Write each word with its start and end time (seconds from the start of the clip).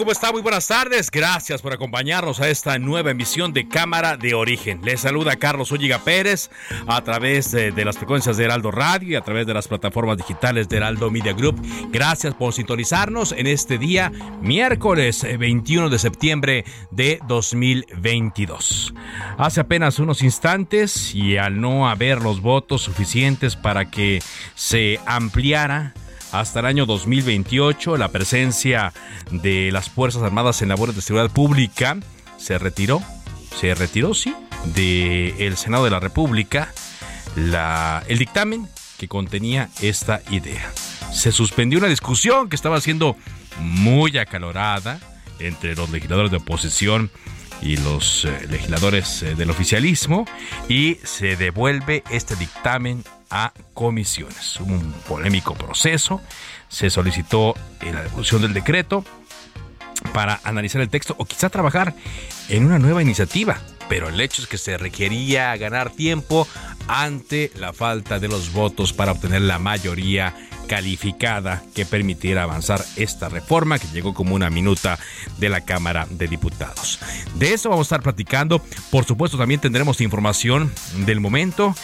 ¿Cómo 0.00 0.12
está? 0.12 0.32
Muy 0.32 0.40
buenas 0.40 0.66
tardes. 0.66 1.10
Gracias 1.10 1.60
por 1.60 1.74
acompañarnos 1.74 2.40
a 2.40 2.48
esta 2.48 2.78
nueva 2.78 3.10
emisión 3.10 3.52
de 3.52 3.68
Cámara 3.68 4.16
de 4.16 4.32
Origen. 4.32 4.80
Les 4.82 5.02
saluda 5.02 5.36
Carlos 5.36 5.72
Ulliga 5.72 5.98
Pérez 5.98 6.48
a 6.86 7.04
través 7.04 7.52
de, 7.52 7.70
de, 7.70 7.84
las 7.84 7.98
frecuencias 7.98 8.38
de 8.38 8.44
Heraldo 8.44 8.70
Radio 8.70 9.10
y 9.10 9.14
a 9.16 9.20
través 9.20 9.46
de 9.46 9.52
las 9.52 9.68
plataformas 9.68 10.16
digitales 10.16 10.70
de 10.70 10.78
Heraldo 10.78 11.10
Media 11.10 11.34
Group. 11.34 11.60
Gracias 11.90 12.32
por 12.32 12.54
sintonizarnos 12.54 13.32
en 13.32 13.46
este 13.46 13.76
día, 13.76 14.10
miércoles 14.40 15.22
21 15.38 15.90
de 15.90 15.98
septiembre 15.98 16.64
de 16.90 17.20
2022. 17.28 18.94
Hace 19.36 19.60
apenas 19.60 19.98
unos 19.98 20.22
instantes 20.22 21.14
y 21.14 21.36
al 21.36 21.60
no 21.60 21.90
haber 21.90 22.22
los 22.22 22.40
votos 22.40 22.80
suficientes 22.80 23.54
para 23.54 23.90
que 23.90 24.22
se 24.54 24.98
ampliara 25.04 25.92
hasta 26.32 26.60
el 26.60 26.66
año 26.66 26.86
2028 26.86 27.96
la 27.96 28.08
presencia 28.08 28.92
de 29.30 29.70
las 29.72 29.90
Fuerzas 29.90 30.22
Armadas 30.22 30.62
en 30.62 30.68
labores 30.68 30.96
de 30.96 31.02
seguridad 31.02 31.30
pública 31.30 31.96
se 32.36 32.58
retiró, 32.58 33.02
se 33.58 33.74
retiró, 33.74 34.14
sí, 34.14 34.34
del 34.74 35.56
Senado 35.56 35.84
de 35.84 35.90
la 35.90 36.00
República 36.00 36.72
el 37.36 38.18
dictamen 38.18 38.68
que 38.98 39.08
contenía 39.08 39.70
esta 39.80 40.20
idea. 40.30 40.72
Se 41.12 41.32
suspendió 41.32 41.78
una 41.78 41.88
discusión 41.88 42.48
que 42.48 42.56
estaba 42.56 42.80
siendo 42.80 43.16
muy 43.58 44.18
acalorada 44.18 45.00
entre 45.38 45.74
los 45.74 45.90
legisladores 45.90 46.30
de 46.30 46.38
oposición 46.38 47.10
y 47.62 47.76
los 47.76 48.24
eh, 48.24 48.46
legisladores 48.48 49.22
eh, 49.22 49.34
del 49.34 49.50
oficialismo 49.50 50.24
y 50.68 50.98
se 51.04 51.36
devuelve 51.36 52.02
este 52.10 52.36
dictamen 52.36 53.04
a 53.30 53.52
comisiones. 53.74 54.60
Un 54.60 54.92
polémico 55.08 55.54
proceso, 55.54 56.20
se 56.68 56.90
solicitó 56.90 57.54
la 57.80 58.02
devolución 58.02 58.42
del 58.42 58.54
decreto 58.54 59.04
para 60.12 60.40
analizar 60.44 60.80
el 60.80 60.88
texto 60.88 61.14
o 61.18 61.24
quizá 61.24 61.48
trabajar 61.48 61.94
en 62.48 62.66
una 62.66 62.78
nueva 62.78 63.02
iniciativa, 63.02 63.58
pero 63.88 64.08
el 64.08 64.20
hecho 64.20 64.42
es 64.42 64.48
que 64.48 64.58
se 64.58 64.78
requería 64.78 65.56
ganar 65.56 65.90
tiempo 65.90 66.46
ante 66.88 67.52
la 67.56 67.72
falta 67.72 68.18
de 68.18 68.28
los 68.28 68.52
votos 68.52 68.92
para 68.92 69.12
obtener 69.12 69.42
la 69.42 69.58
mayoría 69.58 70.34
calificada 70.70 71.64
que 71.74 71.84
permitiera 71.84 72.44
avanzar 72.44 72.84
esta 72.94 73.28
reforma 73.28 73.80
que 73.80 73.88
llegó 73.88 74.14
como 74.14 74.36
una 74.36 74.50
minuta 74.50 75.00
de 75.38 75.48
la 75.48 75.62
Cámara 75.62 76.06
de 76.08 76.28
Diputados. 76.28 77.00
De 77.34 77.52
eso 77.52 77.70
vamos 77.70 77.86
a 77.86 77.88
estar 77.88 78.02
platicando. 78.02 78.62
Por 78.92 79.04
supuesto, 79.04 79.36
también 79.36 79.60
tendremos 79.60 80.00
información 80.00 80.72
del 81.04 81.18
momento 81.18 81.74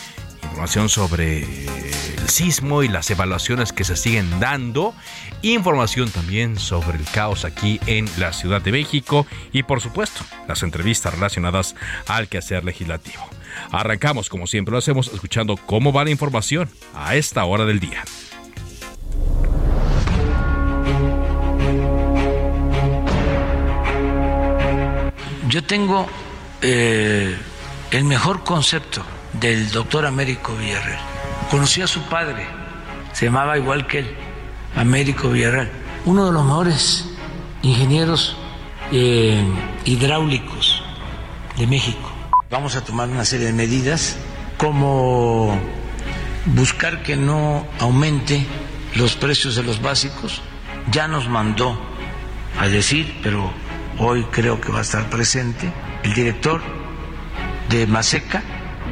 información 0.47 0.89
sobre 0.89 1.43
el 1.43 2.29
sismo 2.29 2.83
y 2.83 2.89
las 2.89 3.11
evaluaciones 3.11 3.73
que 3.73 3.85
se 3.85 3.97
siguen 3.97 4.41
dando, 4.41 4.95
información 5.43 6.11
también 6.11 6.59
sobre 6.59 6.99
el 6.99 7.05
caos 7.05 7.45
aquí 7.45 7.81
en 7.87 8.09
la 8.19 8.33
Ciudad 8.33 8.63
de 8.63 8.73
México 8.73 9.27
y 9.53 9.65
por 9.65 9.81
supuesto 9.81 10.25
las 10.49 10.63
entrevistas 10.63 11.13
relacionadas 11.13 11.75
al 12.07 12.29
quehacer 12.29 12.65
legislativo. 12.65 13.29
Arrancamos 13.73 14.29
como 14.29 14.47
siempre 14.47 14.73
lo 14.73 14.79
hacemos 14.79 15.09
escuchando 15.13 15.57
cómo 15.57 15.93
va 15.93 16.05
la 16.05 16.11
información 16.11 16.69
a 16.95 17.17
esta 17.17 17.45
hora 17.45 17.65
del 17.65 17.81
día. 17.81 18.05
Yo 25.49 25.65
tengo 25.65 26.07
eh, 26.63 27.37
el 27.91 28.05
mejor 28.05 28.45
concepto 28.45 29.03
del 29.41 29.71
doctor 29.71 30.07
Américo 30.07 30.55
Villarreal. 30.57 31.01
Conocí 31.51 31.83
a 31.83 31.87
su 31.87 32.03
padre, 32.03 32.47
se 33.13 33.27
llamaba 33.27 33.57
igual 33.57 33.87
que 33.87 34.01
él, 34.01 34.15
Américo 34.75 35.31
Villarreal, 35.31 35.71
uno 36.05 36.27
de 36.27 36.33
los 36.33 36.45
mejores 36.45 37.05
ingenieros 37.63 38.37
eh, 38.93 39.43
hidráulicos 39.85 40.83
de 41.57 41.67
México. 41.67 42.11
Vamos 42.51 42.77
a 42.77 42.85
tomar 42.85 43.09
una 43.09 43.25
serie 43.25 43.47
de 43.47 43.53
medidas 43.53 44.17
como 44.57 45.59
buscar 46.47 47.03
que 47.03 47.17
no 47.17 47.67
aumente 47.81 48.47
los 48.95 49.17
precios 49.17 49.57
de 49.57 49.63
los 49.63 49.83
básicos. 49.83 50.43
Ya 50.91 51.09
nos 51.09 51.29
mandó 51.29 51.79
a 52.59 52.69
decir, 52.69 53.19
pero 53.23 53.53
hoy 53.99 54.25
creo 54.31 54.61
que 54.61 54.71
va 54.71 54.79
a 54.79 54.83
estar 54.83 55.11
presente, 55.11 55.73
el 56.05 56.15
director 56.15 56.63
de 57.69 57.87
Maseca, 57.87 58.43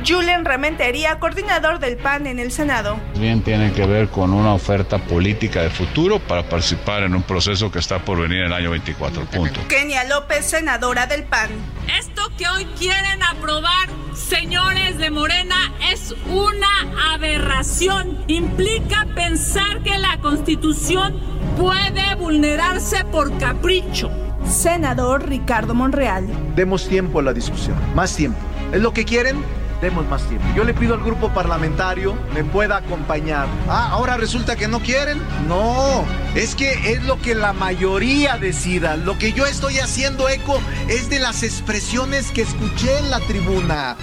Julen 0.06 0.44
Rementería, 0.44 1.18
coordinador 1.18 1.78
del 1.78 1.96
PAN 1.96 2.26
en 2.26 2.38
el 2.38 2.52
Senado. 2.52 2.98
Bien 3.16 3.42
tiene 3.42 3.72
que 3.72 3.86
ver 3.86 4.08
con 4.08 4.32
una 4.32 4.54
oferta 4.54 4.98
política 4.98 5.62
de 5.62 5.70
futuro 5.70 6.18
para 6.18 6.42
participar 6.42 7.02
en 7.02 7.14
un 7.14 7.22
proceso 7.22 7.70
que 7.70 7.78
está 7.78 7.98
por 7.98 8.20
venir 8.20 8.40
en 8.40 8.46
el 8.46 8.52
año 8.52 8.70
24. 8.70 9.24
Punto. 9.26 9.60
Kenia 9.68 10.04
López, 10.04 10.44
senadora 10.44 11.06
del 11.06 11.24
PAN. 11.24 11.50
Esto 11.98 12.22
que 12.36 12.48
hoy 12.48 12.66
quieren 12.78 13.22
aprobar, 13.22 13.88
señores 14.14 14.98
de 14.98 15.10
Morena, 15.10 15.72
es 15.92 16.14
una 16.28 17.12
aberración. 17.14 18.24
Implica 18.26 19.06
pensar 19.14 19.82
que 19.82 19.98
la 19.98 20.18
Constitución 20.18 21.20
puede 21.56 22.14
vulnerarse 22.16 23.04
por 23.04 23.36
capricho. 23.38 24.10
Senador 24.46 25.28
Ricardo 25.28 25.74
Monreal. 25.74 26.26
Demos 26.54 26.88
tiempo 26.88 27.20
a 27.20 27.22
la 27.22 27.32
discusión, 27.32 27.76
más 27.94 28.14
tiempo. 28.14 28.38
¿Es 28.72 28.80
lo 28.80 28.92
que 28.92 29.04
quieren? 29.04 29.42
Demos 29.84 30.08
más 30.08 30.22
tiempo. 30.26 30.46
Yo 30.56 30.64
le 30.64 30.72
pido 30.72 30.94
al 30.94 31.02
grupo 31.02 31.28
parlamentario 31.28 32.16
me 32.34 32.42
pueda 32.42 32.78
acompañar. 32.78 33.46
Ah, 33.68 33.90
ahora 33.90 34.16
resulta 34.16 34.56
que 34.56 34.66
no 34.66 34.80
quieren. 34.80 35.20
No, 35.46 36.04
es 36.34 36.54
que 36.54 36.92
es 36.92 37.04
lo 37.04 37.20
que 37.20 37.34
la 37.34 37.52
mayoría 37.52 38.38
decida. 38.38 38.96
Lo 38.96 39.18
que 39.18 39.32
yo 39.32 39.44
estoy 39.44 39.78
haciendo 39.78 40.28
eco 40.28 40.58
es 40.88 41.10
de 41.10 41.18
las 41.18 41.42
expresiones 41.42 42.30
que 42.30 42.42
escuché 42.42 42.98
en 42.98 43.10
la 43.10 43.20
tribuna. 43.20 43.96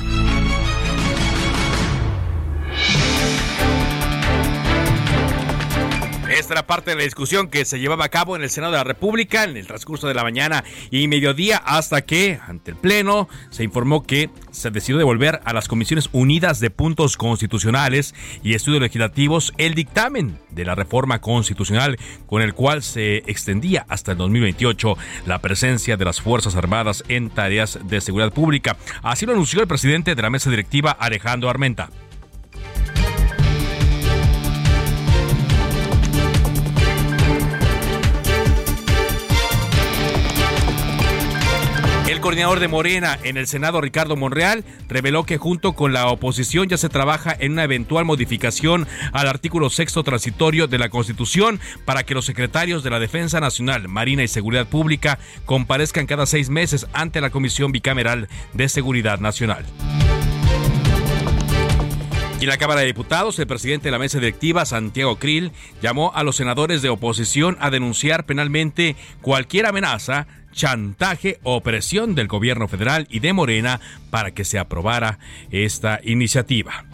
Esta 6.31 6.54
era 6.54 6.66
parte 6.66 6.92
de 6.92 6.95
la 6.95 7.04
discusión 7.04 7.50
que 7.50 7.66
se 7.66 7.78
llevaba 7.78 8.06
a 8.06 8.10
cabo 8.10 8.38
en 8.38 8.42
el 8.42 8.50
Senado 8.50 8.72
de 8.72 8.78
la 8.78 8.86
República 8.86 9.44
en 9.44 9.57
el 9.57 9.68
transcurso 9.68 10.07
de 10.07 10.13
la 10.13 10.24
mañana 10.24 10.63
y 10.89 11.10
mediodía 11.10 11.57
hasta 11.57 12.04
que, 12.04 12.39
ante 12.48 12.72
el 12.72 12.78
Pleno, 12.78 13.28
se 13.50 13.66
informó 13.66 14.04
que 14.04 14.30
se 14.50 14.72
decidió 14.72 14.98
devolver 14.98 15.42
a 15.44 15.51
las 15.51 15.68
Comisiones 15.68 16.10
Unidas 16.13 16.62
de 16.62 16.69
Puntos 16.69 17.18
Constitucionales 17.18 18.16
y 18.44 18.54
Estudios 18.54 18.81
Legislativos 18.81 19.54
el 19.57 19.75
dictamen 19.75 20.39
de 20.51 20.63
la 20.63 20.74
reforma 20.74 21.19
constitucional 21.19 21.98
con 22.28 22.42
el 22.42 22.54
cual 22.54 22.81
se 22.81 23.18
extendía 23.18 23.86
hasta 23.89 24.13
el 24.13 24.18
2028 24.18 24.98
la 25.25 25.39
presencia 25.39 25.98
de 25.98 26.06
las 26.06 26.22
Fuerzas 26.22 26.56
Armadas 26.56 27.04
en 27.10 27.30
tareas 27.30 27.78
de 27.83 28.00
seguridad 28.00 28.31
pública. 28.31 28.78
Así 29.04 29.25
lo 29.25 29.33
anunció 29.33 29.60
el 29.60 29.68
presidente 29.68 30.16
de 30.16 30.22
la 30.22 30.30
mesa 30.30 30.50
directiva, 30.50 30.92
Alejandro 30.92 31.50
Armenta. 31.50 31.89
Coordinador 42.21 42.59
de 42.59 42.68
Morena 42.68 43.18
en 43.23 43.35
el 43.35 43.47
Senado, 43.47 43.81
Ricardo 43.81 44.15
Monreal, 44.15 44.63
reveló 44.88 45.25
que 45.25 45.38
junto 45.38 45.73
con 45.73 45.91
la 45.91 46.07
oposición 46.07 46.69
ya 46.69 46.77
se 46.77 46.88
trabaja 46.88 47.35
en 47.38 47.53
una 47.53 47.63
eventual 47.63 48.06
modificación 48.06 48.88
al 49.12 49.27
artículo 49.27 49.69
sexto 49.69 50.03
transitorio 50.03 50.68
de 50.68 50.77
la 50.77 50.89
Constitución 50.89 51.59
para 51.83 52.03
que 52.03 52.13
los 52.13 52.25
secretarios 52.25 52.83
de 52.83 52.91
la 52.91 53.00
Defensa 53.00 53.39
Nacional, 53.39 53.88
Marina 53.88 54.23
y 54.23 54.27
Seguridad 54.27 54.68
Pública 54.68 55.19
comparezcan 55.45 56.06
cada 56.06 56.25
seis 56.25 56.50
meses 56.50 56.88
ante 56.94 57.21
la 57.21 57.31
Comisión 57.31 57.71
Bicameral 57.71 58.29
de 58.53 58.69
Seguridad 58.69 59.19
Nacional. 59.19 59.65
Y 62.39 62.45
en 62.45 62.50
la 62.50 62.57
Cámara 62.57 62.79
de 62.79 62.88
Diputados, 62.88 63.38
el 63.38 63.45
presidente 63.45 63.85
de 63.85 63.91
la 63.91 64.00
mesa 64.00 64.18
directiva, 64.18 64.65
Santiago 64.65 65.18
Krill, 65.18 65.51
llamó 65.79 66.12
a 66.15 66.23
los 66.23 66.38
senadores 66.38 66.81
de 66.81 66.89
oposición 66.89 67.56
a 67.59 67.69
denunciar 67.69 68.25
penalmente 68.25 68.95
cualquier 69.21 69.68
amenaza 69.68 70.25
chantaje 70.51 71.39
o 71.44 71.62
presión 71.62 72.15
del 72.15 72.27
gobierno 72.27 72.68
federal 72.68 73.07
y 73.09 73.19
de 73.19 73.33
Morena 73.33 73.80
para 74.09 74.31
que 74.31 74.45
se 74.45 74.59
aprobara 74.59 75.19
esta 75.51 76.00
iniciativa. 76.03 76.86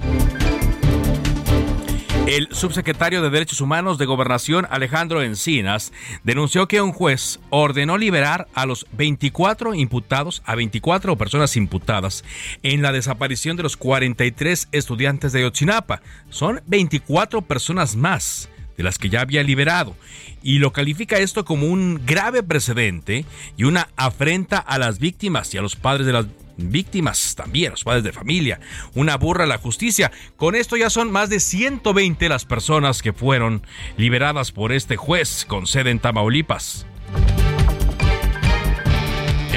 El 2.27 2.49
subsecretario 2.51 3.21
de 3.21 3.29
Derechos 3.29 3.61
Humanos 3.61 3.97
de 3.97 4.05
Gobernación, 4.05 4.67
Alejandro 4.69 5.21
Encinas, 5.21 5.93
denunció 6.25 6.67
que 6.67 6.81
un 6.81 6.91
juez 6.91 7.39
ordenó 7.51 7.97
liberar 7.97 8.49
a 8.53 8.65
los 8.65 8.85
24 8.91 9.73
imputados, 9.73 10.43
a 10.45 10.55
24 10.55 11.15
personas 11.15 11.55
imputadas, 11.55 12.25
en 12.63 12.81
la 12.81 12.91
desaparición 12.91 13.55
de 13.55 13.63
los 13.63 13.77
43 13.77 14.67
estudiantes 14.73 15.31
de 15.31 15.43
Yotzinapa. 15.43 16.01
Son 16.29 16.61
24 16.67 17.43
personas 17.43 17.95
más 17.95 18.49
de 18.77 18.83
las 18.83 18.97
que 18.97 19.09
ya 19.09 19.21
había 19.21 19.43
liberado 19.43 19.95
y 20.43 20.59
lo 20.59 20.71
califica 20.71 21.17
esto 21.17 21.43
como 21.43 21.67
un 21.67 22.01
grave 22.05 22.43
precedente 22.43 23.25
y 23.57 23.63
una 23.63 23.89
afrenta 23.95 24.59
a 24.59 24.77
las 24.77 24.99
víctimas 24.99 25.53
y 25.53 25.57
a 25.57 25.61
los 25.61 25.75
padres 25.75 26.05
de 26.05 26.13
las 26.13 26.27
víctimas 26.57 27.35
también, 27.35 27.71
los 27.71 27.83
padres 27.83 28.03
de 28.03 28.13
familia, 28.13 28.59
una 28.95 29.17
burra 29.17 29.43
a 29.43 29.47
la 29.47 29.57
justicia. 29.57 30.11
Con 30.35 30.55
esto 30.55 30.75
ya 30.77 30.89
son 30.89 31.11
más 31.11 31.29
de 31.29 31.39
120 31.39 32.29
las 32.29 32.45
personas 32.45 33.01
que 33.01 33.13
fueron 33.13 33.61
liberadas 33.97 34.51
por 34.51 34.71
este 34.71 34.97
juez 34.97 35.45
con 35.45 35.67
sede 35.67 35.91
en 35.91 35.99
Tamaulipas. 35.99 36.85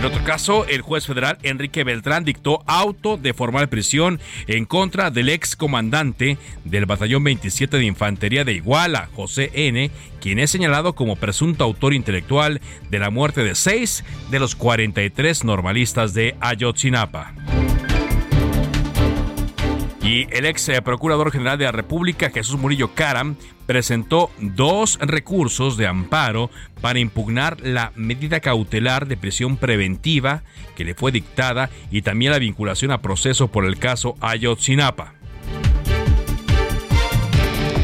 En 0.01 0.07
otro 0.07 0.25
caso, 0.25 0.65
el 0.67 0.81
juez 0.81 1.07
federal 1.07 1.37
Enrique 1.43 1.85
Beltrán 1.85 2.25
dictó 2.25 2.63
auto 2.65 3.19
de 3.19 3.35
formal 3.35 3.69
prisión 3.69 4.19
en 4.47 4.65
contra 4.65 5.11
del 5.11 5.29
ex 5.29 5.57
comandante 5.57 6.39
del 6.65 6.87
Batallón 6.87 7.23
27 7.23 7.77
de 7.77 7.85
Infantería 7.85 8.47
de 8.47 8.55
Iguala, 8.55 9.11
José 9.15 9.51
N., 9.53 9.91
quien 10.19 10.39
es 10.39 10.51
señalado 10.51 10.95
como 10.95 11.17
presunto 11.17 11.65
autor 11.65 11.93
intelectual 11.93 12.63
de 12.89 12.99
la 12.99 13.11
muerte 13.11 13.45
de 13.45 13.55
seis 13.55 14.03
de 14.31 14.39
los 14.39 14.55
43 14.55 15.45
normalistas 15.45 16.15
de 16.15 16.35
Ayotzinapa. 16.41 17.35
Y 20.11 20.27
el 20.33 20.45
ex 20.45 20.69
eh, 20.69 20.83
Procurador 20.83 21.31
General 21.31 21.57
de 21.57 21.67
la 21.67 21.71
República, 21.71 22.31
Jesús 22.31 22.59
Murillo 22.59 22.97
Caram, 22.97 23.37
presentó 23.67 24.29
dos 24.41 24.99
recursos 25.01 25.77
de 25.77 25.87
amparo 25.87 26.51
para 26.81 26.99
impugnar 26.99 27.61
la 27.61 27.93
medida 27.95 28.41
cautelar 28.41 29.07
de 29.07 29.17
prisión 29.17 29.57
preventiva 29.57 30.43
que 30.75 30.85
le 30.85 30.95
fue 30.95 31.13
dictada 31.13 31.71
y 31.93 32.03
también 32.03 32.33
la 32.33 32.41
vinculación 32.41 32.91
a 32.91 33.03
proceso 33.03 33.53
por 33.53 33.65
el 33.65 33.79
caso 33.79 34.17
Ayotzinapa. 34.21 35.20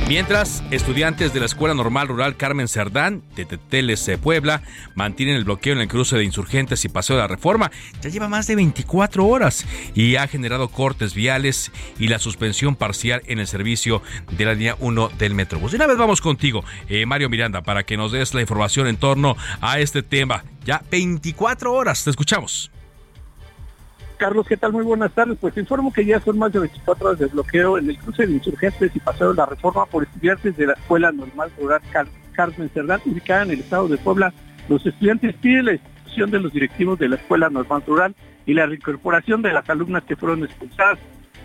Mientras, 0.08 0.62
estudiantes 0.70 1.35
de 1.35 1.41
la 1.41 1.47
Escuela 1.47 1.75
Normal 1.75 2.06
Rural 2.06 2.37
Carmen 2.37 2.69
Cerdán 2.69 3.25
de 3.35 3.44
Teteles, 3.44 4.08
Puebla, 4.23 4.62
mantienen 4.94 5.35
el 5.35 5.43
bloqueo 5.43 5.73
en 5.73 5.81
el 5.81 5.88
cruce 5.88 6.17
de 6.17 6.23
insurgentes 6.23 6.85
y 6.85 6.88
paseo 6.88 7.17
de 7.17 7.23
la 7.23 7.29
reforma. 7.29 7.73
Ya 8.00 8.08
lleva 8.08 8.29
más 8.29 8.47
de 8.47 8.55
24 8.55 9.26
horas 9.26 9.67
y 9.97 10.14
ha 10.14 10.29
generado 10.29 10.69
cortes 10.69 11.12
viales 11.12 11.73
y 11.99 12.06
la 12.06 12.20
suspensión 12.20 12.76
parcial 12.76 13.23
en 13.26 13.41
el 13.41 13.49
servicio 13.49 14.00
de 14.31 14.44
la 14.44 14.55
línea 14.55 14.76
1 14.79 15.08
del 15.19 15.35
Metrobús. 15.35 15.73
De 15.73 15.76
una 15.76 15.88
vez 15.88 15.99
vamos 15.99 16.20
contigo, 16.20 16.64
eh, 16.88 17.05
Mario 17.05 17.29
Miranda, 17.29 17.62
para 17.62 17.82
que 17.82 17.97
nos 17.97 18.12
des 18.12 18.32
la 18.32 18.43
información 18.43 18.87
en 18.87 18.99
torno 18.99 19.37
a 19.61 19.81
este 19.81 20.05
tema. 20.05 20.44
Ya 20.64 20.85
24 20.88 21.73
horas, 21.73 22.05
te 22.05 22.11
escuchamos. 22.11 22.70
Carlos, 24.16 24.46
¿qué 24.48 24.56
tal? 24.56 24.72
Muy 24.72 24.84
buenas 24.84 25.12
tardes. 25.12 25.36
Pues 25.40 25.56
informo 25.56 25.92
que 25.92 26.04
ya 26.04 26.20
son 26.20 26.38
más 26.38 26.52
de 26.52 26.60
24 26.60 27.08
horas 27.08 27.18
de 27.18 27.26
bloqueo 27.26 27.78
en 27.78 27.90
el 27.90 27.98
cruce 27.98 28.26
de 28.26 28.32
insurgentes 28.32 28.90
y 28.94 28.98
paseo 28.98 29.30
de 29.30 29.36
la 29.36 29.46
reforma 29.46 29.86
por 29.86 30.04
estudiantes 30.04 30.56
de 30.56 30.66
la 30.66 30.72
Escuela 30.72 31.12
Normal 31.12 31.50
Rural 31.58 31.80
Carmen 32.32 32.70
Cerdán, 32.70 33.00
ubicada 33.04 33.42
en 33.42 33.50
el 33.52 33.60
estado 33.60 33.88
de 33.88 33.98
Puebla. 33.98 34.32
Los 34.68 34.84
estudiantes 34.84 35.34
piden 35.36 35.66
la 35.66 35.72
institución 35.74 36.30
de 36.30 36.40
los 36.40 36.52
directivos 36.52 36.98
de 36.98 37.08
la 37.08 37.16
Escuela 37.16 37.50
Normal 37.50 37.82
Rural 37.86 38.14
y 38.46 38.54
la 38.54 38.66
reincorporación 38.66 39.42
de 39.42 39.52
las 39.52 39.68
alumnas 39.68 40.04
que 40.04 40.16
fueron 40.16 40.44
expulsadas. 40.44 40.98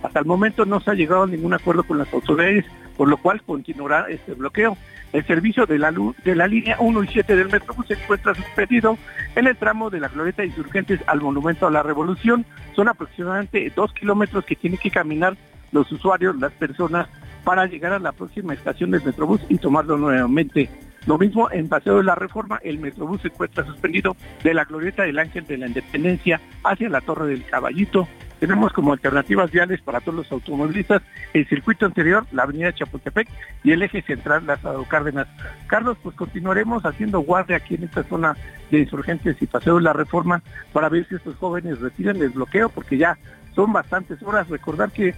Hasta 0.04 0.20
el 0.20 0.26
momento 0.26 0.66
no 0.66 0.80
se 0.80 0.92
ha 0.92 0.96
llegado 0.96 1.24
a 1.24 1.28
ningún 1.28 1.54
acuerdo 1.54 1.84
con 1.84 1.98
las 1.98 2.12
autoridades, 2.14 2.66
por 3.02 3.10
lo 3.10 3.18
cual 3.18 3.42
continuará 3.42 4.06
este 4.10 4.36
bloqueo. 4.36 4.78
El 5.12 5.26
servicio 5.26 5.66
de 5.66 5.80
la, 5.80 5.92
de 5.92 6.36
la 6.36 6.46
línea 6.46 6.78
1 6.80 7.04
y 7.04 7.08
7 7.08 7.36
del 7.36 7.50
Metrobús 7.50 7.88
se 7.88 7.96
encuentra 7.96 8.36
suspendido 8.36 8.96
en 9.36 9.48
el 9.48 9.58
tramo 9.58 9.90
de 9.90 10.00
la 10.00 10.08
Glorieta 10.08 10.46
Insurgentes 10.46 11.00
al 11.08 11.20
Monumento 11.20 11.66
a 11.66 11.72
la 11.72 11.82
Revolución. 11.82 12.46
Son 12.76 12.88
aproximadamente 12.88 13.74
dos 13.76 13.92
kilómetros 13.94 14.46
que 14.46 14.56
tienen 14.56 14.78
que 14.78 14.92
caminar 14.92 15.36
los 15.72 15.92
usuarios, 15.92 16.36
las 16.36 16.52
personas, 16.52 17.08
para 17.44 17.66
llegar 17.66 17.92
a 17.94 17.98
la 17.98 18.12
próxima 18.12 18.54
estación 18.54 18.92
del 18.92 19.04
Metrobús 19.04 19.42
y 19.50 19.58
tomarlo 19.58 19.98
nuevamente. 19.98 20.70
Lo 21.08 21.18
mismo 21.18 21.50
en 21.50 21.70
Paseo 21.70 21.98
de 21.98 22.04
la 22.04 22.14
Reforma, 22.14 22.60
el 22.64 22.78
Metrobús 22.78 23.24
se 23.24 23.30
encuentra 23.30 23.66
suspendido 23.66 24.16
de 24.44 24.54
la 24.54 24.66
Glorieta 24.66 25.02
del 25.02 25.18
Ángel 25.18 25.48
de 25.48 25.58
la 25.58 25.66
Independencia 25.66 26.40
hacia 26.64 26.88
la 26.88 27.02
Torre 27.02 27.26
del 27.26 27.46
Caballito 27.46 28.08
tenemos 28.42 28.74
como 28.74 28.92
alternativas 28.92 29.52
viales 29.52 29.82
para 29.82 30.00
todos 30.00 30.16
los 30.16 30.32
automovilistas 30.32 31.04
el 31.36 31.48
circuito 31.48 31.86
anterior, 31.86 32.26
la 32.32 32.42
avenida 32.42 32.74
Chapultepec 32.74 33.30
y 33.64 33.72
el 33.72 33.84
eje 33.84 34.02
central 34.02 34.48
Lázaro 34.48 34.84
Cárdenas. 34.86 35.28
Carlos, 35.68 35.96
pues 36.02 36.16
continuaremos 36.16 36.84
haciendo 36.84 37.20
guardia 37.20 37.58
aquí 37.58 37.76
en 37.76 37.84
esta 37.84 38.02
zona 38.02 38.36
de 38.72 38.80
insurgentes 38.80 39.40
y 39.40 39.46
paseo 39.46 39.76
de 39.76 39.84
la 39.84 39.94
reforma 39.94 40.42
para 40.74 40.90
ver 40.90 41.08
si 41.08 41.16
estos 41.16 41.36
jóvenes 41.36 41.80
retiran 41.82 42.20
el 42.20 42.30
bloqueo 42.30 42.70
porque 42.70 42.98
ya 42.98 43.16
son 43.54 43.72
bastantes 43.74 44.24
horas. 44.24 44.50
Recordar 44.50 44.90
que 44.90 45.14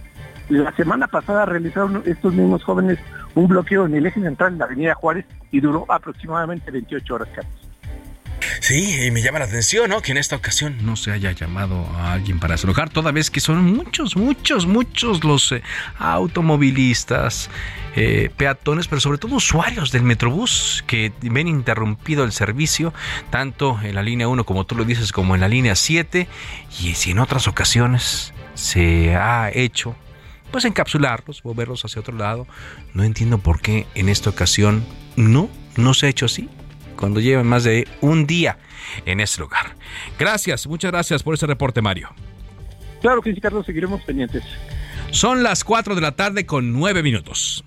la 0.50 0.72
semana 0.72 1.06
pasada 1.06 1.46
realizaron 1.46 2.02
estos 2.04 2.34
mismos 2.34 2.62
jóvenes 2.62 2.98
un 3.34 3.48
bloqueo 3.48 3.86
en 3.86 3.94
el 3.94 4.04
eje 4.04 4.20
central 4.20 4.52
de 4.52 4.58
la 4.58 4.64
avenida 4.66 4.94
Juárez 4.94 5.24
y 5.50 5.60
duró 5.60 5.86
aproximadamente 5.88 6.70
28 6.70 7.14
horas, 7.14 7.28
Carlos. 7.34 7.63
Sí, 8.60 9.06
y 9.06 9.10
me 9.10 9.22
llama 9.22 9.38
la 9.38 9.44
atención, 9.46 9.90
¿no? 9.90 10.00
Que 10.02 10.12
en 10.12 10.18
esta 10.18 10.36
ocasión 10.36 10.78
no 10.82 10.96
se 10.96 11.12
haya 11.12 11.32
llamado 11.32 11.86
a 11.96 12.12
alguien 12.12 12.38
para 12.38 12.54
desalojar, 12.54 12.90
toda 12.90 13.12
vez 13.12 13.30
que 13.30 13.40
son 13.40 13.64
muchos, 13.64 14.16
muchos, 14.16 14.66
muchos 14.66 15.24
los 15.24 15.52
eh, 15.52 15.62
automovilistas, 15.98 17.50
eh, 17.96 18.30
peatones, 18.36 18.88
pero 18.88 19.00
sobre 19.00 19.18
todo 19.18 19.36
usuarios 19.36 19.92
del 19.92 20.02
Metrobús 20.02 20.84
que 20.86 21.12
ven 21.22 21.48
interrumpido 21.48 22.24
el 22.24 22.32
servicio, 22.32 22.92
tanto 23.30 23.78
en 23.82 23.94
la 23.94 24.02
línea 24.02 24.28
1, 24.28 24.44
como 24.44 24.64
tú 24.64 24.74
lo 24.74 24.84
dices, 24.84 25.12
como 25.12 25.34
en 25.34 25.40
la 25.40 25.48
línea 25.48 25.74
7, 25.74 26.26
y 26.80 26.94
si 26.94 27.12
en 27.12 27.18
otras 27.18 27.48
ocasiones 27.48 28.32
se 28.54 29.14
ha 29.14 29.50
hecho 29.52 29.96
pues 30.50 30.64
encapsularlos, 30.66 31.44
moverlos 31.44 31.84
hacia 31.84 31.98
otro 31.98 32.16
lado. 32.16 32.46
No 32.92 33.02
entiendo 33.02 33.38
por 33.38 33.60
qué 33.60 33.88
en 33.96 34.08
esta 34.08 34.30
ocasión 34.30 34.86
no, 35.16 35.48
no 35.76 35.94
se 35.94 36.06
ha 36.06 36.08
hecho 36.08 36.26
así 36.26 36.48
cuando 37.04 37.20
lleven 37.20 37.46
más 37.46 37.64
de 37.64 37.86
un 38.00 38.26
día 38.26 38.56
en 39.04 39.20
ese 39.20 39.38
lugar. 39.42 39.76
Gracias, 40.18 40.66
muchas 40.66 40.90
gracias 40.90 41.22
por 41.22 41.34
ese 41.34 41.46
reporte, 41.46 41.82
Mario. 41.82 42.08
Claro 43.02 43.20
que 43.20 43.34
sí, 43.34 43.42
Carlos, 43.42 43.66
seguiremos 43.66 44.02
pendientes. 44.04 44.42
Son 45.10 45.42
las 45.42 45.64
4 45.64 45.96
de 45.96 46.00
la 46.00 46.12
tarde 46.16 46.46
con 46.46 46.72
9 46.72 47.02
minutos. 47.02 47.62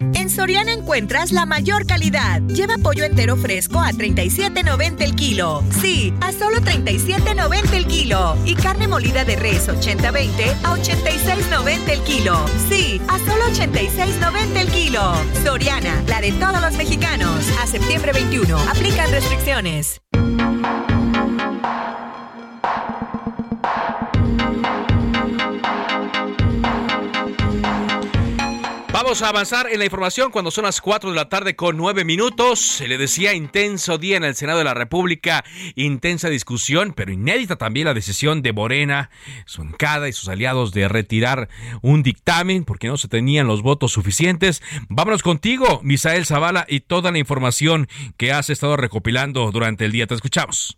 En 0.00 0.30
Soriana 0.30 0.72
encuentras 0.72 1.32
la 1.32 1.46
mayor 1.46 1.86
calidad. 1.86 2.40
Lleva 2.42 2.76
pollo 2.78 3.04
entero 3.04 3.36
fresco 3.36 3.80
a 3.80 3.90
37.90 3.90 5.02
el 5.02 5.14
kilo. 5.14 5.62
Sí, 5.80 6.12
a 6.20 6.32
solo 6.32 6.58
37.90 6.58 7.72
el 7.74 7.86
kilo. 7.86 8.36
Y 8.44 8.54
carne 8.54 8.88
molida 8.88 9.24
de 9.24 9.36
res 9.36 9.68
80-20 9.68 10.54
a 10.64 10.76
86.90 10.76 11.88
el 11.88 12.00
kilo. 12.02 12.44
Sí, 12.68 13.00
a 13.08 13.18
solo 13.18 13.44
86.90 13.52 14.56
el 14.56 14.68
kilo. 14.68 15.14
Soriana, 15.44 16.02
la 16.08 16.20
de 16.20 16.32
todos 16.32 16.60
los 16.60 16.74
mexicanos. 16.74 17.46
A 17.62 17.66
septiembre 17.66 18.12
21. 18.12 18.58
Aplican 18.70 19.10
restricciones. 19.10 20.00
Vamos 29.06 29.22
a 29.22 29.28
avanzar 29.28 29.68
en 29.70 29.78
la 29.78 29.84
información 29.84 30.32
cuando 30.32 30.50
son 30.50 30.64
las 30.64 30.80
4 30.80 31.10
de 31.10 31.14
la 31.14 31.28
tarde 31.28 31.54
con 31.54 31.76
9 31.76 32.04
minutos. 32.04 32.58
Se 32.58 32.88
le 32.88 32.98
decía 32.98 33.34
intenso 33.34 33.98
día 33.98 34.16
en 34.16 34.24
el 34.24 34.34
Senado 34.34 34.58
de 34.58 34.64
la 34.64 34.74
República, 34.74 35.44
intensa 35.76 36.28
discusión, 36.28 36.92
pero 36.92 37.12
inédita 37.12 37.54
también 37.54 37.86
la 37.86 37.94
decisión 37.94 38.42
de 38.42 38.52
Morena, 38.52 39.10
su 39.44 39.62
encada 39.62 40.08
y 40.08 40.12
sus 40.12 40.28
aliados 40.28 40.72
de 40.72 40.88
retirar 40.88 41.48
un 41.82 42.02
dictamen 42.02 42.64
porque 42.64 42.88
no 42.88 42.96
se 42.96 43.06
tenían 43.06 43.46
los 43.46 43.62
votos 43.62 43.92
suficientes. 43.92 44.60
Vámonos 44.88 45.22
contigo, 45.22 45.78
Misael 45.84 46.26
Zavala, 46.26 46.64
y 46.66 46.80
toda 46.80 47.12
la 47.12 47.18
información 47.18 47.86
que 48.16 48.32
has 48.32 48.50
estado 48.50 48.76
recopilando 48.76 49.52
durante 49.52 49.84
el 49.84 49.92
día. 49.92 50.08
Te 50.08 50.14
escuchamos. 50.14 50.76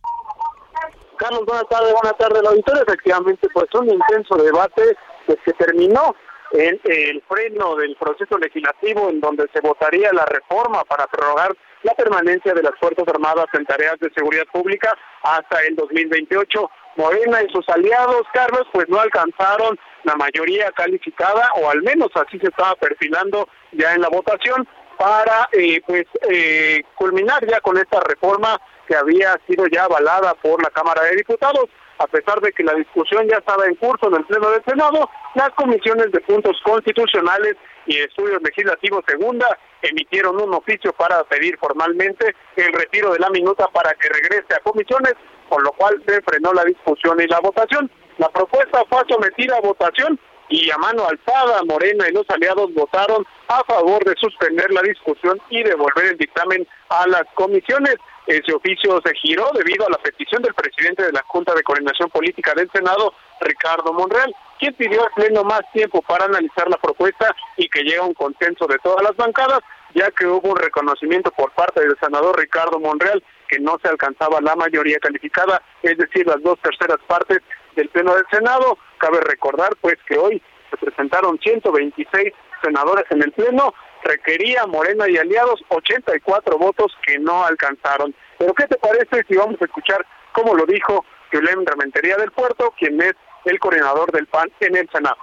Carlos, 1.16 1.47
buenas 1.47 1.66
tardes, 1.70 1.94
buenas 1.94 2.18
tardes. 2.18 2.42
La 2.42 2.50
auditorio 2.50 2.82
efectivamente 2.82 3.49
pues 3.54 3.68
un 3.73 3.88
intenso 3.88 4.37
debate 4.37 4.82
que 5.26 5.52
terminó 5.54 6.14
en 6.52 6.81
el 6.85 7.23
freno 7.28 7.76
del 7.76 7.97
proceso 7.97 8.38
legislativo 8.38 9.11
en 9.11 9.21
donde 9.21 9.47
se 9.52 9.61
votaría 9.61 10.12
la 10.12 10.25
reforma 10.25 10.85
para 10.85 11.07
prorrogar 11.07 11.55
la 11.83 11.95
permanencia 11.95 12.55
de 12.55 12.62
las 12.62 12.73
Fuerzas 12.81 13.07
Armadas 13.07 13.47
en 13.52 13.64
tareas 13.67 13.99
de 14.00 14.11
seguridad 14.14 14.47
pública 14.52 14.97
hasta 15.23 15.61
el 15.67 15.76
2028. 15.76 16.71
Morena 16.97 17.43
y 17.43 17.52
sus 17.52 17.69
aliados, 17.69 18.23
Carlos, 18.33 18.67
pues 18.73 18.88
no 18.88 18.99
alcanzaron 18.99 19.78
la 20.02 20.17
mayoría 20.17 20.73
calificada, 20.73 21.49
o 21.62 21.71
al 21.71 21.83
menos 21.83 22.09
así 22.14 22.38
se 22.40 22.49
estaba 22.49 22.75
perfilando 22.75 23.49
ya 23.73 23.95
en 23.95 24.00
la 24.00 24.09
votación, 24.09 24.67
para 24.99 25.49
eh, 25.52 25.81
pues 25.87 26.07
eh, 26.28 26.83
culminar 26.97 27.47
ya 27.47 27.61
con 27.61 27.78
esta 27.78 28.00
reforma 28.00 28.61
que 28.88 28.97
había 28.97 29.38
sido 29.47 29.67
ya 29.69 29.85
avalada 29.85 30.35
por 30.35 30.61
la 30.61 30.71
Cámara 30.71 31.05
de 31.05 31.17
Diputados. 31.17 31.67
A 31.99 32.07
pesar 32.07 32.40
de 32.40 32.52
que 32.52 32.62
la 32.62 32.75
discusión 32.75 33.26
ya 33.28 33.38
estaba 33.38 33.67
en 33.67 33.75
curso 33.75 34.09
en 34.09 34.14
el 34.14 34.25
Pleno 34.25 34.50
del 34.50 34.64
Senado, 34.64 35.11
las 35.35 35.50
comisiones 35.50 36.12
de 36.12 36.21
puntos 36.21 36.57
constitucionales 36.64 37.57
y 37.87 37.97
estudios 37.99 38.40
legislativos 38.43 39.02
segunda 39.07 39.47
emitieron 39.83 40.40
un 40.40 40.55
oficio 40.55 40.93
para 40.93 41.25
pedir 41.25 41.59
formalmente 41.59 42.35
el 42.57 42.73
retiro 42.73 43.12
de 43.12 43.19
la 43.19 43.31
minuta 43.31 43.67
para 43.73 43.95
que 43.95 44.09
regrese 44.09 44.55
a 44.55 44.61
comisiones, 44.61 45.14
con 45.49 45.62
lo 45.62 45.73
cual 45.73 46.00
se 46.07 46.21
frenó 46.23 46.52
la 46.52 46.64
discusión 46.64 47.21
y 47.21 47.26
la 47.26 47.40
votación. 47.40 47.90
La 48.19 48.28
propuesta 48.28 48.83
fue 48.88 49.02
sometida 49.09 49.57
a 49.57 49.61
votación 49.61 50.19
y 50.49 50.71
a 50.71 50.78
mano 50.78 51.07
alzada 51.07 51.62
Morena 51.64 52.09
y 52.09 52.12
los 52.12 52.28
aliados 52.31 52.73
votaron 52.75 53.25
a 53.49 53.62
favor 53.64 54.05
de 54.05 54.14
suspender 54.19 54.71
la 54.73 54.83
discusión 54.83 55.40
y 55.50 55.62
devolver 55.62 56.07
el 56.07 56.19
dictamen 56.19 56.67
a 56.88 57.07
las 57.07 57.25
comisiones. 57.35 57.97
Ese 58.28 58.52
oficio 58.52 59.00
se 59.02 59.14
giró 59.14 59.50
debido 59.54 59.87
a 59.87 59.90
la 59.90 59.97
petición 59.97 60.42
del 60.42 60.52
presidente 60.52 61.02
de 61.02 61.12
la 61.12 61.23
Junta 61.26 61.54
de 61.54 61.62
Coordinación 61.62 62.11
Política 62.11 62.52
del 62.54 62.70
Senado, 62.70 63.14
Ricardo 63.40 63.90
Monreal, 63.94 64.35
quien 64.58 64.75
pidió 64.75 65.02
al 65.02 65.12
Pleno 65.16 65.44
más 65.44 65.62
tiempo 65.73 66.02
para 66.02 66.26
analizar 66.26 66.68
la 66.68 66.76
propuesta 66.76 67.35
y 67.56 67.70
que 67.70 67.80
llegue 67.80 67.97
a 67.97 68.02
un 68.02 68.12
consenso 68.12 68.66
de 68.66 68.76
todas 68.80 69.02
las 69.02 69.16
bancadas, 69.16 69.61
ya 69.94 70.11
que 70.11 70.26
hubo 70.26 70.50
un 70.50 70.58
reconocimiento 70.58 71.30
por 71.30 71.52
parte 71.52 71.80
del 71.80 71.97
senador 71.99 72.38
Ricardo 72.38 72.78
Monreal 72.78 73.25
que 73.49 73.58
no 73.61 73.78
se 73.80 73.88
alcanzaba 73.88 74.42
la 74.42 74.54
mayoría 74.56 74.99
calificada, 74.99 75.62
es 75.82 75.97
decir, 75.97 76.26
las 76.26 76.42
dos 76.42 76.58
terceras 76.61 76.99
partes 77.06 77.38
del 77.76 77.88
Pleno 77.88 78.14
del 78.14 78.26
Senado. 78.30 78.76
Cabe 78.99 79.20
recordar, 79.23 79.75
pues, 79.80 79.97
que 80.06 80.18
hoy 80.18 80.42
se 80.68 80.76
presentaron 80.76 81.38
126 81.38 82.35
senadores 82.62 83.04
en 83.10 83.22
el 83.22 83.32
Pleno, 83.32 83.74
requería 84.04 84.66
Morena 84.66 85.08
y 85.08 85.16
aliados 85.16 85.60
84 85.68 86.58
votos 86.58 86.92
que 87.04 87.18
no 87.18 87.44
alcanzaron. 87.44 88.14
Pero 88.38 88.54
¿qué 88.54 88.66
te 88.66 88.76
parece 88.76 89.24
si 89.28 89.36
vamos 89.36 89.60
a 89.60 89.64
escuchar 89.64 90.04
cómo 90.32 90.54
lo 90.54 90.66
dijo 90.66 91.04
Yulem 91.32 91.64
Rementería 91.64 92.16
del 92.16 92.32
Puerto, 92.32 92.72
quien 92.78 93.00
es 93.02 93.14
el 93.44 93.58
coordinador 93.58 94.10
del 94.12 94.26
PAN 94.26 94.50
en 94.60 94.76
el 94.76 94.88
Senado? 94.90 95.18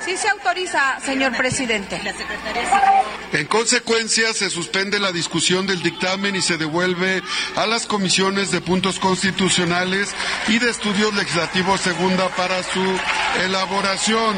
Sí 0.00 0.16
se 0.16 0.28
autoriza, 0.28 0.98
señor 1.00 1.36
presidente. 1.36 2.00
En 3.32 3.46
consecuencia, 3.46 4.32
se 4.32 4.50
suspende 4.50 4.98
la 4.98 5.12
discusión 5.12 5.66
del 5.66 5.82
dictamen 5.82 6.34
y 6.34 6.40
se 6.40 6.56
devuelve 6.56 7.22
a 7.56 7.66
las 7.66 7.86
comisiones 7.86 8.50
de 8.50 8.60
puntos 8.60 8.98
constitucionales 8.98 10.14
y 10.48 10.58
de 10.58 10.70
estudios 10.70 11.14
legislativos 11.14 11.80
segunda 11.80 12.28
para 12.30 12.62
su 12.62 12.82
elaboración. 13.44 14.34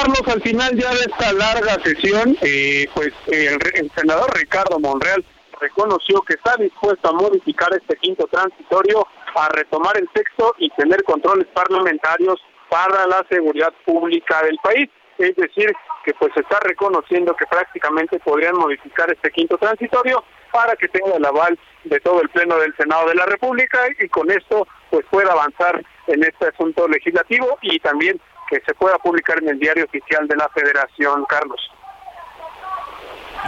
Carlos, 0.00 0.22
al 0.28 0.40
final 0.40 0.74
ya 0.78 0.88
de 0.94 1.00
esta 1.00 1.30
larga 1.34 1.74
sesión, 1.84 2.34
eh, 2.40 2.88
pues 2.94 3.12
el, 3.26 3.90
senador 3.94 4.34
Ricardo 4.34 4.78
Monreal 4.80 5.22
reconoció 5.60 6.22
que 6.22 6.34
está 6.34 6.56
dispuesto 6.56 7.10
a 7.10 7.12
modificar 7.12 7.68
este 7.74 7.96
quinto 7.96 8.26
transitorio, 8.28 9.06
a 9.34 9.48
retomar 9.50 9.98
el 9.98 10.08
texto 10.14 10.54
y 10.56 10.70
tener 10.70 11.04
controles 11.04 11.46
parlamentarios 11.48 12.40
para 12.70 13.06
la 13.08 13.26
seguridad 13.28 13.74
pública 13.84 14.42
del 14.42 14.56
país. 14.62 14.88
Es 15.18 15.36
decir, 15.36 15.70
que 16.02 16.14
pues 16.14 16.34
está 16.34 16.60
reconociendo 16.60 17.36
que 17.36 17.44
prácticamente 17.44 18.18
podrían 18.20 18.56
modificar 18.56 19.12
este 19.12 19.30
quinto 19.30 19.58
transitorio 19.58 20.24
para 20.50 20.76
que 20.76 20.88
tenga 20.88 21.14
el 21.16 21.24
aval 21.26 21.58
de 21.84 22.00
todo 22.00 22.22
el 22.22 22.30
Pleno 22.30 22.56
del 22.56 22.74
Senado 22.76 23.06
de 23.06 23.16
la 23.16 23.26
República 23.26 23.80
y 23.98 24.08
con 24.08 24.30
esto 24.30 24.66
pues 24.88 25.04
pueda 25.10 25.32
avanzar 25.32 25.84
en 26.06 26.24
este 26.24 26.46
asunto 26.46 26.88
legislativo 26.88 27.58
y 27.60 27.78
también 27.80 28.18
que 28.50 28.60
se 28.66 28.74
pueda 28.74 28.98
publicar 28.98 29.38
en 29.40 29.48
el 29.48 29.58
diario 29.58 29.84
oficial 29.84 30.26
de 30.26 30.36
la 30.36 30.48
Federación, 30.48 31.24
Carlos. 31.28 31.60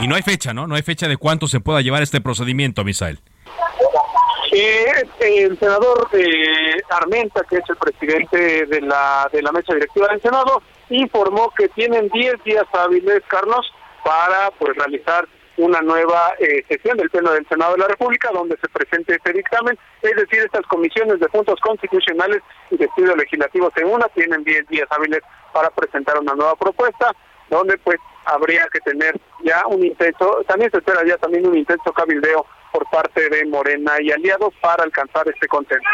Y 0.01 0.07
no 0.07 0.15
hay 0.15 0.23
fecha, 0.23 0.55
¿no? 0.55 0.67
No 0.67 0.77
hay 0.77 0.83
fecha 0.83 1.09
de 1.09 1.17
cuánto 1.17 1.47
se 1.49 1.61
pueda 1.61 1.81
llevar 1.81 2.03
este 2.03 2.21
procedimiento, 2.21 2.85
Misael. 2.85 3.19
Eh, 4.53 4.87
el 5.21 5.59
senador 5.59 6.09
eh, 6.13 6.77
Armenta, 6.91 7.43
que 7.49 7.57
es 7.57 7.65
el 7.69 7.77
presidente 7.77 8.67
de 8.67 8.81
la, 8.83 9.29
de 9.33 9.43
la 9.43 9.51
mesa 9.51 9.75
directiva 9.75 10.09
del 10.09 10.21
Senado, 10.21 10.63
informó 10.91 11.51
que 11.57 11.69
tienen 11.69 12.09
10 12.09 12.45
días 12.45 12.65
hábiles, 12.73 13.23
Carlos, 13.29 13.67
para 14.05 14.51
pues 14.59 14.77
realizar 14.77 15.27
una 15.65 15.81
nueva 15.81 16.35
eh, 16.39 16.65
sesión 16.69 16.97
del 16.97 17.11
Pleno 17.11 17.33
del 17.33 17.47
Senado 17.49 17.73
de 17.73 17.79
la 17.79 17.89
República 17.89 18.31
donde 18.33 18.57
se 18.59 18.69
presente 18.69 19.15
este 19.15 19.33
dictamen, 19.33 19.79
es 20.03 20.17
decir, 20.17 20.41
estas 20.41 20.67
comisiones 20.67 21.21
de 21.21 21.29
puntos 21.29 21.61
constitucionales 21.61 22.43
y 22.71 22.77
de 22.77 22.87
estudio 22.87 23.15
legislativo 23.17 23.71
según 23.75 23.95
una 23.95 24.09
tienen 24.09 24.43
10 24.45 24.69
días 24.69 24.87
hábiles 24.91 25.21
para 25.53 25.71
presentar 25.71 26.19
una 26.19 26.35
nueva 26.35 26.57
propuesta, 26.57 27.13
donde 27.51 27.77
pues 27.79 27.99
habría 28.25 28.67
que 28.73 28.81
tener 28.81 29.21
ya 29.45 29.67
un 29.67 29.85
intenso, 29.85 30.43
también 30.49 30.71
se 30.71 30.79
espera 30.79 31.01
ya 31.07 31.17
también 31.19 31.47
un 31.47 31.57
intenso 31.57 31.93
cabildeo 31.93 32.47
por 32.73 32.89
parte 32.91 33.29
de 33.29 33.45
Morena 33.45 33.93
y 34.01 34.11
aliados 34.11 34.55
para 34.61 34.85
alcanzar 34.85 35.29
este 35.29 35.47
consenso. 35.47 35.89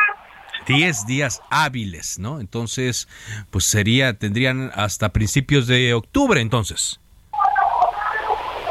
10 0.66 1.06
días 1.06 1.40
hábiles, 1.50 2.18
¿no? 2.18 2.40
Entonces, 2.40 3.08
pues 3.50 3.64
sería, 3.64 4.18
tendrían 4.18 4.70
hasta 4.74 5.12
principios 5.12 5.66
de 5.66 5.94
octubre 5.94 6.40
entonces. 6.40 7.00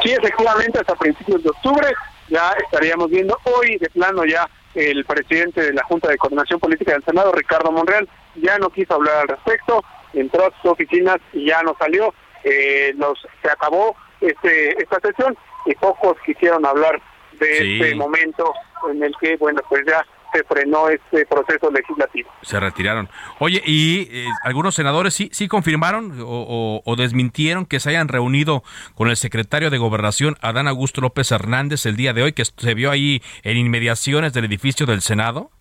Sí, 0.07 0.13
efectivamente, 0.13 0.79
hasta 0.79 0.95
principios 0.95 1.43
de 1.43 1.49
octubre 1.49 1.85
ya 2.29 2.55
estaríamos 2.63 3.09
viendo 3.09 3.37
hoy 3.43 3.77
de 3.77 3.89
plano 3.89 4.23
ya 4.23 4.49
el 4.73 5.03
presidente 5.03 5.61
de 5.61 5.73
la 5.73 5.83
Junta 5.83 6.07
de 6.07 6.17
Coordinación 6.17 6.61
Política 6.61 6.93
del 6.93 7.03
Senado, 7.03 7.33
Ricardo 7.33 7.73
Monreal, 7.73 8.07
ya 8.35 8.57
no 8.57 8.69
quiso 8.69 8.93
hablar 8.93 9.17
al 9.17 9.27
respecto, 9.27 9.83
entró 10.13 10.45
a 10.45 10.61
sus 10.61 10.71
oficinas 10.71 11.17
y 11.33 11.47
ya 11.47 11.61
no 11.61 11.75
salió, 11.77 12.13
eh, 12.45 12.93
nos, 12.95 13.19
se 13.41 13.51
acabó 13.51 13.97
este, 14.21 14.81
esta 14.81 14.97
sesión 15.01 15.37
y 15.65 15.75
pocos 15.75 16.15
quisieron 16.25 16.65
hablar 16.65 17.01
de 17.33 17.75
este 17.75 17.95
momento 17.95 18.53
en 18.89 19.03
el 19.03 19.13
que, 19.19 19.35
bueno, 19.35 19.59
pues 19.67 19.83
ya 19.85 20.05
se 20.33 20.43
frenó 20.43 20.89
este 20.89 21.25
proceso 21.25 21.71
legislativo. 21.71 22.29
Se 22.41 22.59
retiraron. 22.59 23.09
Oye, 23.39 23.61
¿y 23.65 24.07
eh, 24.11 24.25
algunos 24.43 24.75
senadores 24.75 25.13
sí, 25.13 25.29
sí 25.31 25.47
confirmaron 25.47 26.17
o, 26.21 26.95
desmintieron 26.97 27.65
que 27.65 27.79
se 27.79 27.89
hayan 27.89 28.07
reunido 28.07 28.63
con 28.95 29.09
el 29.09 29.17
secretario 29.17 29.69
de 29.69 29.77
Gobernación, 29.77 30.35
Adán 30.41 30.67
Augusto 30.67 31.01
López 31.01 31.31
Hernández, 31.31 31.85
el 31.85 31.95
día 31.95 32.13
de 32.13 32.23
hoy, 32.23 32.33
que 32.33 32.43
se 32.45 32.73
vio 32.73 32.91
ahí 32.91 33.21
en 33.43 33.57
inmediaciones 33.57 34.33
del 34.33 34.45
edificio 34.45 34.85
del 34.85 35.01
Senado? 35.01 35.51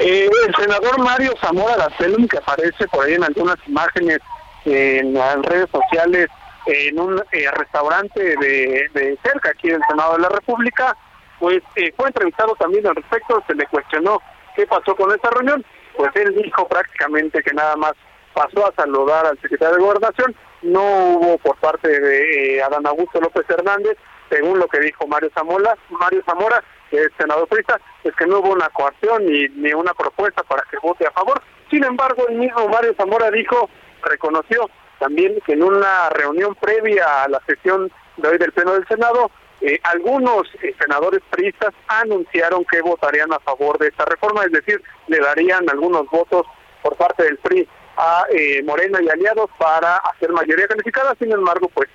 Eh, 0.00 0.28
el 0.46 0.54
senador 0.54 1.00
Mario 1.00 1.34
Zamora 1.40 1.76
Gastelum, 1.76 2.28
que 2.28 2.38
aparece 2.38 2.86
por 2.88 3.04
ahí 3.04 3.14
en 3.14 3.24
algunas 3.24 3.56
imágenes 3.66 4.18
en 4.64 5.14
las 5.14 5.36
redes 5.42 5.68
sociales, 5.70 6.28
en 6.66 6.98
un 6.98 7.22
eh, 7.32 7.50
restaurante 7.56 8.20
de, 8.36 8.88
de 8.92 9.18
cerca 9.22 9.50
aquí 9.50 9.68
del 9.68 9.80
Senado 9.88 10.14
de 10.14 10.22
la 10.22 10.28
República, 10.28 10.96
pues 11.38 11.62
eh, 11.76 11.92
fue 11.96 12.08
entrevistado 12.08 12.54
también 12.56 12.86
al 12.86 12.96
respecto, 12.96 13.42
se 13.46 13.54
le 13.54 13.66
cuestionó 13.66 14.20
qué 14.54 14.66
pasó 14.66 14.94
con 14.96 15.12
esta 15.12 15.30
reunión, 15.30 15.64
pues 15.96 16.10
él 16.16 16.34
dijo 16.34 16.66
prácticamente 16.66 17.42
que 17.42 17.54
nada 17.54 17.76
más 17.76 17.92
pasó 18.34 18.66
a 18.66 18.74
saludar 18.74 19.26
al 19.26 19.40
secretario 19.40 19.76
de 19.76 19.82
Gobernación, 19.82 20.34
no 20.62 20.82
hubo 20.82 21.38
por 21.38 21.56
parte 21.56 21.88
de 21.88 22.56
eh, 22.56 22.62
Adán 22.62 22.86
Augusto 22.86 23.20
López 23.20 23.48
Hernández, 23.48 23.96
según 24.28 24.58
lo 24.58 24.66
que 24.68 24.80
dijo 24.80 25.06
Mario 25.06 25.30
Zamora, 25.34 25.76
Mario 25.90 26.22
Zamora, 26.26 26.62
que 26.90 27.02
es 27.02 27.08
senador 27.18 27.48
prista, 27.48 27.80
es 28.04 28.14
que 28.16 28.26
no 28.26 28.40
hubo 28.40 28.52
una 28.52 28.68
coacción 28.70 29.24
ni, 29.26 29.48
ni 29.48 29.72
una 29.72 29.94
propuesta 29.94 30.42
para 30.42 30.62
que 30.70 30.78
vote 30.82 31.06
a 31.06 31.10
favor. 31.12 31.40
Sin 31.70 31.84
embargo, 31.84 32.26
el 32.28 32.36
mismo 32.36 32.68
Mario 32.68 32.94
Zamora 32.96 33.30
dijo, 33.30 33.68
reconoció 34.02 34.68
también 34.98 35.38
que 35.44 35.52
en 35.52 35.62
una 35.62 36.08
reunión 36.10 36.54
previa 36.54 37.24
a 37.24 37.28
la 37.28 37.40
sesión 37.46 37.90
de 38.16 38.28
hoy 38.28 38.38
del 38.38 38.52
Pleno 38.52 38.72
del 38.72 38.86
Senado, 38.88 39.30
eh, 39.66 39.80
algunos 39.82 40.46
eh, 40.62 40.72
senadores 40.80 41.20
priistas 41.28 41.74
anunciaron 41.88 42.64
que 42.66 42.80
votarían 42.82 43.32
a 43.32 43.40
favor 43.40 43.76
de 43.78 43.88
esta 43.88 44.04
reforma, 44.04 44.44
es 44.44 44.52
decir, 44.52 44.80
le 45.08 45.18
darían 45.18 45.68
algunos 45.68 46.06
votos 46.08 46.46
por 46.84 46.96
parte 46.96 47.24
del 47.24 47.36
PRI 47.38 47.68
a 47.96 48.26
eh, 48.32 48.62
Morena 48.62 49.00
y 49.02 49.08
aliados 49.08 49.50
para 49.58 49.96
hacer 49.96 50.30
mayoría 50.30 50.68
calificada, 50.68 51.16
sin 51.18 51.32
embargo, 51.32 51.68
pues 51.74 51.88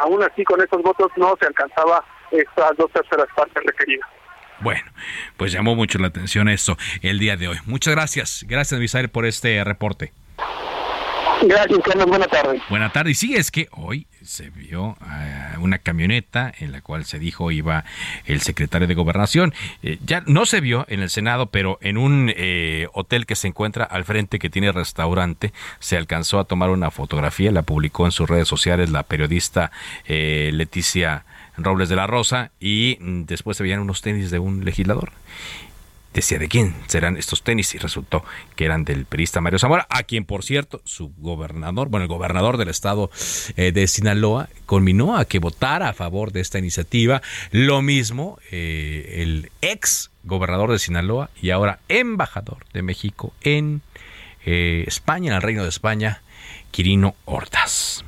aún 0.00 0.22
así 0.22 0.44
con 0.44 0.62
esos 0.62 0.80
votos 0.82 1.10
no 1.16 1.34
se 1.40 1.46
alcanzaba 1.46 2.02
estas 2.30 2.76
dos 2.76 2.90
terceras 2.92 3.26
partes 3.34 3.62
requeridas. 3.64 4.08
Bueno, 4.60 4.88
pues 5.36 5.52
llamó 5.52 5.74
mucho 5.74 5.98
la 5.98 6.06
atención 6.06 6.48
esto 6.48 6.76
el 7.02 7.18
día 7.18 7.36
de 7.36 7.48
hoy. 7.48 7.56
Muchas 7.66 7.94
gracias. 7.94 8.44
Gracias, 8.48 8.80
Misael, 8.80 9.10
por 9.10 9.26
este 9.26 9.62
reporte. 9.64 10.12
Gracias, 11.42 11.78
Carlos. 11.84 12.06
Buenas 12.06 12.28
tardes. 12.28 12.62
Buenas 12.68 12.92
tardes. 12.92 13.18
Sí, 13.18 13.34
es 13.36 13.50
que 13.50 13.68
hoy 13.72 14.06
se 14.22 14.50
vio 14.50 14.96
una 15.60 15.78
camioneta 15.78 16.52
en 16.58 16.72
la 16.72 16.80
cual 16.80 17.04
se 17.04 17.18
dijo 17.18 17.50
iba 17.50 17.84
el 18.26 18.40
secretario 18.40 18.88
de 18.88 18.94
Gobernación. 18.94 19.54
Eh, 19.82 19.98
ya 20.04 20.22
no 20.26 20.46
se 20.46 20.60
vio 20.60 20.84
en 20.88 21.00
el 21.00 21.10
Senado, 21.10 21.46
pero 21.46 21.78
en 21.80 21.96
un 21.98 22.32
eh, 22.36 22.88
hotel 22.92 23.26
que 23.26 23.36
se 23.36 23.48
encuentra 23.48 23.84
al 23.84 24.04
frente, 24.04 24.38
que 24.38 24.50
tiene 24.50 24.72
restaurante, 24.72 25.52
se 25.78 25.96
alcanzó 25.96 26.38
a 26.40 26.44
tomar 26.44 26.70
una 26.70 26.90
fotografía, 26.90 27.52
la 27.52 27.62
publicó 27.62 28.06
en 28.06 28.12
sus 28.12 28.28
redes 28.28 28.48
sociales 28.48 28.90
la 28.90 29.02
periodista 29.02 29.70
eh, 30.06 30.50
Leticia 30.52 31.24
Robles 31.56 31.88
de 31.88 31.96
la 31.96 32.06
Rosa 32.06 32.50
y 32.60 32.98
mm, 33.00 33.24
después 33.24 33.56
se 33.56 33.62
veían 33.62 33.80
unos 33.80 34.02
tenis 34.02 34.30
de 34.30 34.38
un 34.38 34.64
legislador 34.64 35.12
decía 36.14 36.38
de 36.38 36.48
quién 36.48 36.74
serán 36.86 37.16
estos 37.16 37.42
tenis 37.42 37.74
y 37.74 37.78
resultó 37.78 38.24
que 38.56 38.64
eran 38.64 38.84
del 38.84 39.04
perista 39.04 39.40
Mario 39.40 39.58
Zamora, 39.58 39.86
a 39.90 40.02
quien 40.02 40.24
por 40.24 40.44
cierto 40.44 40.80
su 40.84 41.12
gobernador, 41.18 41.88
bueno, 41.88 42.04
el 42.04 42.08
gobernador 42.08 42.56
del 42.56 42.68
estado 42.68 43.10
eh, 43.56 43.72
de 43.72 43.86
Sinaloa, 43.86 44.48
culminó 44.66 45.16
a 45.16 45.24
que 45.24 45.38
votara 45.38 45.90
a 45.90 45.92
favor 45.92 46.32
de 46.32 46.40
esta 46.40 46.58
iniciativa. 46.58 47.22
Lo 47.50 47.82
mismo 47.82 48.38
eh, 48.50 49.22
el 49.22 49.50
ex 49.60 50.10
gobernador 50.24 50.72
de 50.72 50.78
Sinaloa 50.78 51.30
y 51.40 51.50
ahora 51.50 51.80
embajador 51.88 52.64
de 52.72 52.82
México 52.82 53.32
en 53.42 53.82
eh, 54.44 54.84
España, 54.86 55.30
en 55.30 55.36
el 55.36 55.42
Reino 55.42 55.62
de 55.62 55.68
España, 55.68 56.22
Quirino 56.70 57.14
Hortas. 57.24 58.04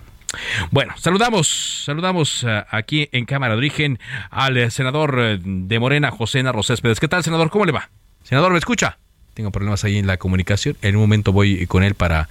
Bueno, 0.71 0.95
saludamos, 0.97 1.83
saludamos 1.85 2.45
eh, 2.45 2.65
aquí 2.71 3.09
en 3.13 3.25
Cámara 3.27 3.55
de 3.55 3.59
Origen 3.59 3.99
al 4.31 4.57
eh, 4.57 4.71
senador 4.71 5.17
eh, 5.19 5.39
de 5.43 5.79
Morena, 5.79 6.11
José 6.11 6.43
Narro 6.43 6.63
Céspedes. 6.63 7.01
¿Qué 7.01 7.09
tal, 7.09 7.25
senador? 7.25 7.51
¿Cómo 7.51 7.65
le 7.65 7.73
va? 7.73 7.91
Senador, 8.23 8.53
¿me 8.53 8.59
escucha? 8.59 8.99
Tengo 9.35 9.51
problemas 9.51 9.85
ahí 9.85 9.99
en 9.99 10.07
la 10.07 10.17
comunicación. 10.17 10.77
En 10.83 10.97
un 10.97 11.03
momento 11.03 11.33
voy 11.33 11.67
con 11.67 11.83
él 11.83 11.95
para 11.95 12.29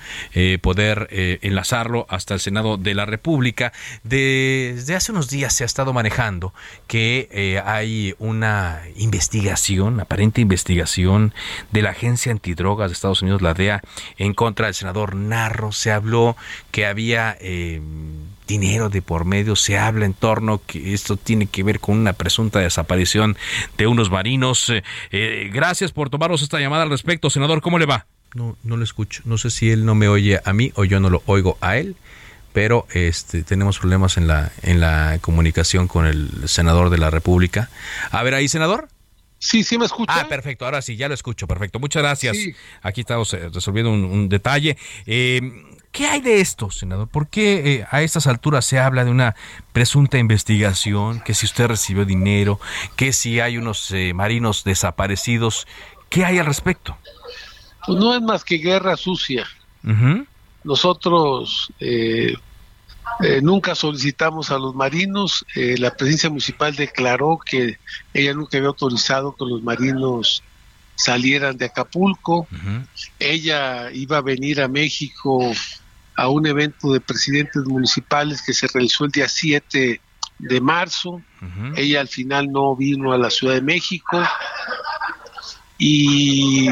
poder 0.61 1.07
enlazarlo 1.41 2.05
hasta 2.09 2.33
el 2.33 2.39
Senado 2.39 2.77
de 2.77 2.93
la 2.93 3.05
República. 3.05 3.73
Desde 4.03 4.95
hace 4.95 5.11
unos 5.11 5.29
días 5.29 5.55
se 5.55 5.63
ha 5.63 5.65
estado 5.65 5.93
manejando 5.93 6.53
que 6.87 7.61
hay 7.65 8.15
una 8.19 8.81
investigación, 8.95 9.99
aparente 9.99 10.41
investigación 10.41 11.33
de 11.71 11.81
la 11.81 11.91
Agencia 11.91 12.31
Antidrogas 12.31 12.89
de 12.89 12.93
Estados 12.93 13.21
Unidos, 13.21 13.41
la 13.41 13.53
DEA, 13.53 13.81
en 14.17 14.33
contra 14.33 14.67
del 14.67 14.75
senador 14.75 15.15
Narro. 15.15 15.71
Se 15.71 15.91
habló 15.91 16.35
que 16.71 16.85
había 16.85 17.37
dinero 18.49 18.89
de 18.89 19.03
por 19.03 19.25
medio, 19.25 19.55
se 19.55 19.77
habla 19.77 20.05
en 20.05 20.15
torno 20.15 20.59
que 20.65 20.93
esto 20.95 21.17
tiene 21.17 21.45
que 21.45 21.61
ver 21.61 21.79
con 21.79 21.97
una 21.97 22.13
presunta 22.13 22.59
desaparición 22.59 23.37
de 23.77 23.85
unos 23.85 24.09
marinos. 24.09 24.69
Eh, 24.69 24.83
eh, 25.11 25.49
gracias 25.53 25.91
por 25.91 26.09
tomarnos 26.09 26.41
esta 26.41 26.59
llamada 26.59 26.83
al 26.83 26.89
respecto, 26.89 27.29
senador. 27.29 27.61
¿Cómo 27.61 27.77
le 27.77 27.85
va? 27.85 28.07
No, 28.33 28.57
no 28.63 28.75
lo 28.75 28.83
escucho. 28.83 29.21
No 29.25 29.37
sé 29.37 29.51
si 29.51 29.69
él 29.69 29.85
no 29.85 29.93
me 29.93 30.07
oye 30.07 30.39
a 30.43 30.51
mí 30.51 30.71
o 30.75 30.83
yo 30.83 30.99
no 30.99 31.11
lo 31.11 31.21
oigo 31.27 31.59
a 31.61 31.77
él, 31.77 31.95
pero 32.51 32.87
este 32.91 33.43
tenemos 33.43 33.77
problemas 33.77 34.17
en 34.17 34.27
la 34.27 34.51
en 34.63 34.79
la 34.79 35.19
comunicación 35.21 35.87
con 35.87 36.07
el 36.07 36.47
senador 36.47 36.89
de 36.89 36.97
la 36.97 37.11
República. 37.11 37.69
A 38.09 38.23
ver 38.23 38.33
ahí, 38.33 38.47
senador. 38.47 38.89
Sí, 39.37 39.63
sí 39.63 39.77
me 39.77 39.85
escucha. 39.85 40.13
Ah, 40.21 40.27
perfecto. 40.27 40.65
Ahora 40.65 40.81
sí, 40.81 40.97
ya 40.97 41.07
lo 41.07 41.13
escucho. 41.13 41.47
Perfecto. 41.47 41.79
Muchas 41.79 42.03
gracias. 42.03 42.37
Aquí 42.81 43.01
estamos 43.01 43.33
eh, 43.33 43.49
resolviendo 43.53 43.91
un, 43.91 44.03
un 44.03 44.27
detalle. 44.27 44.75
Eh, 45.05 45.39
¿Qué 45.91 46.07
hay 46.07 46.21
de 46.21 46.39
esto, 46.39 46.69
senador? 46.69 47.07
¿Por 47.07 47.27
qué 47.27 47.73
eh, 47.73 47.85
a 47.89 48.01
estas 48.01 48.27
alturas 48.27 48.65
se 48.65 48.79
habla 48.79 49.03
de 49.05 49.11
una 49.11 49.35
presunta 49.73 50.17
investigación? 50.17 51.19
Que 51.21 51.33
si 51.33 51.45
usted 51.45 51.67
recibió 51.67 52.05
dinero, 52.05 52.59
que 52.95 53.11
si 53.11 53.39
hay 53.39 53.57
unos 53.57 53.89
eh, 53.91 54.13
marinos 54.13 54.63
desaparecidos. 54.63 55.67
¿Qué 56.09 56.25
hay 56.25 56.37
al 56.39 56.45
respecto? 56.45 56.97
Pues 57.85 57.99
no 57.99 58.15
es 58.15 58.21
más 58.21 58.43
que 58.43 58.57
guerra 58.57 58.97
sucia. 58.97 59.45
Nosotros 60.63 61.71
eh, 61.79 62.33
nunca 63.41 63.75
solicitamos 63.75 64.51
a 64.51 64.57
los 64.59 64.75
marinos. 64.75 65.45
la 65.55 65.95
presidencia 65.95 66.29
municipal 66.29 66.75
declaró 66.75 67.39
que 67.43 67.77
ella 68.13 68.33
nunca 68.33 68.57
había 68.57 68.69
autorizado 68.69 69.35
que 69.35 69.45
los 69.45 69.61
marinos 69.63 70.43
salieran 70.95 71.57
de 71.57 71.65
Acapulco. 71.65 72.47
Ella 73.19 73.91
iba 73.91 74.17
a 74.17 74.21
venir 74.21 74.61
a 74.61 74.67
México 74.67 75.53
a 76.19 76.29
un 76.29 76.45
evento 76.45 76.93
de 76.93 76.99
presidentes 76.99 77.63
municipales 77.65 78.41
que 78.41 78.53
se 78.53 78.67
realizó 78.67 79.05
el 79.05 79.11
día 79.11 79.27
7 79.27 80.01
de 80.39 80.61
marzo. 80.61 81.21
Ella 81.75 82.01
al 82.01 82.07
final 82.07 82.51
no 82.51 82.75
vino 82.75 83.13
a 83.13 83.17
la 83.17 83.29
Ciudad 83.29 83.55
de 83.55 83.61
México 83.61 84.21
y 85.77 86.69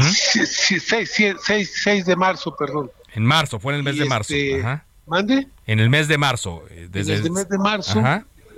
6, 0.00 2.06
de 2.06 2.16
marzo, 2.16 2.54
perdón. 2.56 2.90
En 3.14 3.24
marzo, 3.24 3.58
fue 3.58 3.72
en 3.72 3.78
el 3.78 3.84
mes 3.84 3.98
de 3.98 4.04
marzo. 4.04 4.34
Este, 4.34 4.80
¿Mande? 5.06 5.48
En 5.66 5.80
el 5.80 5.90
mes 5.90 6.06
de 6.06 6.18
marzo. 6.18 6.62
Eh, 6.70 6.88
desde 6.90 7.16
el 7.16 7.30
mes 7.32 7.48
de 7.48 7.58
marzo. 7.58 8.02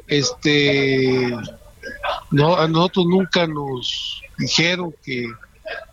Este 0.06 1.34
no, 2.30 2.56
a 2.56 2.68
nosotros 2.68 3.06
nunca 3.06 3.46
nos 3.46 4.22
dijeron 4.38 4.94
que, 5.04 5.26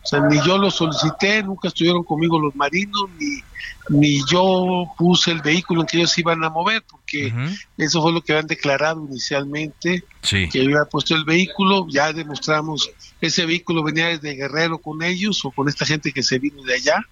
o 0.04 0.08
sea, 0.08 0.22
ni 0.22 0.38
yo 0.46 0.58
lo 0.58 0.72
solicité, 0.72 1.44
nunca 1.44 1.68
estuvieron 1.68 2.04
conmigo 2.04 2.40
los 2.40 2.56
marinos, 2.56 3.10
ni, 3.20 3.42
ni 3.90 4.22
yo 4.32 4.86
puse 4.98 5.32
el 5.32 5.42
vehículo 5.42 5.82
en 5.82 5.88
que 5.88 5.98
ellos 5.98 6.18
iban 6.18 6.44
a 6.44 6.50
mover, 6.50 6.84
porque 6.90 7.34
eso 7.78 8.02
fue 8.02 8.12
lo 8.12 8.22
que 8.22 8.34
habían 8.34 8.48
declarado 8.48 9.06
inicialmente, 9.06 10.04
que 10.22 10.50
yo 10.52 10.62
había 10.64 10.90
puesto 10.90 11.16
el 11.16 11.26
vehículo, 11.26 11.88
ya 11.90 12.14
demostramos, 12.14 12.90
ese 13.22 13.46
vehículo 13.46 13.84
venía 13.84 14.08
desde 14.08 14.36
Guerrero 14.36 14.80
con 14.80 15.04
ellos 15.04 15.44
o 15.46 15.52
con 15.52 15.68
esta 15.68 15.86
gente 15.86 16.12
que 16.12 16.24
se 16.24 16.40
vino 16.40 16.64
de 16.64 16.76
allá, 16.76 17.06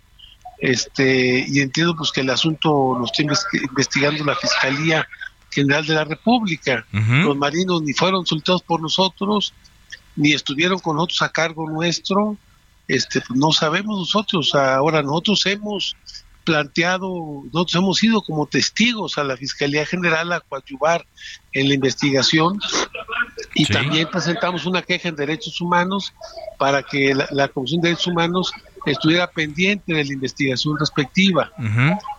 este 0.59 1.45
y 1.47 1.59
entiendo 1.59 1.95
pues 1.95 2.11
que 2.11 2.21
el 2.21 2.29
asunto 2.31 2.97
lo 2.97 3.05
está 3.05 3.21
investigando 3.21 4.23
la 4.23 4.35
Fiscalía 4.35 5.07
General 5.51 5.85
de 5.85 5.93
la 5.93 6.03
República. 6.03 6.85
Los 6.91 7.37
marinos 7.37 7.81
ni 7.81 7.93
fueron 7.93 8.25
soltados 8.25 8.63
por 8.63 8.81
nosotros, 8.81 9.53
ni 10.15 10.33
estuvieron 10.33 10.79
con 10.79 10.95
nosotros 10.95 11.21
a 11.21 11.29
cargo 11.29 11.69
nuestro. 11.69 12.37
Este, 12.87 13.21
pues, 13.21 13.37
no 13.37 13.51
sabemos 13.51 13.99
nosotros. 13.99 14.53
Ahora 14.55 15.01
nosotros 15.01 15.45
hemos 15.45 15.95
planteado, 16.47 17.43
nosotros 17.51 17.75
hemos 17.75 18.03
ido 18.03 18.21
como 18.21 18.45
testigos 18.45 19.17
a 19.17 19.23
la 19.25 19.35
Fiscalía 19.35 19.85
General 19.85 20.31
a 20.31 20.39
coadyuvar 20.39 21.05
en 21.51 21.67
la 21.67 21.75
investigación 21.75 22.57
y 23.53 23.65
también 23.65 24.07
presentamos 24.09 24.65
una 24.65 24.81
queja 24.81 25.09
en 25.09 25.17
derechos 25.17 25.59
humanos 25.59 26.13
para 26.57 26.83
que 26.83 27.13
la, 27.13 27.47
Comisión 27.49 27.81
de 27.81 27.89
Derechos 27.89 28.07
Humanos 28.07 28.53
estuviera 28.85 29.27
pendiente 29.27 29.93
de 29.93 30.05
la 30.05 30.13
investigación 30.13 30.77
respectiva 30.79 31.51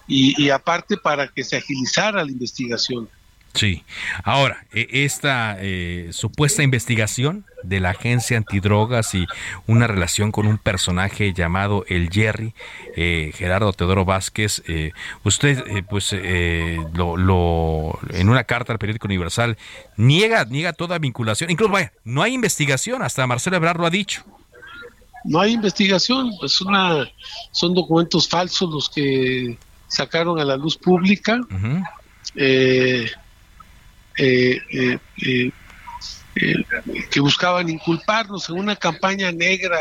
y, 0.07 0.51
aparte 0.51 0.99
para 0.99 1.29
que 1.29 1.43
se 1.43 1.57
agilizara 1.57 2.23
la 2.23 2.31
investigación. 2.31 3.09
Sí. 3.55 3.85
Ahora, 4.25 4.65
e, 4.73 5.05
esta 5.05 5.57
eh, 5.61 6.09
supuesta 6.13 6.63
investigación 6.63 7.45
de 7.65 7.81
la 7.81 7.91
agencia 7.91 8.37
antidrogas 8.37 9.15
y 9.15 9.27
una 9.67 9.87
relación 9.87 10.31
con 10.31 10.47
un 10.47 10.59
personaje 10.59 11.33
llamado 11.33 11.85
el 11.89 12.09
Jerry, 12.11 12.55
eh, 12.95 13.33
Gerardo 13.35 13.73
Teodoro 13.73 14.05
Vázquez, 14.05 14.63
eh, 14.69 14.93
usted, 15.25 15.65
pues, 15.91 16.13
lo, 16.95 17.99
en 18.11 18.29
una 18.29 18.45
carta 18.45 18.73
al 18.73 18.79
periódico 18.79 19.07
Universal 19.07 19.59
niega, 19.97 20.45
niega 20.45 20.73
toda 20.73 20.99
vinculación. 20.99 21.51
Incluso, 21.51 21.73
vaya, 21.73 21.93
no 22.05 22.23
hay 22.23 22.35
investigación, 22.35 23.03
hasta 23.03 23.27
Marcelo 23.27 23.57
Ebrard 23.57 23.79
lo 23.79 23.87
ha 23.87 23.91
dicho. 23.91 24.25
No 25.25 25.41
hay 25.41 25.53
investigación, 25.53 26.33
pues 26.39 26.61
una, 26.61 27.07
son 27.51 27.75
documentos 27.75 28.29
falsos 28.29 28.71
los 28.71 28.89
que 28.89 29.59
sacaron 29.89 30.39
a 30.39 30.45
la 30.45 30.57
luz 30.57 30.77
pública. 30.77 31.41
Eh, 32.37 33.11
eh, 34.19 34.61
eh, 35.25 35.51
que 37.11 37.21
buscaban 37.21 37.69
inculparnos 37.69 38.49
en 38.49 38.59
una 38.59 38.77
campaña 38.77 39.33
negra 39.33 39.79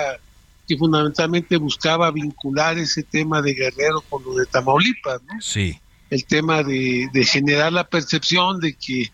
que 0.68 0.78
fundamentalmente 0.78 1.58
buscaba 1.58 2.12
vincular 2.12 2.78
ese 2.78 3.04
tema 3.04 3.42
de 3.42 3.54
Guerrero 3.54 4.02
con 4.10 4.24
lo 4.24 4.34
de 4.36 4.46
Tamaulipas, 4.46 5.22
¿no? 5.24 5.40
Sí. 5.42 5.80
El 6.10 6.26
tema 6.26 6.64
de, 6.64 7.10
generar 7.26 7.74
la 7.74 7.86
percepción 7.86 8.60
de 8.62 8.74
que 8.74 9.12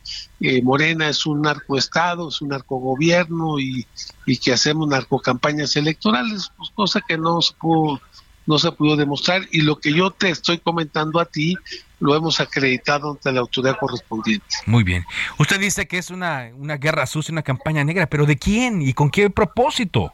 Morena 0.62 1.10
es 1.10 1.26
un 1.26 1.42
narcoestado, 1.42 2.30
es 2.30 2.42
un 2.42 2.50
narcogobierno 2.50 3.60
y, 3.60 3.86
y 4.28 4.38
que 4.38 4.54
hacemos 4.54 4.88
narcocampañas 4.88 5.76
electorales, 5.76 6.52
pues 6.56 6.70
cosa 6.76 7.02
que 7.08 7.18
no 7.18 7.42
se 7.42 7.54
pudo 7.56 8.00
no 8.46 8.60
se 8.60 8.72
pudo 8.72 8.96
demostrar 8.96 9.44
y 9.52 9.62
lo 9.62 9.80
que 9.80 9.94
yo 9.94 10.12
te 10.12 10.30
estoy 10.30 10.58
comentando 10.58 11.20
a 11.20 11.26
ti 11.26 11.56
lo 12.00 12.16
hemos 12.16 12.40
acreditado 12.40 13.12
ante 13.12 13.32
la 13.32 13.40
autoridad 13.40 13.78
correspondiente. 13.80 14.46
Muy 14.66 14.84
bien. 14.84 15.06
Usted 15.40 15.60
dice 15.60 15.88
que 15.88 15.98
es 15.98 16.10
una, 16.10 16.50
una 16.58 16.76
guerra 16.76 17.06
sucia, 17.06 17.32
una 17.32 17.44
campaña 17.44 17.84
negra, 17.84 18.08
pero 18.08 18.26
¿de 18.26 18.38
quién 18.38 18.82
y 18.82 18.94
con 18.94 19.10
qué 19.10 19.30
propósito? 19.30 20.12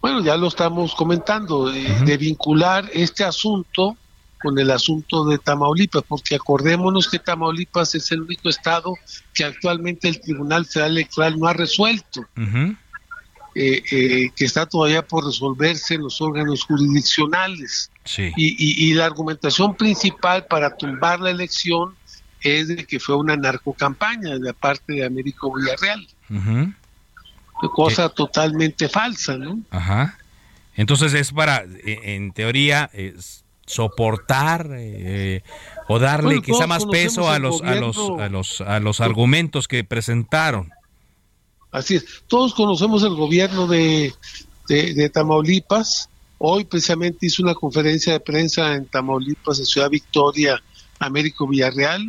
Bueno, 0.00 0.22
ya 0.22 0.36
lo 0.36 0.48
estamos 0.48 0.94
comentando, 0.94 1.70
de, 1.70 2.16
vincular 2.18 2.88
este 2.92 3.24
asunto 3.24 3.96
con 4.42 4.58
el 4.58 4.70
asunto 4.70 5.24
de 5.24 5.38
Tamaulipas, 5.38 6.02
porque 6.06 6.34
acordémonos 6.34 7.08
que 7.08 7.18
Tamaulipas 7.18 7.94
es 7.94 8.12
el 8.12 8.20
único 8.22 8.50
estado 8.50 8.94
que 9.32 9.44
actualmente 9.44 10.08
el 10.08 10.20
Tribunal 10.20 10.66
Federal 10.66 10.90
Electoral 10.92 11.38
no 11.38 11.46
ha 11.46 11.54
resuelto. 11.54 12.26
Eh, 13.56 13.82
eh, 13.92 14.30
que 14.34 14.44
está 14.44 14.66
todavía 14.66 15.06
por 15.06 15.24
resolverse 15.24 15.94
en 15.94 16.02
los 16.02 16.20
órganos 16.20 16.64
jurisdiccionales. 16.64 17.88
Sí. 18.04 18.32
Y, 18.36 18.90
y, 18.90 18.94
la 18.94 19.06
argumentación 19.06 19.76
principal 19.76 20.46
para 20.46 20.76
tumbar 20.76 21.20
la 21.20 21.30
elección 21.30 21.94
es 22.40 22.66
de 22.66 22.84
que 22.84 22.98
fue 22.98 23.16
una 23.16 23.36
narcocampaña 23.36 24.38
de 24.38 24.52
parte 24.54 24.94
de 24.94 25.06
Américo 25.06 25.54
Villarreal. 25.54 26.06
Cosa 27.72 28.08
totalmente 28.08 28.88
falsa, 28.88 29.36
¿no? 29.38 29.60
Ajá. 29.70 30.18
Entonces 30.74 31.14
es 31.14 31.30
para, 31.30 31.62
e, 31.62 32.16
en 32.16 32.32
teoría, 32.32 32.90
soportar 33.66 34.68
eh, 34.72 35.42
o 35.88 35.98
darle 35.98 36.42
quizá 36.42 36.66
más 36.66 36.86
peso 36.86 37.30
a 37.30 37.38
los, 37.38 37.62
a 37.62 37.76
los, 37.76 37.96
a 38.18 38.28
los, 38.28 38.60
a 38.60 38.80
los 38.80 39.00
argumentos 39.00 39.68
que 39.68 39.84
presentaron. 39.84 40.72
Así 41.74 41.96
es. 41.96 42.06
Todos 42.28 42.54
conocemos 42.54 43.02
el 43.02 43.14
gobierno 43.14 43.66
de, 43.66 44.14
de, 44.68 45.10
Tamaulipas. 45.10 46.08
Hoy 46.38 46.64
precisamente 46.64 47.26
hizo 47.26 47.42
una 47.42 47.54
conferencia 47.54 48.12
de 48.12 48.20
prensa 48.20 48.74
en 48.74 48.86
Tamaulipas, 48.86 49.58
en 49.58 49.66
Ciudad 49.66 49.90
Victoria, 49.90 50.62
Américo 51.00 51.48
Villarreal. 51.48 52.00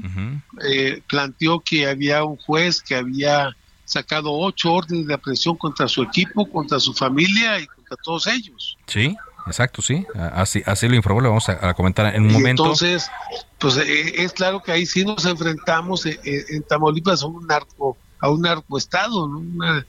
Eh, 0.69 1.01
planteó 1.07 1.61
que 1.61 1.87
había 1.87 2.23
un 2.23 2.37
juez 2.37 2.79
que 2.79 2.95
había 2.95 3.55
sacado 3.85 4.31
ocho 4.31 4.71
órdenes 4.71 5.07
de 5.07 5.15
aprehensión 5.15 5.55
contra 5.55 5.87
su 5.87 6.03
equipo, 6.03 6.47
contra 6.47 6.79
su 6.79 6.93
familia 6.93 7.59
y 7.59 7.65
contra 7.65 7.97
todos 8.03 8.27
ellos. 8.27 8.77
Sí, 8.85 9.15
exacto, 9.47 9.81
sí. 9.81 10.05
Así, 10.13 10.61
así 10.67 10.87
lo 10.87 10.93
informó, 10.93 11.21
lo 11.21 11.29
vamos 11.29 11.49
a, 11.49 11.73
comentar 11.73 12.13
en 12.13 12.27
un 12.27 12.33
momento. 12.33 12.63
Entonces, 12.63 13.09
pues 13.57 13.77
eh, 13.77 14.23
es 14.23 14.31
claro 14.31 14.61
que 14.61 14.71
ahí 14.71 14.85
sí 14.85 15.03
nos 15.03 15.25
enfrentamos 15.25 16.05
eh, 16.05 16.19
en, 16.23 16.61
Tamaulipas 16.61 17.23
a 17.23 17.25
un 17.25 17.47
narco, 17.47 17.97
a 18.25 18.29
un 18.29 18.41
narcoestado, 18.41 19.25
una, 19.25 19.85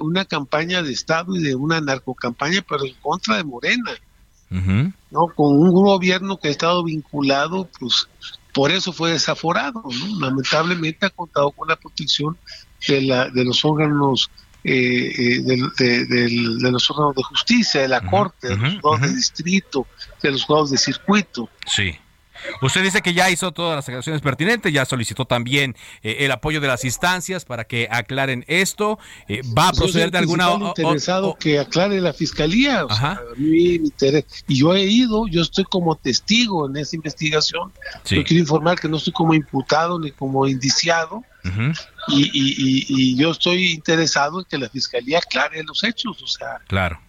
una, 0.00 0.24
campaña 0.24 0.82
de 0.82 0.92
Estado 0.92 1.36
y 1.36 1.42
de 1.42 1.54
una 1.54 1.80
narcocampaña, 1.80 2.64
pero 2.66 2.84
en 2.84 2.94
contra 3.02 3.36
de 3.36 3.44
Morena. 3.44 3.92
¿no? 4.50 5.20
Con 5.34 5.58
un 5.58 5.70
gobierno 5.70 6.38
que 6.38 6.48
ha 6.48 6.50
estado 6.50 6.84
vinculado, 6.84 7.68
pues 7.78 8.08
por 8.54 8.70
eso 8.70 8.92
fue 8.92 9.12
desaforado. 9.12 9.82
¿no? 9.84 10.20
Lamentablemente 10.20 11.06
ha 11.06 11.10
contado 11.10 11.50
con 11.50 11.68
la 11.68 11.76
protección 11.76 12.38
de, 12.88 13.02
la, 13.02 13.28
de 13.28 13.44
los 13.44 13.64
órganos 13.64 14.30
eh, 14.62 15.36
eh 15.36 15.42
de, 15.42 16.70
los 16.70 16.90
órganos 16.90 17.16
de 17.16 17.22
justicia, 17.22 17.82
de 17.82 17.88
la 17.88 18.00
corte, 18.00 18.48
de 18.48 18.56
los 18.56 18.74
juzgados 18.74 19.00
de 19.02 19.14
distrito, 19.14 19.86
de 20.22 20.30
los 20.30 20.44
juzgados 20.44 20.70
de 20.70 20.78
circuito. 20.78 21.50
Sí. 21.66 21.98
Usted 22.62 22.82
dice 22.82 23.02
que 23.02 23.14
ya 23.14 23.30
hizo 23.30 23.52
todas 23.52 23.76
las 23.76 23.84
aclaraciones 23.88 24.22
pertinentes, 24.22 24.72
ya 24.72 24.84
solicitó 24.84 25.24
también 25.24 25.76
eh, 26.02 26.16
el 26.20 26.30
apoyo 26.30 26.60
de 26.60 26.68
las 26.68 26.84
instancias 26.84 27.44
para 27.44 27.64
que 27.64 27.88
aclaren 27.90 28.44
esto. 28.48 28.98
Eh, 29.28 29.42
¿Va 29.56 29.68
a 29.68 29.72
proceder 29.72 30.10
de 30.10 30.18
alguna 30.18 30.52
interesado 30.52 31.36
que 31.38 31.58
aclare 31.58 32.00
la 32.00 32.12
fiscalía. 32.12 32.86
y 33.38 33.80
yo 34.48 34.74
he 34.74 34.84
ido, 34.84 35.26
yo 35.26 35.42
estoy 35.42 35.64
como 35.64 35.96
testigo 35.96 36.68
en 36.68 36.76
esa 36.76 36.96
investigación. 36.96 37.72
Yo 38.04 38.24
quiero 38.24 38.40
informar 38.40 38.78
que 38.78 38.88
no 38.88 38.96
estoy 38.96 39.12
como 39.12 39.34
imputado 39.34 39.98
ni 39.98 40.10
como 40.10 40.46
indiciado. 40.46 41.24
y, 42.08 43.16
yo 43.16 43.30
estoy 43.30 43.72
interesado 43.72 44.40
en 44.40 44.46
que 44.46 44.58
la 44.58 44.68
fiscalía 44.68 45.18
aclare 45.18 45.62
los 45.62 45.84
hechos. 45.84 46.22
O 46.22 46.26
sea, 46.26 46.60
claro. 46.66 47.00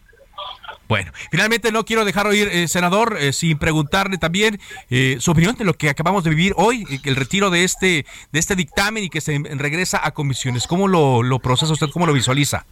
Bueno, 0.88 1.12
finalmente 1.32 1.72
no 1.72 1.84
quiero 1.84 2.06
dejar 2.06 2.28
oír, 2.28 2.48
eh, 2.52 2.68
senador, 2.68 3.18
eh, 3.20 3.34
sin 3.34 3.58
preguntarle 3.58 4.18
también 4.18 4.60
eh, 4.92 5.18
su 5.20 5.32
opinión 5.32 5.56
de 5.56 5.66
lo 5.66 5.74
que 5.74 5.90
acabamos 5.90 6.24
de 6.24 6.30
vivir 6.30 6.54
hoy, 6.58 6.86
el 7.04 7.16
retiro 7.16 7.50
de 7.50 7.64
este, 7.64 8.06
de 8.32 8.40
este 8.40 8.56
dictamen 8.56 9.04
y 9.04 9.10
que 9.10 9.22
se 9.22 9.40
regresa 9.56 10.00
a 10.04 10.12
comisiones. 10.12 10.68
¿Cómo 10.68 10.88
lo, 10.88 11.24
lo 11.24 11.40
procesa 11.40 11.74
usted? 11.74 11.90
¿Cómo 11.92 12.06
lo 12.06 12.14
visualiza? 12.14 12.66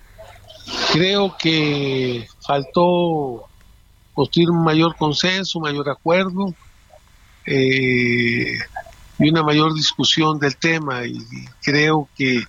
Creo 0.91 1.35
que 1.37 2.27
faltó 2.45 3.45
construir 4.13 4.51
un 4.51 4.63
mayor 4.63 4.95
consenso, 4.95 5.57
un 5.57 5.63
mayor 5.63 5.89
acuerdo 5.89 6.53
y 7.45 8.59
una 9.19 9.41
mayor 9.41 9.73
discusión 9.73 10.37
del 10.37 10.55
tema. 10.55 11.03
Y 11.05 11.17
creo 11.63 12.07
que 12.15 12.43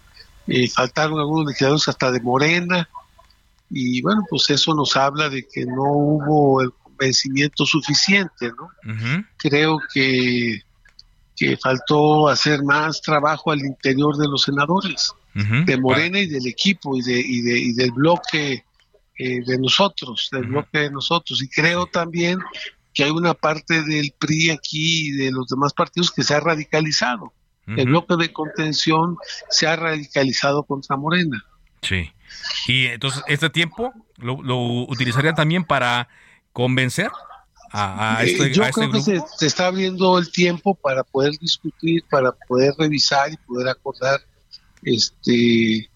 faltaron 0.75 1.19
algunos 1.19 1.47
legisladores 1.47 1.89
hasta 1.89 2.13
de 2.13 2.21
Morena 2.21 2.89
y 3.71 4.03
bueno, 4.03 4.23
pues 4.29 4.51
eso 4.51 4.75
nos 4.75 4.97
habla 4.97 5.29
de 5.29 5.47
que 5.51 5.65
no 5.65 5.83
hubo 5.83 6.63
el 6.63 6.71
convencimiento 6.73 7.65
suficiente, 7.65 8.51
¿no? 8.57 8.69
Creo 9.37 9.79
que, 9.93 10.61
que 11.37 11.57
faltó 11.57 12.29
hacer 12.29 12.63
más 12.63 13.01
trabajo 13.03 13.51
al 13.51 13.61
interior 13.61 14.17
de 14.17 14.29
los 14.29 14.43
senadores, 14.43 15.13
de 15.35 15.77
Morena 15.79 16.21
y 16.21 16.27
del 16.27 16.47
equipo 16.47 16.97
y, 16.97 17.03
de, 17.03 17.19
y, 17.19 17.43
de, 17.43 17.59
y 17.59 17.73
del 17.73 17.91
bloque 17.91 18.65
eh, 19.19 19.41
de 19.45 19.59
nosotros, 19.59 20.29
del 20.31 20.45
bloque 20.47 20.79
de 20.79 20.91
nosotros. 20.91 21.43
Y 21.43 21.49
creo 21.49 21.87
también 21.87 22.39
que 22.93 23.05
hay 23.05 23.11
una 23.11 23.35
parte 23.35 23.83
del 23.83 24.15
PRI 24.17 24.51
aquí 24.51 25.09
y 25.09 25.11
de 25.13 25.33
los 25.33 25.49
demás 25.49 25.73
partidos 25.73 26.13
que 26.13 26.23
se 26.23 26.35
ha 26.35 26.41
radicalizado. 26.41 27.33
El 27.67 27.87
bloque 27.87 28.17
de 28.17 28.31
contención 28.31 29.17
se 29.49 29.67
ha 29.67 29.75
radicalizado 29.75 30.65
contra 30.65 30.97
Morena. 30.97 31.43
Sí. 31.81 32.13
Y 32.67 32.87
entonces, 32.87 33.23
¿este 33.27 33.51
tiempo 33.51 33.93
lo, 34.17 34.85
utilizarían 34.89 35.35
también 35.35 35.65
para 35.65 36.09
convencer 36.53 37.11
a, 37.73 38.19
eh, 38.23 38.31
este, 38.31 38.53
Yo 38.53 38.63
creo 38.71 38.91
que 38.91 39.01
se, 39.01 39.21
está 39.41 39.67
abriendo 39.67 40.19
el 40.19 40.31
tiempo 40.31 40.75
para 40.75 41.03
poder 41.03 41.33
discutir, 41.39 42.05
para 42.09 42.33
poder 42.33 42.73
revisar 42.79 43.33
y 43.33 43.37
poder 43.37 43.69
acordar 43.69 44.21
este 44.83 45.77
eh, 45.81 45.89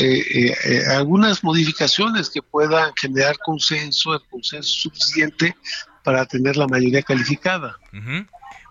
eh, 0.00 0.84
algunas 0.90 1.42
modificaciones 1.42 2.28
que 2.28 2.42
puedan 2.42 2.92
generar 3.00 3.38
consenso, 3.38 4.14
el 4.14 4.20
consenso 4.30 4.68
suficiente 4.68 5.56
para 6.04 6.26
tener 6.26 6.56
la 6.56 6.66
mayoría 6.66 7.02
calificada. 7.02 7.76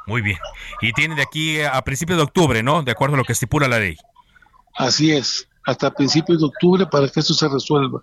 Muy 0.07 0.21
bien. 0.21 0.37
Y 0.81 0.93
tiene 0.93 1.15
de 1.15 1.21
aquí 1.21 1.61
a 1.61 1.81
principios 1.83 2.17
de 2.17 2.23
octubre, 2.23 2.63
¿no? 2.63 2.83
De 2.83 2.91
acuerdo 2.91 3.15
a 3.15 3.17
lo 3.17 3.23
que 3.23 3.33
estipula 3.33 3.67
la 3.67 3.79
ley. 3.79 3.97
Así 4.75 5.11
es 5.11 5.47
hasta 5.65 5.91
principios 5.91 6.39
de 6.39 6.45
octubre 6.45 6.85
para 6.85 7.07
que 7.07 7.19
esto 7.19 7.33
se 7.33 7.47
resuelva. 7.47 8.01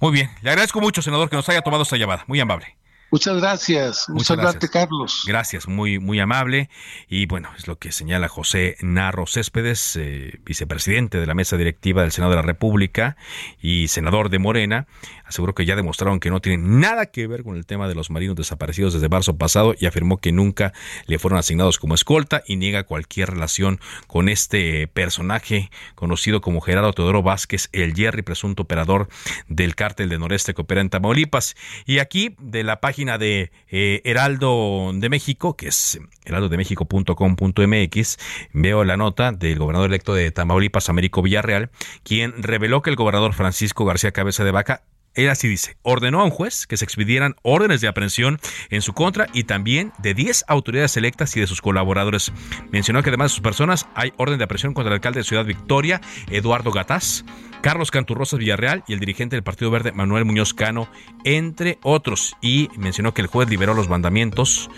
Muy 0.00 0.12
bien, 0.12 0.30
le 0.42 0.50
agradezco 0.50 0.80
mucho, 0.80 1.02
senador, 1.02 1.28
que 1.28 1.36
nos 1.36 1.48
haya 1.48 1.62
tomado 1.62 1.82
esta 1.82 1.96
llamada. 1.96 2.24
Muy 2.26 2.40
amable. 2.40 2.76
Muchas 3.10 3.36
gracias. 3.36 4.06
Muchas 4.08 4.36
gracias, 4.36 4.70
Carlos. 4.70 5.22
Gracias, 5.26 5.68
muy, 5.68 6.00
muy 6.00 6.18
amable. 6.18 6.68
Y 7.08 7.26
bueno, 7.26 7.50
es 7.56 7.68
lo 7.68 7.78
que 7.78 7.92
señala 7.92 8.28
José 8.28 8.76
Narro 8.80 9.26
Céspedes, 9.26 9.94
eh, 9.96 10.40
vicepresidente 10.44 11.20
de 11.20 11.26
la 11.26 11.34
mesa 11.34 11.56
directiva 11.56 12.02
del 12.02 12.10
Senado 12.10 12.30
de 12.30 12.36
la 12.36 12.42
República 12.42 13.16
y 13.60 13.86
senador 13.86 14.30
de 14.30 14.40
Morena. 14.40 14.88
Aseguró 15.24 15.54
que 15.54 15.64
ya 15.64 15.76
demostraron 15.76 16.18
que 16.18 16.30
no 16.30 16.40
tienen 16.40 16.80
nada 16.80 17.06
que 17.06 17.26
ver 17.26 17.44
con 17.44 17.56
el 17.56 17.66
tema 17.66 17.86
de 17.86 17.94
los 17.94 18.10
marinos 18.10 18.36
desaparecidos 18.36 18.94
desde 18.94 19.08
marzo 19.08 19.36
pasado 19.36 19.74
y 19.78 19.86
afirmó 19.86 20.18
que 20.18 20.32
nunca 20.32 20.72
le 21.06 21.18
fueron 21.18 21.38
asignados 21.38 21.78
como 21.78 21.94
escolta 21.94 22.42
y 22.46 22.56
niega 22.56 22.82
cualquier 22.82 23.30
relación 23.30 23.80
con 24.06 24.28
este 24.28 24.88
personaje 24.88 25.70
conocido 25.94 26.40
como 26.40 26.60
Gerardo 26.60 26.92
Teodoro 26.92 27.22
Vázquez, 27.22 27.68
el 27.72 27.94
Jerry, 27.94 28.22
presunto 28.22 28.64
operador 28.64 29.08
del 29.48 29.74
cártel 29.76 30.08
de 30.08 30.18
Noreste 30.18 30.52
que 30.52 30.62
opera 30.62 30.80
en 30.80 30.90
Tamaulipas. 30.90 31.54
Y 31.86 31.98
aquí, 32.00 32.34
de 32.40 32.64
la 32.64 32.80
página 32.80 32.93
de 32.94 33.50
eh, 33.68 34.00
Heraldo 34.04 34.92
de 34.94 35.08
México, 35.08 35.56
que 35.56 35.66
es 35.68 35.98
heraldodemexico.com.mx, 36.24 38.18
veo 38.52 38.84
la 38.84 38.96
nota 38.96 39.32
del 39.32 39.58
gobernador 39.58 39.90
electo 39.90 40.14
de 40.14 40.30
Tamaulipas, 40.30 40.88
Américo 40.88 41.20
Villarreal, 41.20 41.70
quien 42.04 42.40
reveló 42.40 42.82
que 42.82 42.90
el 42.90 42.96
gobernador 42.96 43.32
Francisco 43.34 43.84
García 43.84 44.12
Cabeza 44.12 44.44
de 44.44 44.52
Vaca 44.52 44.84
él 45.14 45.28
así 45.30 45.48
dice, 45.48 45.76
ordenó 45.82 46.20
a 46.20 46.24
un 46.24 46.30
juez 46.30 46.66
que 46.66 46.76
se 46.76 46.84
expidieran 46.84 47.36
órdenes 47.42 47.80
de 47.80 47.88
aprehensión 47.88 48.40
en 48.70 48.82
su 48.82 48.92
contra 48.92 49.26
y 49.32 49.44
también 49.44 49.92
de 49.98 50.14
10 50.14 50.44
autoridades 50.48 50.96
electas 50.96 51.36
y 51.36 51.40
de 51.40 51.46
sus 51.46 51.60
colaboradores. 51.60 52.32
Mencionó 52.70 53.02
que 53.02 53.10
además 53.10 53.30
de 53.30 53.36
sus 53.36 53.42
personas 53.42 53.86
hay 53.94 54.12
orden 54.16 54.38
de 54.38 54.44
aprehensión 54.44 54.74
contra 54.74 54.90
el 54.90 54.94
alcalde 54.94 55.20
de 55.20 55.24
Ciudad 55.24 55.44
Victoria, 55.44 56.00
Eduardo 56.30 56.72
Gatás, 56.72 57.24
Carlos 57.64 57.90
Canturrosas 57.90 58.38
Villarreal 58.38 58.84
y 58.86 58.92
el 58.92 59.00
dirigente 59.00 59.36
del 59.36 59.42
Partido 59.42 59.70
Verde, 59.70 59.90
Manuel 59.90 60.26
Muñoz 60.26 60.52
Cano, 60.52 60.86
entre 61.24 61.78
otros. 61.82 62.36
Y 62.42 62.68
mencionó 62.76 63.14
que 63.14 63.22
el 63.22 63.26
juez 63.26 63.48
liberó 63.48 63.72
los 63.72 63.88
mandamientos 63.88 64.68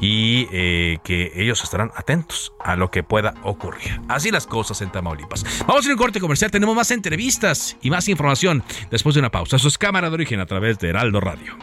y 0.00 0.48
eh, 0.50 0.98
que 1.04 1.30
ellos 1.36 1.62
estarán 1.62 1.92
atentos 1.94 2.52
a 2.58 2.74
lo 2.74 2.90
que 2.90 3.04
pueda 3.04 3.34
ocurrir. 3.44 4.00
Así 4.08 4.32
las 4.32 4.48
cosas 4.48 4.82
en 4.82 4.90
Tamaulipas. 4.90 5.44
Vamos 5.68 5.84
a 5.84 5.86
ir 5.86 5.92
un 5.92 5.98
corte 5.98 6.18
comercial. 6.18 6.50
Tenemos 6.50 6.74
más 6.74 6.90
entrevistas 6.90 7.76
y 7.80 7.90
más 7.90 8.08
información 8.08 8.64
después 8.90 9.14
de 9.14 9.20
una 9.20 9.30
pausa. 9.30 9.54
Eso 9.54 9.68
es 9.68 9.78
Cámara 9.82 10.10
de 10.10 10.14
Origen 10.14 10.38
a 10.38 10.46
través 10.46 10.78
de 10.78 10.90
Heraldo 10.90 11.18
Radio. 11.18 11.56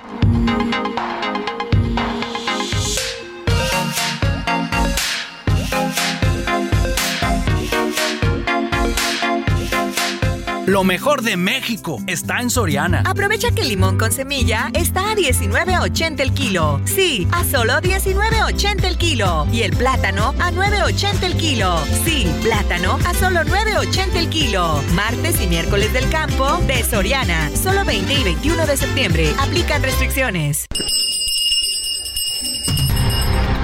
Lo 10.69 10.83
mejor 10.83 11.23
de 11.23 11.35
México 11.35 11.97
está 12.05 12.41
en 12.41 12.51
Soriana. 12.51 13.01
Aprovecha 13.03 13.49
que 13.49 13.61
el 13.61 13.69
limón 13.69 13.97
con 13.97 14.11
semilla 14.11 14.69
está 14.75 15.09
a 15.09 15.15
19.80 15.15 16.19
el 16.19 16.31
kilo. 16.31 16.79
Sí, 16.85 17.27
a 17.31 17.43
solo 17.43 17.73
19.80 17.81 18.83
el 18.83 18.95
kilo. 18.99 19.47
Y 19.51 19.63
el 19.63 19.75
plátano 19.75 20.35
a 20.37 20.51
9.80 20.51 21.23
el 21.23 21.37
kilo. 21.37 21.75
Sí, 22.05 22.31
plátano 22.43 22.99
a 23.03 23.15
solo 23.15 23.39
9.80 23.39 24.15
el 24.15 24.29
kilo. 24.29 24.79
Martes 24.93 25.41
y 25.41 25.47
miércoles 25.47 25.91
del 25.91 26.07
campo 26.11 26.59
de 26.67 26.83
Soriana. 26.83 27.49
Solo 27.55 27.83
20 27.83 28.13
y 28.13 28.23
21 28.23 28.67
de 28.67 28.77
septiembre. 28.77 29.33
Aplican 29.39 29.81
restricciones. 29.81 30.67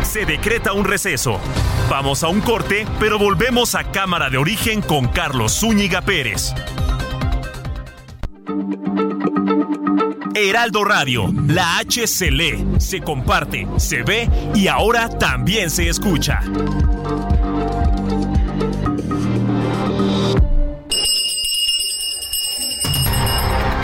Se 0.02 0.26
decreta 0.26 0.74
un 0.74 0.86
receso. 0.86 1.40
Vamos 1.88 2.24
a 2.24 2.30
un 2.30 2.42
corte, 2.42 2.88
pero 3.00 3.20
volvemos 3.20 3.76
a 3.76 3.92
Cámara 3.92 4.32
de 4.32 4.40
Origen 4.40 4.82
con 4.82 5.08
Carlos 5.08 5.60
Zúñiga 5.60 6.02
Pérez. 6.02 6.56
Heraldo 10.36 10.84
Radio, 10.84 11.34
la 11.48 11.78
H 11.78 12.08
se 12.08 12.30
lee, 12.30 12.66
se 12.78 13.00
comparte, 13.00 13.68
se 13.78 14.04
ve 14.04 14.30
y 14.54 14.68
ahora 14.68 15.10
también 15.10 15.70
se 15.70 15.88
escucha. 15.88 16.42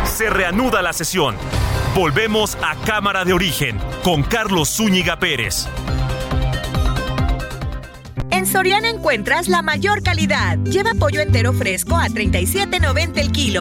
Se 0.03 0.29
reanuda 0.29 0.81
la 0.81 0.93
sesión. 0.93 1.35
Volvemos 1.95 2.57
a 2.61 2.75
Cámara 2.85 3.25
de 3.25 3.33
Origen 3.33 3.79
con 4.03 4.23
Carlos 4.23 4.69
Zúñiga 4.69 5.19
Pérez. 5.19 5.67
En 8.29 8.45
Soriana 8.45 8.89
encuentras 8.89 9.47
la 9.47 9.61
mayor 9.61 10.03
calidad. 10.03 10.57
Lleva 10.59 10.91
pollo 10.99 11.21
entero 11.21 11.53
fresco 11.53 11.95
a 11.95 12.07
37.90 12.07 13.17
el 13.19 13.31
kilo. 13.31 13.60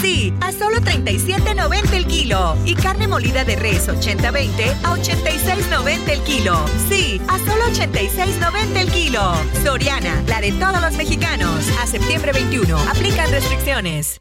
Sí, 0.00 0.32
a 0.40 0.52
solo 0.52 0.78
37.90 0.78 1.92
el 1.92 2.06
kilo. 2.06 2.56
Y 2.64 2.74
carne 2.74 3.08
molida 3.08 3.44
de 3.44 3.56
res 3.56 3.88
80-20 3.88 4.72
a 4.84 4.96
86.90 4.96 6.08
el 6.08 6.20
kilo. 6.22 6.64
Sí, 6.88 7.20
a 7.28 7.38
solo 7.38 7.64
86.90 7.72 8.76
el 8.76 8.90
kilo. 8.90 9.32
Soriana, 9.62 10.22
la 10.26 10.40
de 10.40 10.52
todos 10.52 10.80
los 10.80 10.94
mexicanos. 10.94 11.64
A 11.82 11.86
septiembre 11.86 12.32
21. 12.32 12.78
Aplican 12.88 13.30
restricciones. 13.30 14.20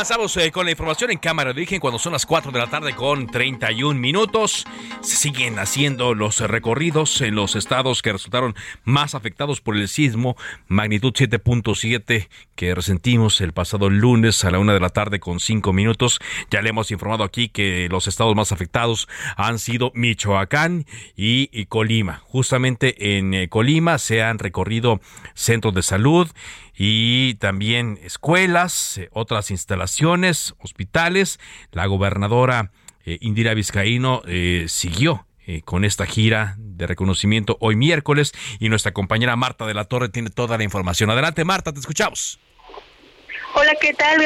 Avanzamos 0.00 0.34
eh, 0.38 0.50
con 0.50 0.64
la 0.64 0.70
información 0.70 1.10
en 1.10 1.18
cámara 1.18 1.52
de 1.52 1.60
origen 1.60 1.78
cuando 1.78 1.98
son 1.98 2.14
las 2.14 2.24
4 2.24 2.52
de 2.52 2.58
la 2.58 2.70
tarde 2.70 2.94
con 2.94 3.26
31 3.26 4.00
minutos. 4.00 4.64
Se 5.02 5.14
siguen 5.14 5.58
haciendo 5.58 6.14
los 6.14 6.40
recorridos 6.40 7.20
en 7.20 7.34
los 7.34 7.54
estados 7.54 8.00
que 8.00 8.12
resultaron 8.12 8.54
más 8.84 9.14
afectados 9.14 9.60
por 9.60 9.76
el 9.76 9.88
sismo 9.88 10.38
magnitud 10.68 11.12
7.7 11.12 12.30
que 12.54 12.74
resentimos 12.74 13.42
el 13.42 13.52
pasado 13.52 13.90
lunes 13.90 14.42
a 14.46 14.50
la 14.50 14.58
una 14.58 14.72
de 14.72 14.80
la 14.80 14.88
tarde 14.88 15.20
con 15.20 15.38
5 15.38 15.70
minutos. 15.74 16.18
Ya 16.50 16.62
le 16.62 16.70
hemos 16.70 16.90
informado 16.90 17.22
aquí 17.22 17.50
que 17.50 17.86
los 17.90 18.08
estados 18.08 18.34
más 18.34 18.52
afectados 18.52 19.06
han 19.36 19.58
sido 19.58 19.92
Michoacán 19.94 20.86
y, 21.14 21.50
y 21.52 21.66
Colima. 21.66 22.22
Justamente 22.24 23.18
en 23.18 23.34
eh, 23.34 23.50
Colima 23.50 23.98
se 23.98 24.22
han 24.22 24.38
recorrido 24.38 25.02
centros 25.34 25.74
de 25.74 25.82
salud 25.82 26.26
y 26.82 27.34
también 27.34 28.00
escuelas, 28.02 28.96
eh, 28.96 29.10
otras 29.12 29.50
instalaciones, 29.50 30.54
hospitales. 30.60 31.38
La 31.72 31.84
gobernadora 31.84 32.72
eh, 33.04 33.18
Indira 33.20 33.52
Vizcaíno 33.52 34.22
eh, 34.26 34.64
siguió 34.66 35.26
con 35.64 35.84
esta 35.84 36.06
gira 36.06 36.54
de 36.58 36.86
reconocimiento 36.86 37.56
hoy 37.60 37.74
miércoles 37.74 38.32
y 38.60 38.68
nuestra 38.68 38.92
compañera 38.92 39.34
Marta 39.34 39.66
de 39.66 39.74
la 39.74 39.84
Torre 39.84 40.08
tiene 40.08 40.30
toda 40.30 40.56
la 40.56 40.62
información. 40.62 41.10
Adelante 41.10 41.44
Marta, 41.44 41.72
te 41.72 41.80
escuchamos. 41.80 42.38
Hola, 43.52 43.72
¿qué 43.80 43.92
tal? 43.94 44.16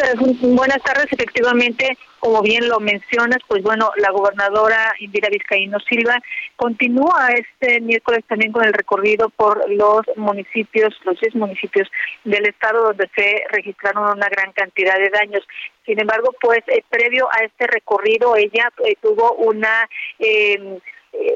Buenas 0.42 0.82
tardes. 0.82 1.06
Efectivamente, 1.10 1.96
como 2.20 2.42
bien 2.42 2.68
lo 2.68 2.78
mencionas, 2.78 3.38
pues 3.48 3.62
bueno, 3.62 3.90
la 3.96 4.10
gobernadora 4.10 4.94
Indira 4.98 5.30
Vizcaíno 5.30 5.78
Silva 5.80 6.18
continúa 6.56 7.28
este 7.28 7.80
miércoles 7.80 8.22
también 8.28 8.52
con 8.52 8.64
el 8.64 8.74
recorrido 8.74 9.30
por 9.30 9.68
los 9.70 10.02
municipios, 10.16 10.94
los 11.04 11.18
seis 11.18 11.34
municipios 11.34 11.88
del 12.24 12.46
estado 12.46 12.84
donde 12.84 13.08
se 13.14 13.44
registraron 13.50 14.16
una 14.16 14.28
gran 14.28 14.52
cantidad 14.52 14.98
de 14.98 15.10
daños. 15.10 15.42
Sin 15.86 15.98
embargo, 15.98 16.34
pues 16.40 16.60
eh, 16.66 16.84
previo 16.90 17.26
a 17.32 17.44
este 17.44 17.66
recorrido, 17.66 18.36
ella 18.36 18.70
eh, 18.84 18.94
tuvo 19.00 19.32
una 19.36 19.88
eh, 20.18 20.78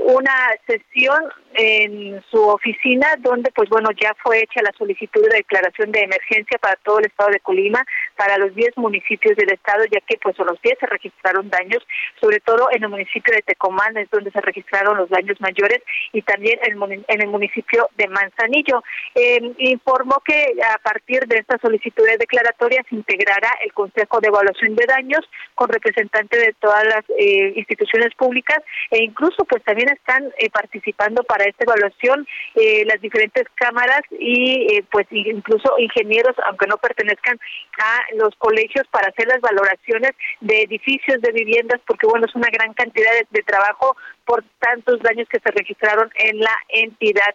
una 0.06 0.50
sesión 0.66 1.22
en 1.54 2.22
su 2.30 2.40
oficina 2.48 3.06
donde 3.18 3.50
pues 3.52 3.68
bueno 3.68 3.90
ya 3.92 4.14
fue 4.22 4.42
hecha 4.42 4.62
la 4.62 4.72
solicitud 4.76 5.22
de 5.22 5.38
declaración 5.38 5.92
de 5.92 6.00
emergencia 6.00 6.58
para 6.58 6.76
todo 6.76 6.98
el 6.98 7.06
estado 7.06 7.30
de 7.30 7.40
Colima 7.40 7.84
para 8.16 8.38
los 8.38 8.54
10 8.54 8.76
municipios 8.76 9.36
del 9.36 9.52
estado 9.52 9.84
ya 9.90 10.00
que 10.00 10.18
pues 10.22 10.38
a 10.38 10.44
los 10.44 10.60
10 10.62 10.78
se 10.78 10.86
registraron 10.86 11.50
daños 11.50 11.84
sobre 12.20 12.40
todo 12.40 12.68
en 12.72 12.82
el 12.82 12.88
municipio 12.88 13.34
de 13.34 13.42
Tecomán 13.42 13.96
es 13.96 14.10
donde 14.10 14.30
se 14.30 14.40
registraron 14.40 14.96
los 14.96 15.08
daños 15.08 15.40
mayores 15.40 15.82
y 16.12 16.22
también 16.22 16.58
en, 16.62 17.20
el 17.20 17.28
municipio 17.28 17.88
de 17.96 18.08
Manzanillo. 18.08 18.82
Em, 19.14 19.54
informó 19.58 20.20
que 20.24 20.54
a 20.62 20.78
partir 20.78 21.26
de 21.26 21.38
esta 21.38 21.58
solicitud 21.58 22.04
de 22.04 22.16
declaratoria 22.18 22.84
se 22.88 22.94
integrará 22.94 23.50
el 23.64 23.72
Consejo 23.72 24.20
de 24.20 24.28
Evaluación 24.28 24.74
de 24.74 24.86
Daños 24.86 25.28
con 25.54 25.68
representantes 25.68 26.40
de 26.40 26.54
todas 26.60 26.84
las 26.84 27.04
eh, 27.18 27.52
instituciones 27.56 28.14
públicas 28.14 28.58
e 28.90 29.02
incluso 29.02 29.44
pues 29.44 29.62
también 29.68 29.90
están 29.90 30.24
eh, 30.38 30.48
participando 30.48 31.22
para 31.24 31.44
esta 31.44 31.64
evaluación 31.64 32.26
eh, 32.54 32.86
las 32.86 33.02
diferentes 33.02 33.44
cámaras 33.54 34.00
y 34.18 34.66
eh, 34.72 34.84
pues 34.90 35.06
incluso 35.10 35.74
ingenieros, 35.78 36.34
aunque 36.46 36.66
no 36.66 36.78
pertenezcan 36.78 37.38
a 37.78 38.14
los 38.16 38.34
colegios, 38.38 38.86
para 38.90 39.08
hacer 39.08 39.28
las 39.28 39.42
valoraciones 39.42 40.12
de 40.40 40.62
edificios, 40.62 41.20
de 41.20 41.32
viviendas, 41.32 41.82
porque 41.86 42.06
bueno, 42.06 42.24
es 42.26 42.34
una 42.34 42.48
gran 42.50 42.72
cantidad 42.72 43.10
de, 43.28 43.42
trabajo 43.42 43.94
por 44.28 44.44
tantos 44.58 45.00
daños 45.00 45.26
que 45.30 45.40
se 45.40 45.50
registraron 45.50 46.10
en 46.16 46.38
la 46.38 46.54
entidad. 46.68 47.34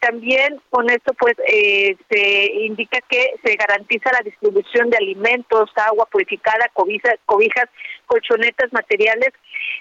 también 0.00 0.60
con 0.68 0.90
esto 0.90 1.14
pues 1.14 1.34
se 2.10 2.52
indica 2.64 2.98
que 3.08 3.34
se 3.44 3.54
garantiza 3.54 4.10
la 4.10 4.24
distribución 4.24 4.90
de 4.90 4.96
alimentos, 4.96 5.70
agua 5.76 6.06
purificada, 6.06 6.68
cobijas, 6.74 7.14
cobijas 7.24 7.68
colchonetas, 8.06 8.72
materiales, 8.72 9.30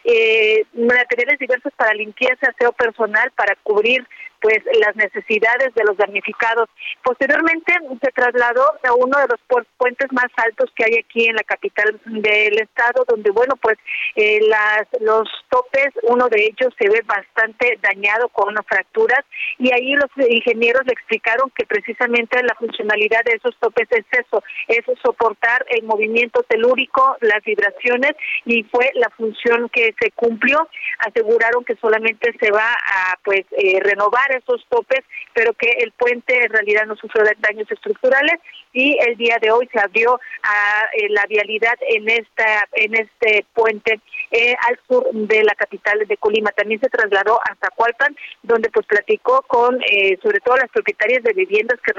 eh, 0.04 0.64
materiales 0.74 1.40
diversos 1.40 1.74
para 1.76 1.94
limpieza, 1.94 2.48
aseo 2.50 2.72
personal, 2.72 3.32
para 3.32 3.56
cubrir 3.64 4.08
pues 4.42 4.60
las 4.80 4.96
necesidades 4.96 5.74
de 5.76 5.84
los 5.84 5.98
damnificados. 5.98 6.68
Posteriormente 7.04 7.74
se 8.02 8.12
trasladó 8.12 8.64
a 8.84 8.94
uno 8.94 9.18
de 9.20 9.28
los 9.28 9.66
puentes 9.78 10.12
más 10.12 10.28
altos 10.38 10.72
que 10.76 10.86
hay 10.86 10.98
aquí 10.98 11.28
en 11.28 11.36
la 11.36 11.44
capital 11.44 12.00
del 12.06 12.60
estado, 12.60 13.06
donde 13.08 13.32
bueno 13.32 13.56
pues 13.62 13.78
eh, 14.16 14.40
las 14.48 14.88
los 15.00 15.30
topes, 15.50 15.90
uno 16.04 16.28
de 16.28 16.44
ellos 16.44 16.74
se 16.80 16.90
ve 16.90 17.02
bastante 17.06 17.78
dañado 17.82 18.30
con 18.30 18.56
fracturas 18.68 19.24
y 19.58 19.72
ahí 19.74 19.94
los 19.94 20.10
ingenieros 20.18 20.82
le 20.86 20.94
explicaron 20.94 21.52
que 21.56 21.66
precisamente 21.66 22.42
la 22.44 22.56
funcionalidad 22.56 23.24
de 23.26 23.34
esos 23.34 23.56
topes 23.60 23.88
es 23.92 24.06
eso, 24.12 24.44
es 24.68 24.84
soportar 25.02 25.66
el 25.70 25.84
movimiento 25.84 26.44
telúrico, 26.44 27.18
las 27.22 27.44
vibraciones 27.44 28.14
y 28.46 28.64
fue 28.64 28.92
la 28.96 29.10
función 29.12 29.70
que 29.70 29.94
se 30.00 30.12
cumplió. 30.12 30.68
Aseguraron 31.00 31.64
que 31.64 31.76
solamente 31.76 32.34
se 32.40 32.52
va 32.52 32.72
a 32.72 33.18
pues 33.24 33.42
eh, 33.52 33.80
renovar 33.82 34.31
esos 34.38 34.66
topes, 34.70 35.02
pero 35.34 35.54
que 35.54 35.70
el 35.80 35.92
puente 35.92 36.38
en 36.44 36.52
realidad 36.52 36.86
no 36.86 36.96
sufrió 36.96 37.24
daños 37.40 37.70
estructurales 37.72 38.40
y 38.74 38.98
el 39.08 39.18
día 39.18 39.38
de 39.42 39.52
hoy 39.52 39.70
se 39.72 39.80
abrió 39.80 40.20
a 40.44 40.86
eh, 40.94 41.10
la 41.10 41.26
vialidad 41.28 41.78
en 41.82 42.10
esta 42.10 42.68
en 42.74 42.96
este 42.96 43.46
puente 43.54 44.00
eh, 44.32 44.56
al 44.68 44.80
sur 44.88 45.08
de 45.12 45.44
la 45.44 45.54
capital 45.56 46.00
de 46.08 46.18
Colima. 46.18 46.52
También 46.52 46.80
se 46.80 46.90
trasladó 46.90 47.40
hasta 47.50 47.70
Cualpan, 47.76 48.16
donde 48.44 48.70
pues 48.70 48.86
platicó 48.86 49.42
con 49.48 49.82
eh, 49.82 50.18
sobre 50.22 50.40
todo 50.40 50.58
las 50.58 50.70
propietarias 50.70 51.24
de 51.24 51.34
viviendas 51.34 51.80
que 51.82 51.94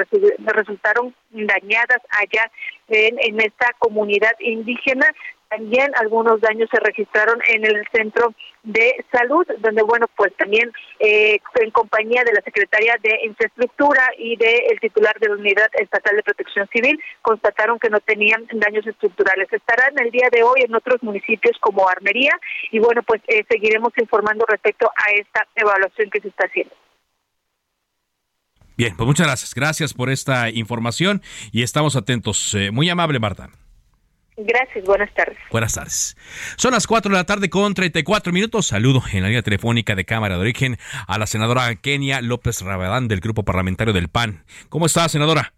resultaron 0.53 1.15
dañadas 1.31 1.99
allá 2.11 2.51
en 2.89 3.41
esta 3.41 3.73
comunidad 3.79 4.33
indígena 4.41 5.07
también 5.53 5.93
algunos 6.01 6.41
daños 6.41 6.69
se 6.73 6.81
registraron 6.81 7.39
en 7.49 7.67
el 7.67 7.87
centro 7.93 8.35
de 8.63 9.05
salud, 9.13 9.47
donde, 9.59 9.83
bueno, 9.83 10.07
pues 10.17 10.33
también 10.37 10.73
eh, 10.99 11.39
en 11.61 11.71
compañía 11.71 12.23
de 12.25 12.33
la 12.33 12.41
Secretaría 12.43 12.95
de 13.03 13.27
Infraestructura 13.27 14.09
y 14.17 14.37
del 14.37 14.81
titular 14.81 15.19
de 15.21 15.29
la 15.29 15.35
Unidad 15.35 15.69
Estatal 15.75 16.17
de 16.17 16.23
Protección 16.23 16.67
Civil, 16.69 16.99
constataron 17.21 17.79
que 17.79 17.91
no 17.91 18.01
tenían 18.01 18.47
daños 18.53 18.87
estructurales. 18.87 19.53
Estarán 19.53 19.93
el 19.99 20.11
día 20.11 20.29
de 20.33 20.43
hoy 20.43 20.63
en 20.63 20.75
otros 20.75 21.03
municipios 21.03 21.57
como 21.61 21.87
Armería 21.87 22.33
y, 22.71 22.79
bueno, 22.79 23.03
pues 23.03 23.21
eh, 23.29 23.45
seguiremos 23.49 23.93
informando 23.99 24.47
respecto 24.49 24.91
a 24.97 25.13
esta 25.13 25.47
evaluación 25.55 26.09
que 26.09 26.21
se 26.21 26.29
está 26.29 26.47
haciendo. 26.47 26.75
Bien, 28.79 28.97
pues 28.97 29.07
muchas 29.07 29.27
gracias. 29.27 29.55
Gracias 29.55 29.93
por 29.93 30.09
esta 30.09 30.49
información 30.49 31.21
y 31.53 31.63
estamos 31.63 31.95
atentos. 31.95 32.55
Eh, 32.55 32.71
muy 32.71 32.89
amable, 32.89 33.19
Marta. 33.19 33.51
Gracias, 34.37 34.85
buenas 34.87 35.13
tardes. 35.13 35.37
Buenas 35.51 35.75
tardes. 35.75 36.17
Son 36.57 36.73
las 36.73 36.87
4 36.87 37.11
de 37.11 37.19
la 37.19 37.25
tarde 37.25 37.51
con 37.51 37.75
34 37.75 38.33
minutos. 38.33 38.67
Saludo 38.67 39.03
en 39.13 39.23
la 39.23 39.29
línea 39.29 39.43
telefónica 39.43 39.95
de 39.95 40.05
Cámara 40.05 40.37
de 40.37 40.41
Origen 40.41 40.77
a 41.07 41.19
la 41.19 41.27
senadora 41.27 41.75
Kenia 41.75 42.23
López 42.23 42.63
Rabadán 42.63 43.09
del 43.09 43.21
Grupo 43.21 43.43
Parlamentario 43.43 43.93
del 43.93 44.09
PAN. 44.09 44.45
¿Cómo 44.71 44.87
está, 44.87 45.09
senadora? 45.09 45.53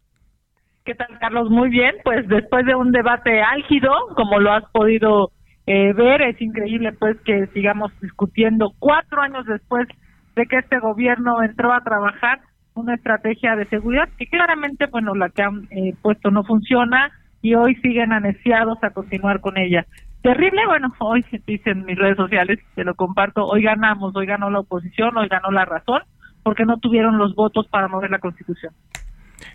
¿Qué 0.85 0.95
tal, 0.95 1.19
Carlos? 1.21 1.51
Muy 1.51 1.71
bien. 1.71 1.95
Pues 2.03 2.27
después 2.29 2.67
de 2.67 2.75
un 2.75 2.91
debate 2.91 3.43
álgido, 3.43 3.91
como 4.17 4.41
lo 4.41 4.53
has 4.53 4.65
podido 4.73 5.31
eh, 5.67 5.93
ver, 5.93 6.23
es 6.23 6.41
increíble 6.43 6.93
pues 6.93 7.17
que 7.25 7.47
sigamos 7.55 7.93
discutiendo 8.03 8.73
cuatro 8.81 9.23
años 9.23 9.47
después 9.47 9.87
de 10.35 10.47
que 10.47 10.59
este 10.59 10.81
gobierno 10.81 11.43
entró 11.43 11.73
a 11.73 11.81
trabajar 11.81 12.41
una 12.75 12.97
estrategia 12.97 13.55
de 13.55 13.67
seguridad 13.67 14.09
que 14.19 14.27
claramente, 14.27 14.87
bueno, 14.87 15.15
la 15.15 15.31
que 15.31 15.43
han 15.43 15.69
eh, 15.71 15.95
puesto 16.03 16.31
no 16.33 16.43
funciona 16.43 17.13
y 17.45 17.55
hoy 17.55 17.75
siguen 17.83 18.11
anesiados 18.11 18.79
a 18.83 18.91
continuar 18.91 19.43
con 19.43 19.59
ella. 19.59 19.87
Terrible, 20.23 20.67
bueno, 20.67 20.93
hoy 20.99 21.23
dicen 21.47 21.85
mis 21.85 21.99
redes 21.99 22.17
sociales, 22.17 22.59
te 22.75 22.85
lo 22.85 22.95
comparto, 22.95 23.45
hoy 23.45 23.63
ganamos, 23.63 24.17
hoy 24.17 24.25
ganó 24.25 24.49
la 24.49 24.61
oposición, 24.61 25.15
hoy 25.19 25.29
ganó 25.29 25.51
la 25.51 25.67
razón, 25.67 26.01
porque 26.43 26.65
no 26.65 26.79
tuvieron 26.79 27.19
los 27.19 27.35
votos 27.35 27.69
para 27.69 27.87
mover 27.87 28.11
la 28.11 28.19
constitución. 28.19 28.73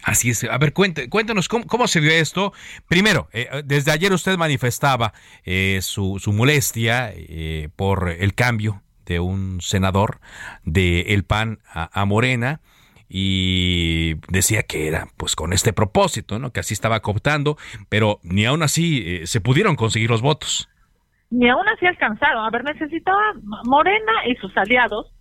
Así 0.04 0.30
es. 0.30 0.44
A 0.44 0.58
ver, 0.60 0.72
cuéntanos 0.72 1.48
cómo, 1.50 1.88
se 1.88 2.00
vio 2.00 2.12
esto. 2.12 2.54
Primero, 2.88 3.28
eh, 3.34 3.64
desde 3.66 3.92
ayer 3.92 4.14
usted 4.14 4.38
manifestaba 4.38 5.14
eh, 5.44 5.80
su, 5.82 6.20
su, 6.20 6.32
molestia 6.32 7.12
eh, 7.12 7.70
por 7.76 8.10
el 8.10 8.36
cambio 8.36 8.84
de 9.08 9.20
un 9.20 9.62
senador 9.62 10.20
de 10.64 11.14
El 11.14 11.24
PAN 11.24 11.58
a 11.74 12.06
Morena 12.06 12.62
y 13.10 14.14
decía 14.32 14.64
que 14.64 14.88
era 14.88 15.08
pues 15.18 15.36
con 15.36 15.52
este 15.52 15.74
propósito, 15.74 16.38
¿no? 16.38 16.52
Que 16.52 16.60
así 16.60 16.74
estaba 16.74 17.00
cooptando, 17.00 17.58
pero 17.90 18.20
ni 18.24 18.46
aún 18.46 18.62
así 18.62 19.04
eh, 19.06 19.28
se 19.28 19.42
pudieron 19.42 19.76
conseguir 19.76 20.12
los 20.12 20.22
votos. 20.22 20.70
Ni 21.32 21.50
aún 21.50 21.68
así 21.68 21.86
alcanzaron. 21.86 22.46
A 22.46 22.50
ver, 22.52 22.64
necesitaba 22.64 23.34
Morena 23.66 24.14
y 24.28 24.36
sus 24.36 24.56
aliados 24.56 25.12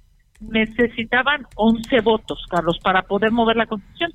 necesitaban 0.40 1.46
11 1.56 2.00
votos, 2.00 2.44
Carlos, 2.48 2.78
para 2.82 3.02
poder 3.02 3.32
mover 3.32 3.56
la 3.56 3.66
constitución. 3.66 4.12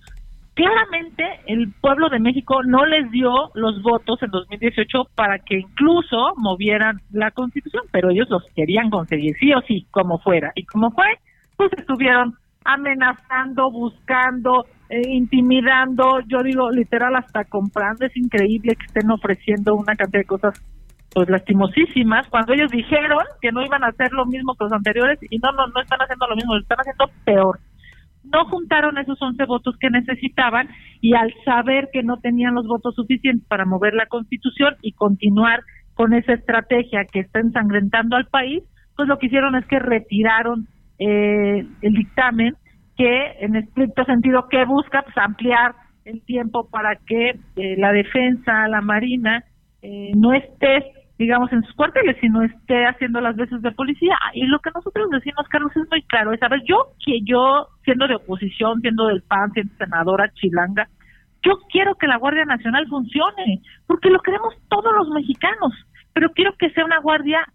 Claramente 0.54 1.24
el 1.48 1.74
pueblo 1.82 2.10
de 2.10 2.20
México 2.20 2.62
no 2.64 2.86
les 2.86 3.10
dio 3.10 3.50
los 3.56 3.82
votos 3.82 4.22
en 4.22 4.30
2018 4.30 5.10
para 5.16 5.40
que 5.40 5.56
incluso 5.58 6.34
movieran 6.38 7.02
la 7.12 7.32
constitución, 7.32 7.84
pero 7.92 8.12
ellos 8.12 8.30
los 8.30 8.44
querían 8.56 8.92
conseguir, 8.92 9.36
sí 9.40 9.52
o 9.54 9.62
sí, 9.62 9.88
como 9.90 10.20
fuera. 10.20 10.52
Y 10.56 10.66
como 10.66 10.92
fue, 10.92 11.08
pues 11.58 11.72
estuvieron 11.76 12.36
amenazando, 12.66 13.72
buscando, 13.72 14.66
eh, 14.90 15.02
intimidando, 15.10 16.20
yo 16.28 16.44
digo 16.44 16.70
literal 16.72 17.16
hasta 17.16 17.46
comprando, 17.46 18.06
es 18.06 18.16
increíble 18.16 18.76
que 18.76 18.86
estén 18.86 19.10
ofreciendo 19.12 19.76
una 19.76 19.96
cantidad 19.96 20.22
de 20.22 20.28
cosas 20.28 20.62
pues 21.14 21.30
lastimosísimas. 21.30 22.28
Cuando 22.28 22.54
ellos 22.54 22.72
dijeron 22.72 23.24
que 23.42 23.52
no 23.52 23.64
iban 23.64 23.84
a 23.84 23.88
hacer 23.88 24.12
lo 24.12 24.26
mismo 24.26 24.56
que 24.56 24.66
los 24.66 24.74
anteriores 24.74 25.20
y 25.30 25.38
no, 25.38 25.52
no, 25.52 25.68
no 25.68 25.82
están 25.82 26.00
haciendo 26.00 26.28
lo 26.28 26.36
mismo, 26.36 26.56
lo 26.56 26.62
están 26.62 26.80
haciendo 26.80 27.10
peor. 27.24 27.60
No 28.24 28.46
juntaron 28.46 28.98
esos 28.98 29.22
11 29.22 29.46
votos 29.46 29.76
que 29.80 29.90
necesitaban 29.90 30.70
y 31.02 31.14
al 31.14 31.34
saber 31.46 31.90
que 31.92 32.04
no 32.04 32.18
tenían 32.18 32.56
los 32.56 32.68
votos 32.68 32.96
suficientes 32.96 33.48
para 33.48 33.66
mover 33.66 33.94
la 33.94 34.08
constitución 34.08 34.76
y 34.82 34.94
continuar 34.94 35.62
con 35.94 36.14
esa 36.14 36.34
estrategia 36.34 37.06
que 37.06 37.20
está 37.20 37.40
ensangrentando 37.40 38.16
al 38.16 38.26
país, 38.28 38.64
pues 38.96 39.08
lo 39.08 39.20
que 39.20 39.28
hicieron 39.28 39.56
es 39.56 39.66
que 39.66 39.80
retiraron 39.80 40.68
eh, 41.00 41.66
el 41.82 41.94
dictamen 41.94 42.56
que 42.96 43.32
en 43.40 43.56
estricto 43.56 44.04
sentido 44.06 44.48
que 44.50 44.66
busca 44.66 45.02
pues, 45.02 45.18
ampliar 45.18 45.74
el 46.06 46.22
tiempo 46.24 46.70
para 46.70 46.96
que 46.96 47.40
eh, 47.56 47.76
la 47.78 47.92
defensa, 47.92 48.68
la 48.68 48.82
marina 48.82 49.44
eh, 49.82 50.12
no 50.16 50.34
esté 50.34 50.92
digamos 51.18 51.54
en 51.54 51.64
sus 51.64 51.76
cuarteles 51.76 52.18
sino 52.20 52.42
esté 52.42 52.86
haciendo 52.86 53.22
las 53.22 53.36
veces 53.36 53.62
de 53.62 53.72
policía. 53.72 54.16
Y 54.34 54.46
lo 54.46 54.60
que 54.60 54.72
nosotros 54.74 55.10
decimos 55.12 55.48
Carlos 55.50 55.72
es 55.76 55.90
muy 55.90 56.02
claro. 56.04 56.34
Es 56.34 56.44
a 56.44 56.50
ver 56.50 56.62
yo 56.66 56.94
que 57.06 57.20
yo 57.24 57.68
siendo 57.84 58.08
de 58.08 58.16
oposición 58.16 58.82
siendo 58.82 59.08
del 59.08 59.22
PAN 59.24 59.52
siendo 59.54 59.74
senadora 59.78 60.32
chilanga 60.34 60.88
yo 61.46 61.60
quiero 61.70 61.96
que 61.96 62.08
la 62.08 62.18
Guardia 62.18 62.46
Nacional 62.46 62.88
funcione 62.88 63.62
porque 63.86 64.10
lo 64.10 64.20
queremos 64.20 64.54
todos 64.70 64.94
los 64.96 65.10
mexicanos. 65.10 65.74
Pero 66.14 66.30
quiero 66.32 66.54
que 66.58 66.70
sea 66.70 66.86
una 66.86 67.00
guardia 67.00 67.46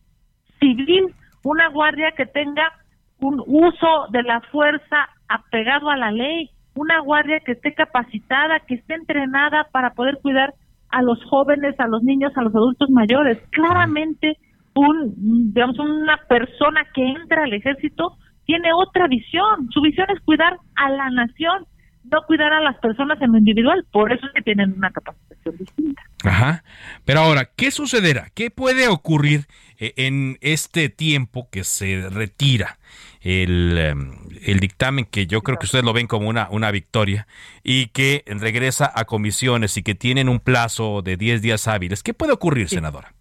civil 0.60 1.14
una 1.44 1.68
guardia 1.68 2.12
que 2.12 2.26
tenga 2.26 2.72
un 3.20 3.42
uso 3.46 4.06
de 4.10 4.22
la 4.22 4.40
fuerza 4.52 5.08
apegado 5.28 5.90
a 5.90 5.96
la 5.96 6.10
ley, 6.10 6.50
una 6.74 7.00
guardia 7.00 7.40
que 7.40 7.52
esté 7.52 7.74
capacitada, 7.74 8.60
que 8.60 8.74
esté 8.74 8.94
entrenada 8.94 9.68
para 9.72 9.94
poder 9.94 10.18
cuidar 10.22 10.54
a 10.90 11.02
los 11.02 11.22
jóvenes, 11.24 11.78
a 11.78 11.86
los 11.86 12.02
niños, 12.02 12.32
a 12.36 12.42
los 12.42 12.54
adultos 12.54 12.88
mayores. 12.90 13.38
Claramente, 13.50 14.38
un, 14.74 15.52
digamos, 15.52 15.78
una 15.78 16.18
persona 16.28 16.86
que 16.94 17.04
entra 17.04 17.44
al 17.44 17.52
ejército 17.52 18.16
tiene 18.46 18.70
otra 18.72 19.06
visión. 19.08 19.68
Su 19.70 19.82
visión 19.82 20.06
es 20.10 20.20
cuidar 20.24 20.58
a 20.76 20.90
la 20.90 21.10
nación, 21.10 21.66
no 22.04 22.22
cuidar 22.26 22.52
a 22.52 22.60
las 22.60 22.76
personas 22.78 23.20
en 23.20 23.32
lo 23.32 23.38
individual. 23.38 23.84
Por 23.92 24.12
eso 24.12 24.26
es 24.26 24.32
que 24.32 24.42
tienen 24.42 24.72
una 24.72 24.90
capacitación 24.90 25.56
distinta. 25.58 26.02
Ajá. 26.24 26.62
Pero 27.04 27.20
ahora, 27.20 27.50
¿qué 27.56 27.70
sucederá? 27.70 28.28
¿Qué 28.34 28.50
puede 28.50 28.88
ocurrir 28.88 29.46
eh, 29.78 29.92
en 29.96 30.38
este 30.40 30.88
tiempo 30.88 31.48
que 31.50 31.64
se 31.64 32.08
retira 32.08 32.78
em, 33.22 34.10
el, 34.44 34.60
dictamen 34.60 35.04
que 35.04 35.26
yo 35.26 35.42
creo 35.42 35.58
que 35.58 35.66
ustedes 35.66 35.84
lo 35.84 35.92
ven 35.92 36.06
como 36.06 36.28
una, 36.28 36.48
una 36.50 36.70
victoria 36.70 37.26
y 37.62 37.86
que 37.86 38.24
regresa 38.26 38.90
a 38.94 39.04
comisiones 39.04 39.76
y 39.76 39.82
que 39.82 39.94
tienen 39.94 40.28
un 40.28 40.40
plazo 40.40 41.02
de 41.02 41.16
10 41.16 41.42
días 41.42 41.68
hábiles? 41.68 42.02
¿Qué 42.02 42.14
puede 42.14 42.32
ocurrir, 42.32 42.68
senadora? 42.68 43.12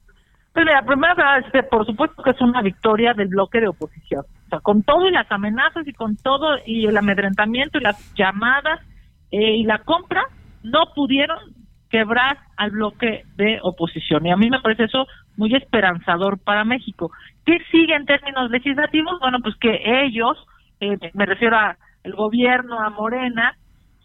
Pues 0.53 0.65
la 0.65 0.81
primera 0.81 1.38
es 1.38 1.65
por 1.65 1.86
supuesto 1.86 2.23
que 2.23 2.31
es 2.31 2.41
una 2.41 2.63
victoria 2.63 3.13
del 3.13 3.27
bloque 3.27 3.60
de 3.60 3.67
oposición. 3.67 4.25
O 4.47 4.49
sea, 4.49 4.60
con 4.60 4.81
todo 4.81 5.07
y 5.07 5.12
las 5.12 5.31
amenazas 5.31 5.88
y 5.88 5.93
con 5.93 6.15
todo 6.17 6.57
y 6.65 6.88
el 6.88 6.97
amedrentamiento 6.97 7.77
y 7.77 7.81
las 7.81 8.13
llamadas 8.15 8.79
eh, 9.29 9.57
y 9.57 9.63
la 9.65 9.79
compra, 9.79 10.23
no 10.63 10.93
pudieron 10.95 11.38
quebrar 11.89 12.38
al 12.58 12.71
bloque 12.71 13.23
de 13.36 13.60
oposición. 13.62 14.26
Y 14.26 14.32
a 14.32 14.38
mí 14.38 14.50
me 14.50 14.60
parece 14.60 14.86
eso 14.86 15.08
muy 15.36 15.54
esperanzador 15.56 16.39
para 16.39 16.65
México. 16.65 17.12
¿Qué 17.45 17.60
sigue 17.71 17.95
en 17.95 18.06
términos 18.06 18.50
legislativos? 18.52 19.19
Bueno, 19.19 19.39
pues 19.41 19.56
que 19.56 19.80
ellos, 20.04 20.38
eh, 20.80 20.97
me 21.13 21.26
refiero 21.26 21.58
a 21.58 21.78
el 22.04 22.13
gobierno, 22.13 22.80
a 22.80 22.89
Morena, 22.89 23.56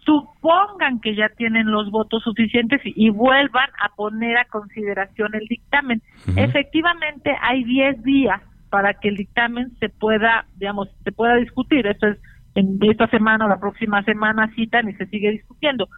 supongan 0.05 1.01
que 1.01 1.15
ya 1.15 1.29
tienen 1.37 1.71
los 1.71 1.91
votos 1.91 2.23
suficientes 2.23 2.81
y, 2.85 3.11
vuelvan 3.11 3.71
a 3.81 3.89
poner 3.95 4.37
a 4.37 4.45
consideración 4.47 5.35
el 5.35 5.47
dictamen. 5.47 6.03
Efectivamente, 6.37 7.37
hay 7.41 7.63
10 7.65 8.03
días 8.03 8.41
para 8.71 8.95
que 8.95 9.09
el 9.09 9.17
dictamen 9.17 9.71
se 9.79 9.89
pueda, 9.89 10.47
digamos, 10.57 10.89
se 11.05 11.13
pueda 11.13 11.37
discutir. 11.37 11.87
Esto 11.87 12.09
es 12.09 12.19
en 12.55 12.79
esta 12.83 13.07
semana 13.09 13.47
o 13.47 13.49
la 13.49 13.61
próxima 13.61 14.03
semana 14.03 14.51
citan 14.55 14.89
y 14.89 14.95
se 14.95 15.07
sigue 15.07 15.31
discutiendo. 15.31 15.89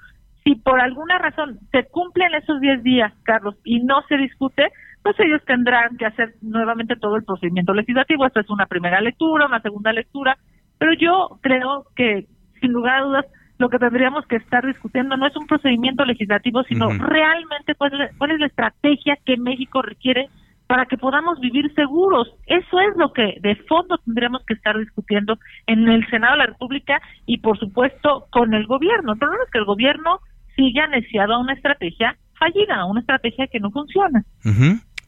Si 0.44 0.57
por 0.57 0.80
alguna 0.80 1.18
razón 1.18 1.59
se 1.72 1.85
cumplen 1.85 2.35
esos 2.35 2.61
10 2.61 2.83
días, 2.83 3.12
Carlos, 3.22 3.57
y 3.64 3.80
no 3.80 4.02
se 4.09 4.16
discute, 4.16 4.70
pues 5.02 5.18
ellos 5.20 5.42
tendrán 5.46 5.96
que 5.96 6.07
hacer 6.07 6.35
nuevamente 6.42 6.96
todo 6.96 7.16
el 7.16 7.24
procedimiento 7.24 7.72
legislativo. 7.74 8.26
Esto 8.26 8.40
es 8.40 8.50
una 8.50 8.66
primera 8.66 9.00
lectura, 9.00 9.46
una 9.46 9.61
segunda 9.61 9.92
lectura, 9.92 10.37
pero 10.78 10.92
yo 10.94 11.38
creo 11.40 11.87
que, 11.96 12.26
sin 12.61 12.72
lugar 12.72 12.96
a 12.96 13.04
dudas, 13.04 13.26
lo 13.59 13.68
que 13.68 13.78
tendríamos 13.78 14.26
que 14.26 14.37
estar 14.37 14.66
discutiendo 14.66 15.16
no 15.16 15.26
es 15.26 15.37
un 15.37 15.46
procedimiento 15.46 16.04
legislativo, 16.04 16.62
sino 16.64 16.88
realmente 16.88 17.74
cuál 17.74 18.30
es 18.33 18.40
la 18.40 18.46
estrategia 18.46 19.16
que 19.24 19.37
México 19.37 19.80
requiere 19.80 20.28
para 20.66 20.87
que 20.87 20.96
podamos 20.96 21.38
vivir 21.40 21.72
seguros. 21.74 22.35
Eso 22.46 22.80
es 22.80 22.96
lo 22.96 23.12
que 23.12 23.37
de 23.40 23.54
fondo 23.68 23.98
tendríamos 23.98 24.44
que 24.44 24.54
estar 24.54 24.76
discutiendo 24.78 25.38
en 25.66 25.87
el 25.88 26.07
Senado 26.09 26.33
de 26.33 26.38
la 26.38 26.46
República 26.46 27.00
y 27.26 27.38
por 27.38 27.59
supuesto 27.59 28.26
con 28.30 28.54
el 28.54 28.66
gobierno. 28.66 29.12
El 29.12 29.18
problema 29.18 29.44
es 29.44 29.50
que 29.50 29.59
el 29.59 29.66
gobierno 29.66 30.20
sigue 30.57 30.81
aneciado 30.81 31.35
a 31.35 31.38
una 31.38 31.55
estrategia 31.55 32.17
fallida, 32.38 32.77
a 32.77 32.85
una 32.87 33.01
estrategia 33.01 33.47
que 33.47 33.61
no 33.61 33.71
funciona. 33.71 34.25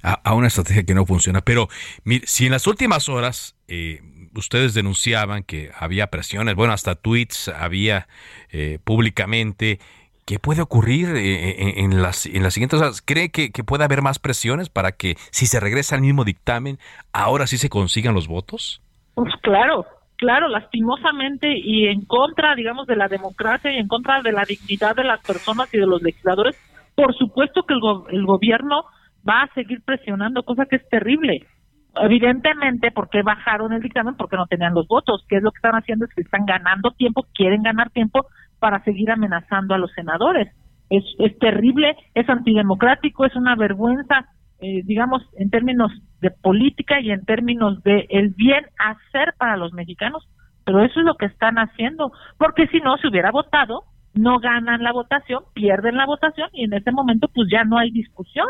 a, 0.03 0.35
una 0.35 0.47
estrategia 0.47 0.85
que 0.85 0.95
no 0.95 1.07
funciona. 1.07 1.41
Pero 1.41 1.69
si 2.25 2.47
en 2.47 2.53
las 2.53 2.67
últimas 2.67 3.09
horas 3.09 3.57
eh, 3.69 4.01
ustedes 4.35 4.75
denunciaban 4.75 5.43
que 5.43 5.71
había 5.79 6.09
presiones, 6.09 6.55
bueno, 6.55 6.73
hasta 6.73 6.95
tweets 6.95 7.49
había 7.49 8.07
eh, 8.51 8.79
públicamente 8.85 9.79
¿Qué 10.27 10.41
puede 10.41 10.61
ocurrir 10.61 11.11
eh, 11.15 11.51
eh, 11.51 11.75
en, 11.77 12.03
las, 12.03 12.27
en 12.27 12.43
las 12.43 12.53
siguientes 12.53 12.81
horas? 12.81 13.01
¿Cree 13.01 13.31
que, 13.31 13.49
puede 13.63 13.85
haber 13.85 14.03
más 14.03 14.19
presiones 14.19 14.69
para 14.69 14.91
que 14.91 15.15
si 15.31 15.47
se 15.47 15.61
regresa 15.61 15.95
al 15.95 16.01
mismo 16.01 16.25
dictamen, 16.25 16.79
ahora 17.13 17.47
sí 17.47 17.59
se 17.59 17.69
consigan 17.69 18.13
los 18.13 18.27
votos? 18.27 18.83
Pues 19.15 19.33
claro, 19.43 19.87
claro, 20.17 20.49
lastimosamente 20.49 21.57
y 21.57 21.87
en 21.87 22.05
contra, 22.05 22.55
digamos, 22.55 22.87
de 22.87 22.97
la 22.97 23.09
democracia 23.09 23.73
y 23.73 23.79
en 23.79 23.89
contra 23.89 24.23
de 24.23 24.33
la 24.33 24.45
dignidad 24.45 24.97
de 24.97 25.05
las 25.05 25.21
personas 25.21 25.73
y 25.73 25.79
de 25.79 25.87
los 25.87 26.03
legisladores, 26.03 26.57
por 26.95 27.15
supuesto 27.15 27.63
que 27.65 27.75
el, 27.75 27.81
el 28.11 28.27
gobierno 28.27 28.85
va 29.29 29.43
a 29.43 29.55
seguir 29.55 29.83
presionando, 29.85 30.43
cosa 30.43 30.67
que 30.67 30.77
es 30.77 30.89
terrible. 30.89 31.47
evidentemente, 32.03 32.91
¿por 32.91 33.09
qué 33.09 33.23
bajaron 33.23 33.73
el 33.73 33.83
dictamen? 33.83 34.17
Porque 34.17 34.37
no 34.37 34.47
tenían 34.47 34.75
los 34.75 34.87
votos. 34.87 35.25
¿Qué 35.29 35.37
es 35.37 35.43
lo 35.43 35.51
que 35.51 35.59
están 35.59 35.75
haciendo? 35.75 36.05
Es 36.05 36.15
que 36.15 36.23
están 36.23 36.45
ganando 36.47 36.91
tiempo, 36.93 37.27
quieren 37.35 37.63
ganar 37.63 37.91
tiempo 37.91 38.27
para 38.59 38.83
seguir 38.85 39.11
amenazando 39.11 39.75
a 39.75 39.79
los 39.79 39.93
senadores. 39.93 40.49
Es, 40.91 41.05
es 41.19 41.39
terrible, 41.39 41.97
es 42.15 42.29
antidemocrático, 42.29 43.25
es 43.25 43.35
una 43.35 43.57
vergüenza, 43.57 44.27
eh, 44.61 44.83
digamos, 44.85 45.23
en 45.37 45.51
términos 45.51 45.93
de 46.21 46.31
política 46.31 47.01
y 47.01 47.11
en 47.11 47.25
términos 47.25 47.83
de 47.83 48.07
el 48.11 48.31
bien 48.31 48.67
hacer 48.79 49.35
para 49.39 49.57
los 49.57 49.73
mexicanos. 49.73 50.29
Pero 50.65 50.83
eso 50.83 51.01
es 51.01 51.07
lo 51.07 51.15
que 51.15 51.27
están 51.27 51.57
haciendo, 51.57 52.11
porque 52.39 52.67
si 52.69 52.81
no 52.81 52.97
se 52.97 53.09
hubiera 53.09 53.31
votado, 53.31 53.85
no 54.15 54.39
ganan 54.39 54.83
la 54.83 54.93
votación, 54.93 55.45
pierden 55.55 55.97
la 55.97 56.07
votación 56.07 56.49
y 56.53 56.65
en 56.65 56.73
ese 56.73 56.91
momento 56.91 57.29
pues 57.35 57.49
ya 57.51 57.65
no 57.65 57.79
hay 57.79 57.91
discusión. 57.91 58.47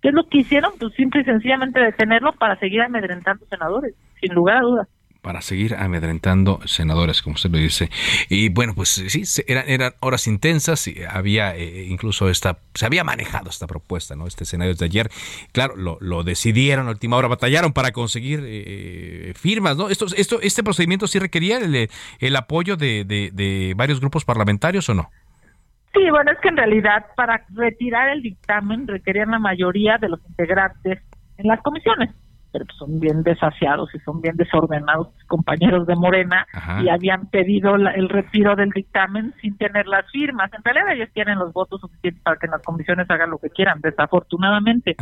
¿Qué 0.00 0.08
es 0.08 0.14
lo 0.14 0.28
que 0.28 0.38
hicieron? 0.38 0.72
Pues 0.78 0.94
simple 0.94 1.22
y 1.22 1.24
sencillamente 1.24 1.80
detenerlo 1.80 2.32
para 2.32 2.56
seguir 2.58 2.82
amedrentando 2.82 3.44
senadores, 3.46 3.94
sin 4.20 4.32
lugar 4.32 4.58
a 4.58 4.60
dudas 4.60 4.88
para 5.28 5.42
seguir 5.42 5.74
amedrentando 5.74 6.58
senadores, 6.64 7.20
como 7.20 7.34
usted 7.34 7.50
lo 7.50 7.58
dice. 7.58 7.90
Y 8.30 8.48
bueno, 8.48 8.72
pues 8.74 8.88
sí, 8.88 9.24
eran, 9.46 9.68
eran 9.68 9.92
horas 10.00 10.26
intensas 10.26 10.88
y 10.88 11.04
había 11.04 11.54
eh, 11.54 11.84
incluso 11.84 12.30
esta, 12.30 12.56
se 12.72 12.86
había 12.86 13.04
manejado 13.04 13.50
esta 13.50 13.66
propuesta, 13.66 14.16
¿no? 14.16 14.26
Este 14.26 14.44
escenario 14.44 14.74
de 14.74 14.86
ayer. 14.86 15.10
Claro, 15.52 15.74
lo, 15.76 16.22
decidieron 16.22 16.86
a 16.86 16.92
última 16.92 17.18
hora, 17.18 17.28
batallaron 17.28 17.74
para 17.74 17.90
conseguir 17.92 18.40
eh, 18.42 19.34
firmas, 19.36 19.76
¿no? 19.76 19.90
Esto, 19.90 20.06
esto, 20.16 20.40
¿Este 20.40 20.62
procedimiento 20.62 21.06
sí 21.06 21.18
requería 21.18 21.58
el, 21.58 21.90
el 22.20 22.36
apoyo 22.36 22.78
de, 22.78 23.04
de, 23.04 23.28
de 23.30 23.74
varios 23.76 24.00
grupos 24.00 24.24
parlamentarios 24.24 24.88
o 24.88 24.94
no? 24.94 25.10
Sí, 25.92 26.08
bueno, 26.08 26.32
es 26.32 26.38
que 26.38 26.48
en 26.48 26.56
realidad 26.56 27.04
para 27.16 27.44
retirar 27.50 28.08
el 28.08 28.22
dictamen 28.22 28.86
requerían 28.86 29.30
la 29.32 29.38
mayoría 29.38 29.98
de 29.98 30.08
los 30.08 30.20
integrantes 30.26 31.02
en 31.36 31.46
las 31.48 31.60
comisiones 31.60 32.14
pero 32.52 32.64
son 32.76 32.98
bien 33.00 33.22
desasiados 33.22 33.94
y 33.94 33.98
son 34.00 34.20
bien 34.20 34.36
desordenados 34.36 35.08
compañeros 35.26 35.86
de 35.86 35.96
Morena 35.96 36.46
y 36.82 36.88
habían 36.88 37.26
pedido 37.26 37.74
el 37.74 38.08
retiro 38.08 38.56
del 38.56 38.70
dictamen 38.70 39.34
sin 39.40 39.56
tener 39.56 39.86
las 39.86 40.10
firmas. 40.10 40.50
En 40.54 40.64
realidad 40.64 40.92
ellos 40.92 41.10
tienen 41.12 41.38
los 41.38 41.52
votos 41.52 41.80
suficientes 41.80 42.22
para 42.22 42.36
que 42.36 42.46
en 42.46 42.52
las 42.52 42.62
comisiones 42.62 43.10
hagan 43.10 43.30
lo 43.30 43.38
que 43.38 43.50
quieran, 43.50 43.80
desafortunadamente. 43.80 44.96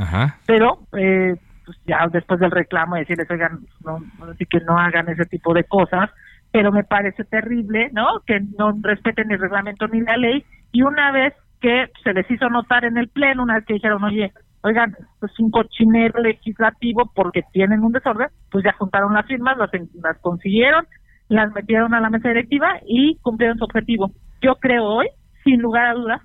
Pero 0.47 0.80
eh, 0.97 1.36
pues 1.64 1.78
ya 1.86 2.07
después 2.11 2.40
del 2.40 2.51
reclamo 2.51 2.97
decirles, 2.97 3.30
oigan, 3.30 3.61
no, 3.84 3.99
así 4.30 4.47
que 4.47 4.61
no 4.61 4.78
hagan 4.78 5.09
ese 5.09 5.26
tipo 5.26 5.55
de 5.55 5.64
cosas, 5.64 6.11
pero 6.51 6.72
me 6.72 6.84
parece 6.84 7.24
terrible, 7.24 7.90
¿no? 7.92 8.20
Que 8.26 8.40
no 8.59 8.72
respeten 8.82 9.28
ni 9.28 9.34
el 9.34 9.40
reglamento 9.40 9.86
ni 9.88 10.01
la 10.01 10.16
ley 10.16 10.44
y 10.72 10.82
una 10.82 11.12
vez 11.12 11.34
que 11.61 11.90
se 12.05 12.12
les 12.12 12.30
hizo 12.30 12.49
notar 12.49 12.84
en 12.84 12.99
el 12.99 13.09
pleno, 13.09 13.42
una 13.42 13.57
vez 13.57 13.64
que 13.66 13.74
dijeron, 13.74 14.05
oye, 14.05 14.32
oigan, 14.67 14.97
es 15.23 15.39
un 15.39 15.51
cochinero 15.51 16.21
legislativo 16.21 17.11
porque 17.14 17.43
tienen 17.53 17.85
un 17.85 17.93
desorden, 17.93 18.29
pues 18.51 18.64
ya 18.64 18.73
juntaron 18.73 19.14
las 19.14 19.27
firmas, 19.27 19.57
las, 19.57 19.71
las 20.03 20.19
consiguieron, 20.19 20.87
las 21.29 21.53
metieron 21.53 21.95
a 21.95 22.01
la 22.01 22.11
mesa 22.11 22.29
directiva 22.29 22.81
y 22.87 23.17
cumplieron 23.23 23.59
su 23.59 23.64
objetivo. 23.64 24.11
Yo 24.43 24.57
creo 24.57 24.85
hoy, 24.85 25.09
sin 25.45 25.61
lugar 25.61 25.87
a 25.87 25.95
dudas, 25.95 26.23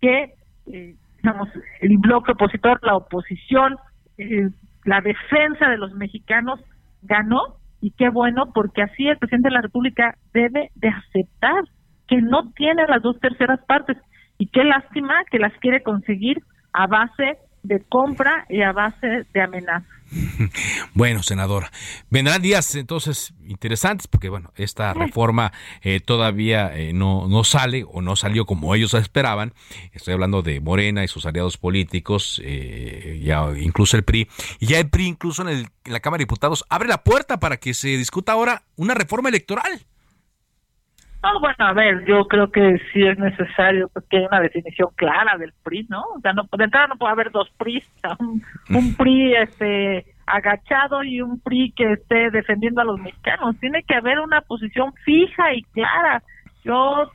que 0.00 0.34
eh, 0.66 0.96
digamos, 1.22 1.48
el 1.80 1.98
bloque 1.98 2.32
opositor, 2.32 2.78
la 2.82 2.96
oposición, 2.96 3.76
eh, 4.18 4.48
la 4.84 5.00
defensa 5.00 5.68
de 5.68 5.78
los 5.78 5.92
mexicanos 5.94 6.60
ganó 7.02 7.56
y 7.80 7.92
qué 7.92 8.08
bueno 8.08 8.52
porque 8.54 8.82
así 8.82 9.06
el 9.06 9.18
presidente 9.18 9.48
de 9.48 9.54
la 9.54 9.62
República 9.62 10.16
debe 10.32 10.70
de 10.74 10.88
aceptar 10.88 11.64
que 12.08 12.20
no 12.20 12.52
tiene 12.52 12.86
las 12.86 13.02
dos 13.02 13.18
terceras 13.20 13.60
partes 13.66 13.96
y 14.38 14.48
qué 14.48 14.64
lástima 14.64 15.14
que 15.30 15.38
las 15.38 15.52
quiere 15.60 15.82
conseguir 15.82 16.38
a 16.72 16.86
base 16.86 17.38
de 17.66 17.82
compra 17.88 18.46
y 18.48 18.62
a 18.62 18.72
base 18.72 19.26
de 19.32 19.40
amenaza. 19.42 19.86
Bueno, 20.94 21.22
senadora, 21.22 21.70
vendrán 22.10 22.40
días 22.40 22.74
entonces 22.74 23.34
interesantes 23.46 24.06
porque, 24.06 24.28
bueno, 24.28 24.52
esta 24.56 24.94
reforma 24.94 25.52
eh, 25.82 26.00
todavía 26.00 26.74
eh, 26.76 26.92
no, 26.92 27.28
no 27.28 27.44
sale 27.44 27.84
o 27.86 28.00
no 28.00 28.16
salió 28.16 28.46
como 28.46 28.74
ellos 28.74 28.94
esperaban. 28.94 29.52
Estoy 29.92 30.14
hablando 30.14 30.42
de 30.42 30.60
Morena 30.60 31.04
y 31.04 31.08
sus 31.08 31.26
aliados 31.26 31.58
políticos, 31.58 32.40
eh, 32.44 33.20
ya 33.22 33.46
incluso 33.58 33.96
el 33.96 34.04
PRI. 34.04 34.28
Y 34.58 34.66
ya 34.66 34.78
el 34.78 34.88
PRI, 34.88 35.06
incluso 35.06 35.42
en, 35.42 35.48
el, 35.48 35.68
en 35.84 35.92
la 35.92 36.00
Cámara 36.00 36.18
de 36.18 36.24
Diputados, 36.24 36.64
abre 36.68 36.88
la 36.88 37.02
puerta 37.02 37.38
para 37.38 37.58
que 37.58 37.74
se 37.74 37.88
discuta 37.88 38.32
ahora 38.32 38.62
una 38.76 38.94
reforma 38.94 39.28
electoral. 39.28 39.86
No, 41.26 41.40
bueno, 41.40 41.56
a 41.58 41.72
ver, 41.72 42.04
yo 42.06 42.26
creo 42.28 42.52
que 42.52 42.78
sí 42.92 43.02
es 43.02 43.18
necesario 43.18 43.90
que 44.08 44.18
haya 44.18 44.28
una 44.28 44.40
definición 44.40 44.88
clara 44.94 45.36
del 45.36 45.52
PRI, 45.64 45.86
¿no? 45.88 46.02
O 46.16 46.20
sea, 46.20 46.32
no, 46.32 46.44
de 46.56 46.64
entrada 46.64 46.86
no 46.86 46.96
puede 46.96 47.12
haber 47.12 47.32
dos 47.32 47.50
PRI, 47.58 47.82
un, 48.20 48.42
un 48.76 48.94
PRI 48.94 49.34
este, 49.34 50.04
agachado 50.26 51.02
y 51.02 51.20
un 51.20 51.40
PRI 51.40 51.72
que 51.74 51.94
esté 51.94 52.30
defendiendo 52.30 52.80
a 52.80 52.84
los 52.84 53.00
mexicanos. 53.00 53.58
Tiene 53.58 53.82
que 53.82 53.96
haber 53.96 54.20
una 54.20 54.40
posición 54.42 54.92
fija 55.04 55.52
y 55.52 55.62
clara. 55.72 56.22
Yo, 56.64 57.10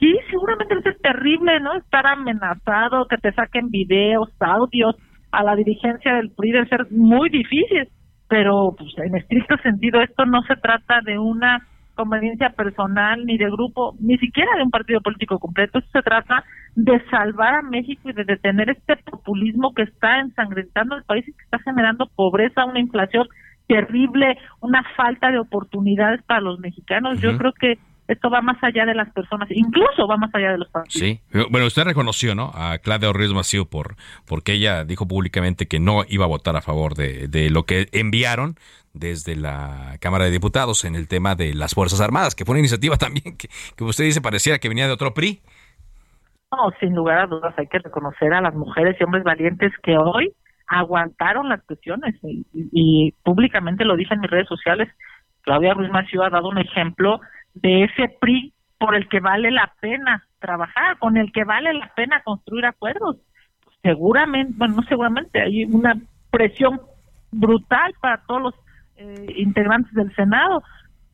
sí, 0.00 0.18
seguramente 0.30 0.90
es 0.90 1.00
terrible, 1.00 1.58
¿no? 1.60 1.76
Estar 1.76 2.06
amenazado, 2.06 3.06
que 3.06 3.16
te 3.16 3.32
saquen 3.32 3.70
videos, 3.70 4.28
audios 4.38 4.96
a 5.32 5.42
la 5.42 5.56
dirigencia 5.56 6.14
del 6.14 6.30
PRI 6.30 6.52
debe 6.52 6.68
ser 6.68 6.86
muy 6.90 7.30
difícil, 7.30 7.88
pero 8.28 8.74
pues, 8.76 8.92
en 8.98 9.16
estricto 9.16 9.56
sentido 9.58 10.02
esto 10.02 10.26
no 10.26 10.42
se 10.42 10.56
trata 10.56 11.00
de 11.00 11.18
una 11.18 11.66
conveniencia 11.96 12.50
personal 12.50 13.24
ni 13.26 13.36
de 13.36 13.50
grupo, 13.50 13.96
ni 13.98 14.16
siquiera 14.18 14.50
de 14.56 14.62
un 14.62 14.70
partido 14.70 15.00
político 15.00 15.38
completo. 15.40 15.80
se 15.92 16.02
trata 16.02 16.44
de 16.76 17.02
salvar 17.10 17.54
a 17.54 17.62
México 17.62 18.10
y 18.10 18.12
de 18.12 18.24
detener 18.24 18.70
este 18.70 18.96
populismo 18.98 19.74
que 19.74 19.82
está 19.82 20.20
ensangrentando 20.20 20.94
el 20.94 21.04
país 21.04 21.26
y 21.26 21.32
que 21.32 21.42
está 21.42 21.58
generando 21.58 22.06
pobreza, 22.14 22.66
una 22.66 22.80
inflación 22.80 23.26
terrible, 23.66 24.38
una 24.60 24.84
falta 24.96 25.30
de 25.30 25.38
oportunidades 25.38 26.22
para 26.22 26.40
los 26.40 26.60
mexicanos. 26.60 27.20
Yo 27.20 27.36
creo 27.36 27.52
que 27.52 27.78
esto 28.08 28.30
va 28.30 28.40
más 28.40 28.56
allá 28.62 28.84
de 28.84 28.94
las 28.94 29.10
personas, 29.12 29.48
incluso 29.50 30.06
va 30.06 30.16
más 30.16 30.34
allá 30.34 30.52
de 30.52 30.58
los 30.58 30.68
partidos. 30.68 30.94
Sí, 30.94 31.20
bueno, 31.50 31.66
usted 31.66 31.84
reconoció, 31.84 32.34
¿no? 32.34 32.50
A 32.54 32.78
Claudia 32.78 33.12
Ruiz 33.12 33.32
Massieu 33.32 33.66
por, 33.66 33.96
porque 34.26 34.52
ella 34.52 34.84
dijo 34.84 35.06
públicamente 35.06 35.66
que 35.66 35.80
no 35.80 36.04
iba 36.08 36.24
a 36.24 36.28
votar 36.28 36.56
a 36.56 36.62
favor 36.62 36.94
de, 36.94 37.28
de 37.28 37.50
lo 37.50 37.64
que 37.64 37.88
enviaron 37.92 38.56
desde 38.92 39.36
la 39.36 39.96
Cámara 40.00 40.24
de 40.24 40.30
Diputados 40.30 40.84
en 40.84 40.94
el 40.94 41.08
tema 41.08 41.34
de 41.34 41.54
las 41.54 41.74
Fuerzas 41.74 42.00
Armadas, 42.00 42.34
que 42.34 42.44
fue 42.44 42.54
una 42.54 42.60
iniciativa 42.60 42.96
también 42.98 43.36
que, 43.36 43.48
que 43.76 43.84
usted 43.84 44.04
dice 44.04 44.20
pareciera 44.20 44.58
que 44.58 44.68
venía 44.68 44.86
de 44.86 44.92
otro 44.92 45.14
PRI. 45.14 45.40
No, 46.52 46.70
sin 46.80 46.94
lugar 46.94 47.18
a 47.18 47.26
dudas 47.26 47.54
hay 47.58 47.66
que 47.66 47.78
reconocer 47.78 48.32
a 48.32 48.40
las 48.40 48.54
mujeres 48.54 48.96
y 48.98 49.04
hombres 49.04 49.24
valientes 49.24 49.72
que 49.82 49.96
hoy 49.98 50.32
aguantaron 50.68 51.48
las 51.48 51.62
presiones 51.64 52.14
y, 52.22 53.12
públicamente 53.22 53.84
lo 53.84 53.96
dije 53.96 54.14
en 54.14 54.20
mis 54.20 54.30
redes 54.30 54.48
sociales. 54.48 54.88
Claudia 55.42 55.74
Ruiz 55.74 55.90
Massieu 55.90 56.22
ha 56.22 56.30
dado 56.30 56.48
un 56.48 56.58
ejemplo 56.58 57.20
de 57.56 57.84
ese 57.84 58.08
PRI 58.20 58.52
por 58.78 58.94
el 58.94 59.08
que 59.08 59.20
vale 59.20 59.50
la 59.50 59.72
pena 59.80 60.26
trabajar, 60.38 60.98
con 60.98 61.16
el 61.16 61.32
que 61.32 61.44
vale 61.44 61.72
la 61.72 61.92
pena 61.94 62.22
construir 62.22 62.66
acuerdos. 62.66 63.16
seguramente, 63.82 64.52
bueno, 64.56 64.76
no 64.76 64.82
seguramente, 64.82 65.40
hay 65.40 65.64
una 65.64 65.96
presión 66.30 66.80
brutal 67.30 67.94
para 68.00 68.18
todos 68.26 68.42
los 68.42 68.54
eh, 68.96 69.34
integrantes 69.36 69.92
del 69.94 70.14
Senado 70.14 70.62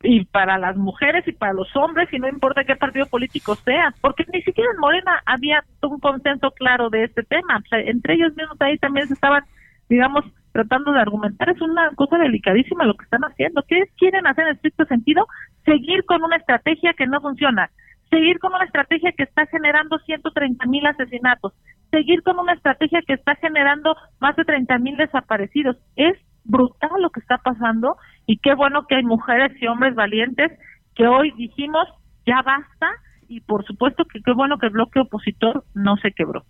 y 0.01 0.25
para 0.25 0.57
las 0.57 0.75
mujeres 0.75 1.25
y 1.27 1.31
para 1.31 1.53
los 1.53 1.73
hombres 1.75 2.11
y 2.11 2.19
no 2.19 2.27
importa 2.27 2.63
qué 2.65 2.75
partido 2.75 3.05
político 3.05 3.55
sea, 3.55 3.93
porque 4.01 4.25
ni 4.33 4.41
siquiera 4.41 4.69
en 4.71 4.79
Morena 4.79 5.21
había 5.25 5.63
un 5.81 5.99
consenso 5.99 6.51
claro 6.51 6.89
de 6.89 7.05
este 7.05 7.23
tema, 7.23 7.61
entre 7.71 8.15
ellos 8.15 8.35
mismos 8.35 8.57
ahí 8.59 8.77
también 8.79 9.07
se 9.07 9.13
estaban, 9.13 9.43
digamos, 9.87 10.25
tratando 10.53 10.93
de 10.93 11.01
argumentar, 11.01 11.49
es 11.49 11.59
una 11.61 11.89
cosa 11.95 12.17
delicadísima 12.17 12.85
lo 12.85 12.93
que 12.93 13.03
están 13.03 13.23
haciendo, 13.23 13.63
¿qué 13.67 13.83
quieren 13.97 14.25
hacer 14.27 14.45
en 14.45 14.55
estricto 14.55 14.85
sentido? 14.85 15.27
Seguir 15.65 16.05
con 16.05 16.23
una 16.23 16.37
estrategia 16.37 16.93
que 16.93 17.07
no 17.07 17.19
funciona, 17.19 17.71
seguir 18.09 18.39
con 18.39 18.53
una 18.53 18.63
estrategia 18.63 19.11
que 19.11 19.23
está 19.23 19.47
generando 19.47 19.97
130 19.97 20.65
mil 20.67 20.85
asesinatos, 20.85 21.53
seguir 21.89 22.21
con 22.21 22.39
una 22.39 22.53
estrategia 22.53 23.01
que 23.01 23.13
está 23.13 23.35
generando 23.35 23.95
más 24.19 24.35
de 24.35 24.45
30 24.45 24.77
mil 24.77 24.95
desaparecidos, 24.95 25.77
es 25.95 26.17
brutal 26.43 27.01
lo 27.01 27.09
que 27.09 27.19
está 27.19 27.39
pasando 27.39 27.97
y 28.27 28.37
qué 28.37 28.53
bueno 28.53 28.85
que 28.87 28.95
hay 28.95 29.03
mujeres 29.03 29.51
y 29.59 29.67
hombres 29.67 29.95
valientes 29.95 30.51
que 30.95 31.07
hoy 31.07 31.31
dijimos 31.31 31.87
ya 32.27 32.41
basta 32.43 32.91
y 33.27 33.41
por 33.41 33.65
supuesto 33.65 34.05
que 34.05 34.21
qué 34.21 34.33
bueno 34.33 34.59
que 34.59 34.67
el 34.67 34.73
bloque 34.73 34.99
opositor 34.99 35.63
no 35.73 35.97
se 35.97 36.11
quebró. 36.11 36.43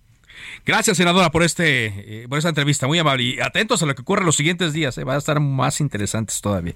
Gracias, 0.66 0.98
senadora, 0.98 1.30
por 1.30 1.44
este 1.44 2.24
eh, 2.24 2.28
por 2.28 2.38
esta 2.38 2.50
entrevista. 2.50 2.88
Muy 2.88 3.00
amable. 3.00 3.24
Y 3.24 3.40
atentos 3.40 3.84
a 3.84 3.86
lo 3.86 3.96
que 3.96 4.02
ocurre 4.02 4.24
los 4.26 4.36
siguientes 4.36 4.74
días. 4.74 4.98
Eh, 4.98 5.04
va 5.04 5.16
a 5.16 5.18
estar 5.18 5.40
más 5.40 5.82
interesantes 5.82 6.42
todavía. 6.42 6.74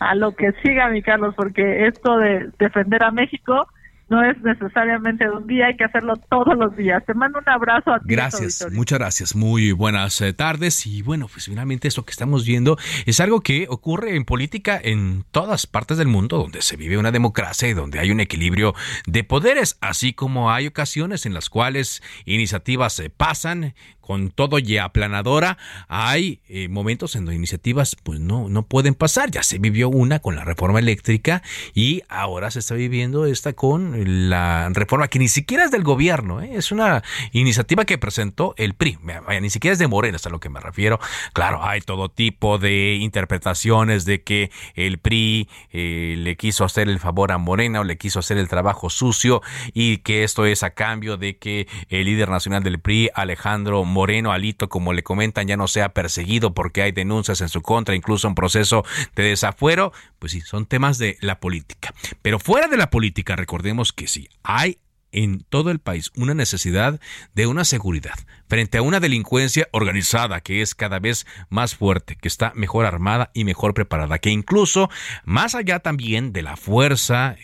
A 0.00 0.14
lo 0.14 0.34
que 0.34 0.52
siga, 0.62 0.88
mi 0.88 1.02
Carlos, 1.02 1.34
porque 1.36 1.86
esto 1.86 2.16
de 2.16 2.50
defender 2.58 3.04
a 3.04 3.10
México 3.10 3.68
no 4.08 4.22
es 4.22 4.40
necesariamente 4.42 5.24
de 5.24 5.30
un 5.30 5.46
día, 5.46 5.66
hay 5.66 5.76
que 5.76 5.84
hacerlo 5.84 6.16
todos 6.28 6.56
los 6.56 6.76
días. 6.76 7.04
Te 7.06 7.14
mando 7.14 7.38
un 7.38 7.48
abrazo 7.48 7.92
a 7.92 7.98
ti. 7.98 8.06
Gracias, 8.08 8.66
muchas 8.72 8.98
gracias. 8.98 9.34
Muy 9.34 9.72
buenas 9.72 10.20
eh, 10.20 10.32
tardes. 10.32 10.86
Y 10.86 11.02
bueno, 11.02 11.28
pues 11.32 11.46
finalmente 11.46 11.88
esto 11.88 12.04
que 12.04 12.10
estamos 12.10 12.44
viendo 12.44 12.76
es 13.06 13.20
algo 13.20 13.40
que 13.40 13.66
ocurre 13.68 14.16
en 14.16 14.24
política 14.24 14.78
en 14.82 15.24
todas 15.30 15.66
partes 15.66 15.98
del 15.98 16.08
mundo, 16.08 16.38
donde 16.38 16.62
se 16.62 16.76
vive 16.76 16.98
una 16.98 17.10
democracia 17.10 17.68
y 17.68 17.74
donde 17.74 17.98
hay 17.98 18.10
un 18.10 18.20
equilibrio 18.20 18.74
de 19.06 19.24
poderes, 19.24 19.78
así 19.80 20.12
como 20.12 20.52
hay 20.52 20.66
ocasiones 20.66 21.26
en 21.26 21.34
las 21.34 21.48
cuales 21.48 22.02
iniciativas 22.24 22.92
se 22.92 23.10
pasan 23.10 23.74
con 24.02 24.30
todo 24.30 24.58
y 24.58 24.76
aplanadora, 24.76 25.56
hay 25.88 26.40
eh, 26.48 26.68
momentos 26.68 27.16
en 27.16 27.24
donde 27.24 27.36
iniciativas 27.36 27.96
pues 28.02 28.20
no, 28.20 28.50
no 28.50 28.64
pueden 28.64 28.94
pasar. 28.94 29.30
Ya 29.30 29.42
se 29.42 29.58
vivió 29.58 29.88
una 29.88 30.18
con 30.18 30.36
la 30.36 30.44
reforma 30.44 30.80
eléctrica 30.80 31.42
y 31.72 32.02
ahora 32.10 32.50
se 32.50 32.58
está 32.58 32.74
viviendo 32.74 33.24
esta 33.24 33.54
con 33.54 34.28
la 34.28 34.68
reforma 34.70 35.08
que 35.08 35.18
ni 35.18 35.28
siquiera 35.28 35.64
es 35.64 35.70
del 35.70 35.82
gobierno, 35.82 36.42
¿eh? 36.42 36.50
es 36.54 36.72
una 36.72 37.02
iniciativa 37.32 37.86
que 37.86 37.96
presentó 37.96 38.54
el 38.58 38.74
PRI, 38.74 38.98
ni 39.40 39.48
siquiera 39.48 39.72
es 39.72 39.78
de 39.78 39.86
Morena, 39.86 40.16
es 40.16 40.26
a 40.26 40.30
lo 40.30 40.40
que 40.40 40.50
me 40.50 40.60
refiero. 40.60 41.00
Claro, 41.32 41.64
hay 41.64 41.80
todo 41.80 42.10
tipo 42.10 42.58
de 42.58 42.96
interpretaciones 42.96 44.04
de 44.04 44.22
que 44.22 44.50
el 44.74 44.98
PRI 44.98 45.48
eh, 45.70 46.16
le 46.18 46.36
quiso 46.36 46.64
hacer 46.64 46.90
el 46.90 46.98
favor 46.98 47.32
a 47.32 47.38
Morena 47.38 47.80
o 47.80 47.84
le 47.84 47.96
quiso 47.96 48.18
hacer 48.18 48.36
el 48.36 48.48
trabajo 48.48 48.90
sucio 48.90 49.40
y 49.72 49.98
que 49.98 50.24
esto 50.24 50.44
es 50.44 50.62
a 50.62 50.70
cambio 50.70 51.16
de 51.16 51.38
que 51.38 51.66
el 51.88 52.04
líder 52.04 52.28
nacional 52.28 52.62
del 52.62 52.78
PRI, 52.78 53.08
Alejandro 53.14 53.84
Moreno 53.84 54.01
Alito, 54.10 54.68
como 54.68 54.92
le 54.92 55.02
comentan, 55.02 55.46
ya 55.46 55.56
no 55.56 55.68
sea 55.68 55.90
perseguido 55.90 56.54
porque 56.54 56.82
hay 56.82 56.92
denuncias 56.92 57.40
en 57.40 57.48
su 57.48 57.62
contra, 57.62 57.94
incluso 57.94 58.28
un 58.28 58.34
proceso 58.34 58.84
de 59.14 59.24
desafuero, 59.24 59.92
pues 60.18 60.32
sí, 60.32 60.40
son 60.40 60.66
temas 60.66 60.98
de 60.98 61.16
la 61.20 61.40
política. 61.40 61.94
Pero 62.22 62.38
fuera 62.38 62.68
de 62.68 62.76
la 62.76 62.90
política, 62.90 63.36
recordemos 63.36 63.92
que 63.92 64.08
sí, 64.08 64.28
hay 64.42 64.78
en 65.12 65.44
todo 65.48 65.70
el 65.70 65.78
país 65.78 66.10
una 66.16 66.34
necesidad 66.34 66.98
de 67.34 67.46
una 67.46 67.64
seguridad 67.64 68.18
frente 68.48 68.78
a 68.78 68.82
una 68.82 68.98
delincuencia 68.98 69.68
organizada 69.70 70.40
que 70.40 70.62
es 70.62 70.74
cada 70.74 70.98
vez 70.98 71.26
más 71.50 71.76
fuerte, 71.76 72.16
que 72.16 72.28
está 72.28 72.52
mejor 72.54 72.86
armada 72.86 73.30
y 73.34 73.44
mejor 73.44 73.74
preparada, 73.74 74.18
que 74.18 74.30
incluso 74.30 74.90
más 75.24 75.54
allá 75.54 75.80
también 75.80 76.32
de 76.32 76.42
la 76.42 76.56
fuerza 76.56 77.36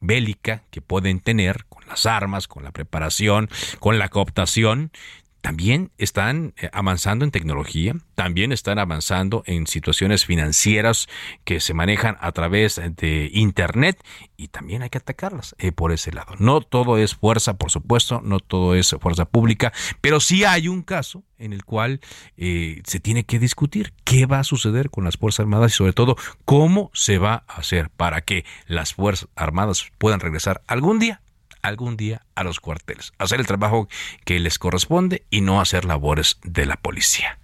bélica 0.00 0.62
que 0.70 0.80
pueden 0.80 1.20
tener 1.20 1.66
con 1.68 1.86
las 1.86 2.06
armas, 2.06 2.48
con 2.48 2.64
la 2.64 2.72
preparación, 2.72 3.50
con 3.78 3.98
la 3.98 4.08
cooptación, 4.08 4.92
también 5.40 5.90
están 5.98 6.54
eh, 6.56 6.68
avanzando 6.72 7.24
en 7.24 7.30
tecnología, 7.30 7.94
también 8.14 8.52
están 8.52 8.78
avanzando 8.78 9.42
en 9.46 9.66
situaciones 9.66 10.24
financieras 10.24 11.08
que 11.44 11.60
se 11.60 11.74
manejan 11.74 12.16
a 12.20 12.32
través 12.32 12.80
de 12.96 13.30
Internet 13.32 14.02
y 14.36 14.48
también 14.48 14.82
hay 14.82 14.90
que 14.90 14.98
atacarlas 14.98 15.54
eh, 15.58 15.72
por 15.72 15.92
ese 15.92 16.12
lado. 16.12 16.34
No 16.38 16.60
todo 16.60 16.98
es 16.98 17.14
fuerza, 17.14 17.54
por 17.54 17.70
supuesto, 17.70 18.20
no 18.22 18.40
todo 18.40 18.74
es 18.74 18.94
fuerza 19.00 19.24
pública, 19.24 19.72
pero 20.00 20.20
sí 20.20 20.44
hay 20.44 20.68
un 20.68 20.82
caso 20.82 21.24
en 21.38 21.52
el 21.52 21.64
cual 21.64 22.00
eh, 22.36 22.82
se 22.84 23.00
tiene 23.00 23.24
que 23.24 23.38
discutir 23.38 23.92
qué 24.04 24.26
va 24.26 24.40
a 24.40 24.44
suceder 24.44 24.90
con 24.90 25.04
las 25.04 25.16
Fuerzas 25.16 25.40
Armadas 25.40 25.72
y 25.72 25.76
sobre 25.76 25.92
todo 25.94 26.16
cómo 26.44 26.90
se 26.92 27.18
va 27.18 27.44
a 27.48 27.56
hacer 27.56 27.90
para 27.90 28.20
que 28.20 28.44
las 28.66 28.94
Fuerzas 28.94 29.28
Armadas 29.36 29.90
puedan 29.98 30.20
regresar 30.20 30.62
algún 30.66 30.98
día 30.98 31.22
algún 31.62 31.96
día 31.96 32.22
a 32.34 32.44
los 32.44 32.60
cuarteles, 32.60 33.12
hacer 33.18 33.40
el 33.40 33.46
trabajo 33.46 33.88
que 34.24 34.38
les 34.38 34.58
corresponde 34.58 35.24
y 35.30 35.40
no 35.40 35.60
hacer 35.60 35.84
labores 35.84 36.38
de 36.42 36.66
la 36.66 36.76
policía. 36.76 37.38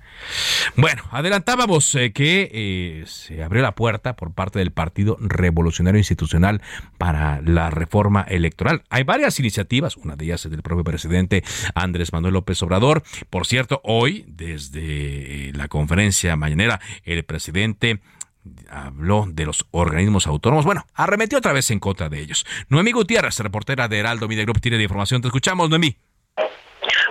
Bueno, 0.77 1.03
adelantábamos 1.11 1.95
eh, 1.95 2.13
que 2.13 2.51
eh, 2.53 3.05
se 3.07 3.43
abrió 3.43 3.63
la 3.63 3.75
puerta 3.75 4.17
por 4.17 4.33
parte 4.33 4.59
del 4.59 4.73
Partido 4.73 5.17
Revolucionario 5.21 5.99
Institucional 5.99 6.63
para 6.99 7.41
la 7.43 7.71
reforma 7.71 8.23
electoral. 8.23 8.83
Hay 8.91 9.05
varias 9.05 9.39
iniciativas, 9.39 9.97
una 9.97 10.17
de 10.17 10.25
ellas 10.27 10.45
es 10.45 10.51
del 10.51 10.63
propio 10.63 10.85
presidente 10.85 11.45
Andrés 11.75 12.13
Manuel 12.13 12.35
López 12.35 12.63
Obrador. 12.63 13.03
Por 13.31 13.47
cierto, 13.47 13.81
hoy, 13.85 14.25
desde 14.29 15.49
eh, 15.49 15.53
la 15.55 15.69
conferencia 15.69 16.37
mañanera, 16.37 16.81
el 17.05 17.25
presidente 17.25 18.01
habló 18.71 19.25
de 19.29 19.47
los 19.47 19.67
organismos 19.71 20.27
autónomos. 20.27 20.65
Bueno, 20.65 20.85
arremetió 20.95 21.39
otra 21.39 21.53
vez 21.53 21.71
en 21.71 21.81
contra 21.81 22.09
de 22.09 22.21
ellos. 22.21 22.47
Noemí 22.69 22.93
Gutiérrez, 22.93 23.39
reportera 23.41 23.89
de 23.89 23.99
Heraldo 23.99 24.29
Media 24.29 24.45
Group, 24.45 24.61
tiene 24.61 24.77
de 24.77 24.85
información. 24.85 25.23
Te 25.23 25.29
escuchamos, 25.29 25.71
Noemí. 25.71 25.97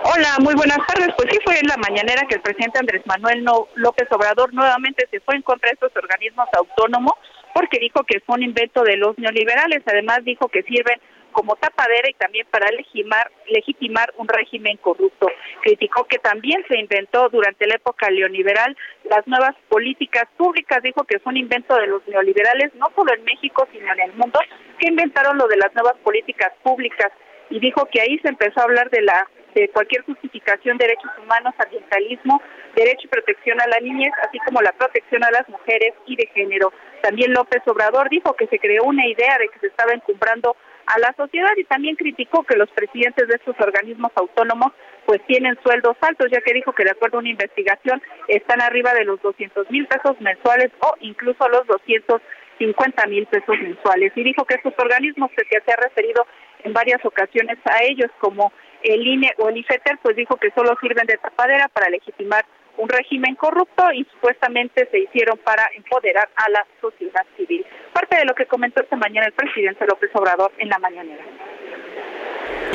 Hola, 0.04 0.36
muy 0.40 0.54
buenas 0.54 0.78
tardes. 0.86 1.08
Pues 1.16 1.28
sí, 1.30 1.38
fue 1.44 1.58
en 1.58 1.66
la 1.66 1.76
mañanera 1.76 2.22
que 2.28 2.36
el 2.36 2.40
presidente 2.40 2.78
Andrés 2.78 3.02
Manuel 3.06 3.44
López 3.74 4.08
Obrador 4.10 4.52
nuevamente 4.54 5.06
se 5.10 5.20
fue 5.20 5.34
en 5.36 5.42
contra 5.42 5.68
de 5.68 5.74
estos 5.74 5.92
organismos 5.96 6.48
autónomos 6.56 7.14
porque 7.52 7.78
dijo 7.80 8.04
que 8.04 8.20
fue 8.20 8.36
un 8.36 8.42
invento 8.42 8.82
de 8.82 8.96
los 8.96 9.18
neoliberales. 9.18 9.82
Además 9.86 10.20
dijo 10.24 10.48
que 10.48 10.62
sirven 10.62 11.00
como 11.36 11.54
tapadera 11.56 12.08
y 12.08 12.14
también 12.14 12.46
para 12.50 12.70
legitimar, 12.70 13.30
legitimar 13.48 14.10
un 14.16 14.26
régimen 14.26 14.78
corrupto. 14.78 15.28
Criticó 15.60 16.04
que 16.04 16.16
también 16.18 16.64
se 16.66 16.78
inventó 16.78 17.28
durante 17.28 17.66
la 17.66 17.74
época 17.74 18.08
neoliberal 18.08 18.74
las 19.04 19.26
nuevas 19.26 19.54
políticas 19.68 20.24
públicas, 20.38 20.82
dijo 20.82 21.04
que 21.04 21.18
fue 21.18 21.32
un 21.32 21.36
invento 21.36 21.76
de 21.76 21.88
los 21.88 22.08
neoliberales, 22.08 22.74
no 22.76 22.86
solo 22.96 23.12
en 23.12 23.22
México, 23.24 23.68
sino 23.70 23.92
en 23.92 24.00
el 24.00 24.12
mundo, 24.14 24.40
que 24.78 24.88
inventaron 24.88 25.36
lo 25.36 25.46
de 25.46 25.58
las 25.58 25.74
nuevas 25.74 25.96
políticas 26.02 26.54
públicas 26.62 27.12
y 27.50 27.60
dijo 27.60 27.84
que 27.92 28.00
ahí 28.00 28.18
se 28.20 28.28
empezó 28.28 28.60
a 28.60 28.64
hablar 28.64 28.88
de 28.88 29.02
la 29.02 29.28
de 29.54 29.70
cualquier 29.70 30.04
justificación 30.04 30.76
de 30.76 30.84
derechos 30.84 31.10
humanos, 31.18 31.54
ambientalismo, 31.58 32.42
derecho 32.74 33.06
y 33.06 33.08
protección 33.08 33.58
a 33.58 33.66
la 33.66 33.80
niñez, 33.80 34.12
así 34.22 34.38
como 34.44 34.60
la 34.60 34.72
protección 34.72 35.24
a 35.24 35.30
las 35.30 35.48
mujeres 35.48 35.94
y 36.06 36.14
de 36.14 36.26
género. 36.34 36.74
También 37.00 37.32
López 37.32 37.62
Obrador 37.66 38.10
dijo 38.10 38.34
que 38.34 38.48
se 38.48 38.58
creó 38.58 38.84
una 38.84 39.06
idea 39.06 39.38
de 39.38 39.48
que 39.48 39.58
se 39.60 39.68
estaba 39.68 39.94
encumbrando 39.94 40.56
a 40.86 40.98
la 40.98 41.12
sociedad 41.16 41.52
y 41.56 41.64
también 41.64 41.96
criticó 41.96 42.44
que 42.44 42.56
los 42.56 42.70
presidentes 42.70 43.28
de 43.28 43.34
estos 43.34 43.56
organismos 43.60 44.12
autónomos 44.14 44.72
pues 45.04 45.20
tienen 45.26 45.56
sueldos 45.62 45.96
altos, 46.00 46.28
ya 46.32 46.40
que 46.40 46.54
dijo 46.54 46.72
que 46.72 46.84
de 46.84 46.90
acuerdo 46.90 47.18
a 47.18 47.20
una 47.20 47.30
investigación 47.30 48.02
están 48.28 48.60
arriba 48.60 48.92
de 48.94 49.04
los 49.04 49.20
200 49.22 49.70
mil 49.70 49.86
pesos 49.86 50.20
mensuales 50.20 50.70
o 50.80 50.94
incluso 51.00 51.48
los 51.48 51.66
250 51.66 53.06
mil 53.06 53.26
pesos 53.26 53.56
mensuales. 53.60 54.12
Y 54.16 54.24
dijo 54.24 54.44
que 54.44 54.54
estos 54.54 54.74
organismos 54.78 55.30
que 55.30 55.60
se 55.60 55.72
ha 55.72 55.76
referido 55.76 56.26
en 56.64 56.72
varias 56.72 57.04
ocasiones 57.04 57.58
a 57.64 57.84
ellos 57.84 58.10
como 58.18 58.52
el 58.82 59.06
INE 59.06 59.32
o 59.38 59.48
el 59.48 59.56
IFETER, 59.58 59.98
pues 60.02 60.16
dijo 60.16 60.36
que 60.36 60.50
solo 60.50 60.76
sirven 60.80 61.06
de 61.06 61.18
tapadera 61.18 61.68
para 61.68 61.88
legitimar 61.88 62.44
un 62.78 62.88
régimen 62.88 63.34
corrupto 63.34 63.92
y 63.92 64.04
supuestamente 64.12 64.88
se 64.90 64.98
hicieron 65.00 65.38
para 65.38 65.68
empoderar 65.74 66.28
a 66.36 66.50
la 66.50 66.66
sociedad 66.80 67.24
civil. 67.36 67.64
Parte 67.92 68.16
de 68.16 68.24
lo 68.24 68.34
que 68.34 68.46
comentó 68.46 68.82
esta 68.82 68.96
mañana 68.96 69.26
el 69.26 69.32
presidente 69.32 69.86
López 69.86 70.10
Obrador 70.14 70.52
en 70.58 70.68
la 70.68 70.78
mañanera 70.78 71.24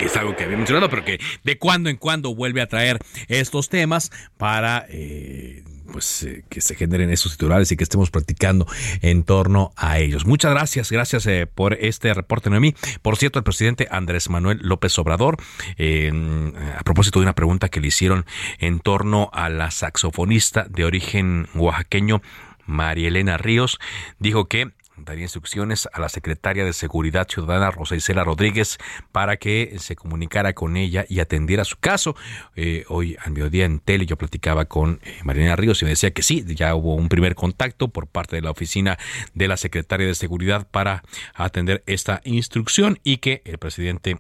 es 0.05 0.17
algo 0.17 0.35
que 0.35 0.43
había 0.43 0.57
mencionado, 0.57 0.89
pero 0.89 1.03
que 1.03 1.19
de 1.43 1.57
cuando 1.57 1.89
en 1.89 1.97
cuando 1.97 2.33
vuelve 2.33 2.61
a 2.61 2.67
traer 2.67 2.97
estos 3.27 3.69
temas 3.69 4.09
para 4.37 4.85
eh, 4.89 5.63
pues 5.91 6.23
eh, 6.23 6.43
que 6.49 6.61
se 6.61 6.75
generen 6.75 7.09
esos 7.09 7.33
titulares 7.33 7.71
y 7.71 7.77
que 7.77 7.83
estemos 7.83 8.09
practicando 8.11 8.65
en 9.01 9.23
torno 9.23 9.71
a 9.75 9.99
ellos. 9.99 10.25
Muchas 10.25 10.51
gracias, 10.51 10.91
gracias 10.91 11.25
eh, 11.27 11.47
por 11.47 11.73
este 11.73 12.13
reporte, 12.13 12.49
Noemí. 12.49 12.73
Por 13.01 13.17
cierto, 13.17 13.39
el 13.39 13.43
presidente 13.43 13.87
Andrés 13.91 14.29
Manuel 14.29 14.59
López 14.61 14.97
Obrador, 14.99 15.37
a 15.37 16.83
propósito 16.83 17.19
de 17.19 17.23
una 17.23 17.35
pregunta 17.35 17.69
que 17.69 17.79
le 17.79 17.87
hicieron 17.87 18.25
en 18.59 18.79
torno 18.79 19.29
a 19.33 19.49
la 19.49 19.71
saxofonista 19.71 20.65
de 20.69 20.85
origen 20.85 21.47
oaxaqueño, 21.55 22.21
María 22.65 23.09
Elena 23.09 23.37
Ríos, 23.37 23.79
dijo 24.19 24.45
que 24.45 24.71
daría 25.05 25.23
instrucciones 25.23 25.87
a 25.91 25.99
la 25.99 26.09
secretaria 26.09 26.65
de 26.65 26.73
Seguridad 26.73 27.27
Ciudadana, 27.27 27.71
Rosa 27.71 27.95
Isela 27.95 28.23
Rodríguez, 28.23 28.77
para 29.11 29.37
que 29.37 29.75
se 29.79 29.95
comunicara 29.95 30.53
con 30.53 30.77
ella 30.77 31.05
y 31.07 31.19
atendiera 31.19 31.63
su 31.63 31.77
caso. 31.77 32.15
Eh, 32.55 32.85
hoy 32.87 33.17
al 33.23 33.31
mediodía 33.31 33.65
en 33.65 33.79
tele 33.79 34.05
yo 34.05 34.17
platicaba 34.17 34.65
con 34.65 34.99
eh, 35.03 35.19
Mariana 35.23 35.55
Ríos 35.55 35.81
y 35.81 35.85
me 35.85 35.91
decía 35.91 36.11
que 36.11 36.23
sí, 36.23 36.45
ya 36.47 36.75
hubo 36.75 36.95
un 36.95 37.09
primer 37.09 37.35
contacto 37.35 37.89
por 37.89 38.07
parte 38.07 38.35
de 38.35 38.41
la 38.41 38.51
oficina 38.51 38.97
de 39.33 39.47
la 39.47 39.57
secretaria 39.57 40.07
de 40.07 40.15
Seguridad 40.15 40.67
para 40.69 41.03
atender 41.33 41.83
esta 41.85 42.21
instrucción 42.23 42.99
y 43.03 43.17
que 43.17 43.41
el 43.45 43.57
presidente 43.57 44.19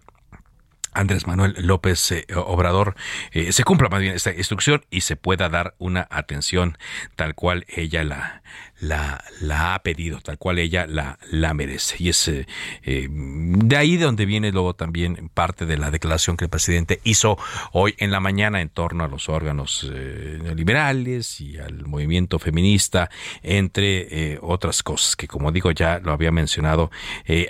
Andrés 0.93 1.25
Manuel 1.25 1.55
López 1.57 2.11
eh, 2.11 2.25
Obrador 2.35 2.95
se 3.31 3.63
cumpla 3.63 3.87
más 3.87 4.01
bien 4.01 4.13
esta 4.13 4.33
instrucción 4.33 4.83
y 4.89 5.01
se 5.01 5.15
pueda 5.15 5.47
dar 5.47 5.73
una 5.77 6.05
atención 6.11 6.77
tal 7.15 7.33
cual 7.33 7.65
ella 7.69 8.03
la, 8.03 8.41
la, 8.81 9.23
la 9.39 9.75
ha 9.75 9.83
pedido, 9.83 10.19
tal 10.21 10.37
cual 10.37 10.59
ella 10.59 10.87
la, 10.87 11.53
merece. 11.53 11.95
Y 11.99 12.09
es 12.09 12.27
eh, 12.27 12.47
eh, 12.83 13.07
de 13.09 13.77
ahí 13.77 13.95
de 13.95 14.05
donde 14.05 14.25
viene 14.25 14.51
luego 14.51 14.73
también 14.73 15.29
parte 15.33 15.65
de 15.65 15.77
la 15.77 15.91
declaración 15.91 16.35
que 16.35 16.45
el 16.45 16.49
presidente 16.49 16.99
hizo 17.03 17.37
hoy 17.71 17.93
en 17.99 18.11
la 18.11 18.19
mañana 18.19 18.59
en 18.59 18.69
torno 18.69 19.03
a 19.03 19.07
los 19.07 19.29
órganos 19.29 19.89
eh, 19.93 20.39
neoliberales 20.41 21.39
y 21.39 21.57
al 21.57 21.85
movimiento 21.85 22.39
feminista, 22.39 23.09
entre 23.43 24.39
otras 24.41 24.81
cosas, 24.81 25.15
que 25.15 25.27
como 25.27 25.51
digo 25.51 25.71
ya 25.71 25.99
lo 25.99 26.11
había 26.11 26.31
mencionado 26.31 26.89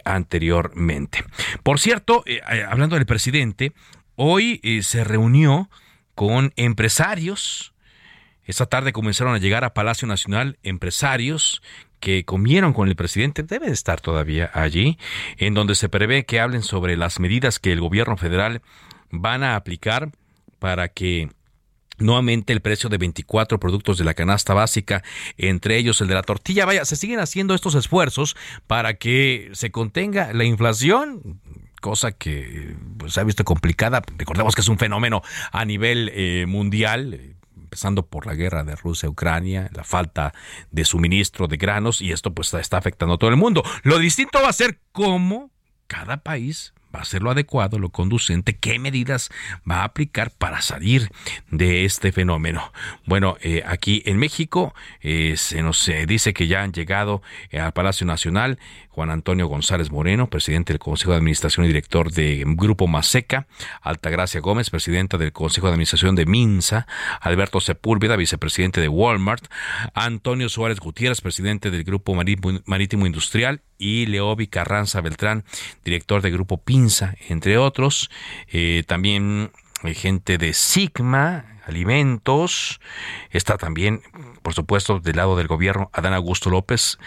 anteriormente. 0.03 1.23
Por 1.63 1.79
cierto, 1.79 2.23
hablando 2.67 2.95
del 2.95 3.05
presidente, 3.05 3.71
hoy 4.15 4.59
se 4.83 5.03
reunió 5.03 5.69
con 6.15 6.51
empresarios, 6.55 7.70
esta 8.45 8.65
tarde 8.65 8.93
comenzaron 8.93 9.35
a 9.35 9.37
llegar 9.37 9.63
a 9.63 9.73
Palacio 9.73 10.07
Nacional 10.07 10.57
empresarios 10.63 11.61
que 11.99 12.25
comieron 12.25 12.73
con 12.73 12.87
el 12.87 12.95
presidente, 12.95 13.43
deben 13.43 13.71
estar 13.71 14.01
todavía 14.01 14.49
allí, 14.53 14.97
en 15.37 15.53
donde 15.53 15.75
se 15.75 15.87
prevé 15.87 16.25
que 16.25 16.39
hablen 16.39 16.63
sobre 16.63 16.97
las 16.97 17.19
medidas 17.19 17.59
que 17.59 17.71
el 17.71 17.79
gobierno 17.79 18.17
federal 18.17 18.61
van 19.11 19.43
a 19.43 19.55
aplicar 19.55 20.11
para 20.59 20.87
que 20.89 21.29
nuevamente 21.99 22.53
el 22.53 22.61
precio 22.61 22.89
de 22.89 22.97
24 22.97 23.59
productos 23.59 23.99
de 23.99 24.03
la 24.03 24.15
canasta 24.15 24.53
básica, 24.53 25.03
entre 25.37 25.77
ellos 25.77 26.01
el 26.01 26.07
de 26.07 26.15
la 26.15 26.23
tortilla. 26.23 26.65
Vaya, 26.65 26.85
se 26.85 26.95
siguen 26.95 27.19
haciendo 27.19 27.53
estos 27.53 27.75
esfuerzos 27.75 28.35
para 28.65 28.95
que 28.95 29.49
se 29.53 29.71
contenga 29.71 30.33
la 30.33 30.43
inflación 30.43 31.39
cosa 31.79 32.11
que 32.11 32.75
pues, 32.97 33.13
se 33.13 33.19
ha 33.19 33.23
visto 33.23 33.43
complicada. 33.43 34.03
Recordemos 34.17 34.55
que 34.55 34.61
es 34.61 34.69
un 34.69 34.77
fenómeno 34.77 35.23
a 35.51 35.65
nivel 35.65 36.11
eh, 36.13 36.45
mundial 36.47 37.15
eh, 37.15 37.35
empezando 37.71 38.05
por 38.05 38.27
la 38.27 38.35
guerra 38.35 38.65
de 38.65 38.75
Rusia-Ucrania, 38.75 39.69
la 39.73 39.85
falta 39.85 40.33
de 40.71 40.83
suministro 40.83 41.47
de 41.47 41.55
granos 41.55 42.01
y 42.01 42.11
esto 42.11 42.33
pues 42.33 42.53
está 42.53 42.75
afectando 42.75 43.15
a 43.15 43.17
todo 43.17 43.29
el 43.29 43.37
mundo. 43.37 43.63
Lo 43.83 43.97
distinto 43.97 44.41
va 44.41 44.49
a 44.49 44.53
ser 44.53 44.81
cómo 44.91 45.51
cada 45.87 46.17
país 46.17 46.73
va 46.95 47.01
a 47.01 47.05
ser 47.05 47.21
lo 47.21 47.31
adecuado, 47.31 47.79
lo 47.79 47.89
conducente, 47.89 48.57
qué 48.57 48.79
medidas 48.79 49.29
va 49.69 49.81
a 49.81 49.83
aplicar 49.85 50.31
para 50.31 50.61
salir 50.61 51.11
de 51.49 51.85
este 51.85 52.11
fenómeno. 52.11 52.71
Bueno, 53.05 53.37
eh, 53.41 53.63
aquí 53.65 54.03
en 54.05 54.17
México 54.17 54.73
eh, 55.01 55.35
se 55.37 55.61
nos 55.61 55.87
eh, 55.87 56.05
dice 56.05 56.33
que 56.33 56.47
ya 56.47 56.63
han 56.63 56.73
llegado 56.73 57.21
al 57.53 57.73
Palacio 57.73 58.05
Nacional 58.05 58.59
Juan 58.91 59.09
Antonio 59.09 59.47
González 59.47 59.89
Moreno, 59.89 60.29
presidente 60.29 60.73
del 60.73 60.79
Consejo 60.79 61.11
de 61.11 61.17
Administración 61.17 61.65
y 61.65 61.69
director 61.69 62.11
de 62.11 62.43
Grupo 62.45 62.87
Maseca, 62.87 63.47
Altagracia 63.81 64.41
Gómez, 64.41 64.69
presidenta 64.69 65.17
del 65.17 65.31
Consejo 65.31 65.67
de 65.67 65.73
Administración 65.73 66.15
de 66.15 66.25
Minsa, 66.25 66.87
Alberto 67.21 67.61
Sepúlveda, 67.61 68.17
vicepresidente 68.17 68.81
de 68.81 68.89
Walmart, 68.89 69.45
Antonio 69.93 70.49
Suárez 70.49 70.81
Gutiérrez, 70.81 71.21
presidente 71.21 71.71
del 71.71 71.85
Grupo 71.85 72.15
Marítimo 72.15 73.05
Industrial, 73.05 73.61
y 73.81 74.05
Leobi 74.05 74.45
Carranza 74.45 75.01
Beltrán, 75.01 75.43
director 75.83 76.21
del 76.21 76.33
Grupo 76.33 76.57
Pinza, 76.57 76.80
entre 77.29 77.57
otros. 77.57 78.09
Eh, 78.47 78.83
también 78.87 79.51
hay 79.83 79.93
gente 79.93 80.37
de 80.37 80.53
Sigma, 80.53 81.45
alimentos. 81.65 82.79
Está 83.29 83.57
también, 83.57 84.01
por 84.41 84.53
supuesto, 84.53 84.99
del 84.99 85.17
lado 85.17 85.35
del 85.35 85.47
gobierno, 85.47 85.89
Adán 85.93 86.13
Augusto 86.13 86.49
López 86.49 86.97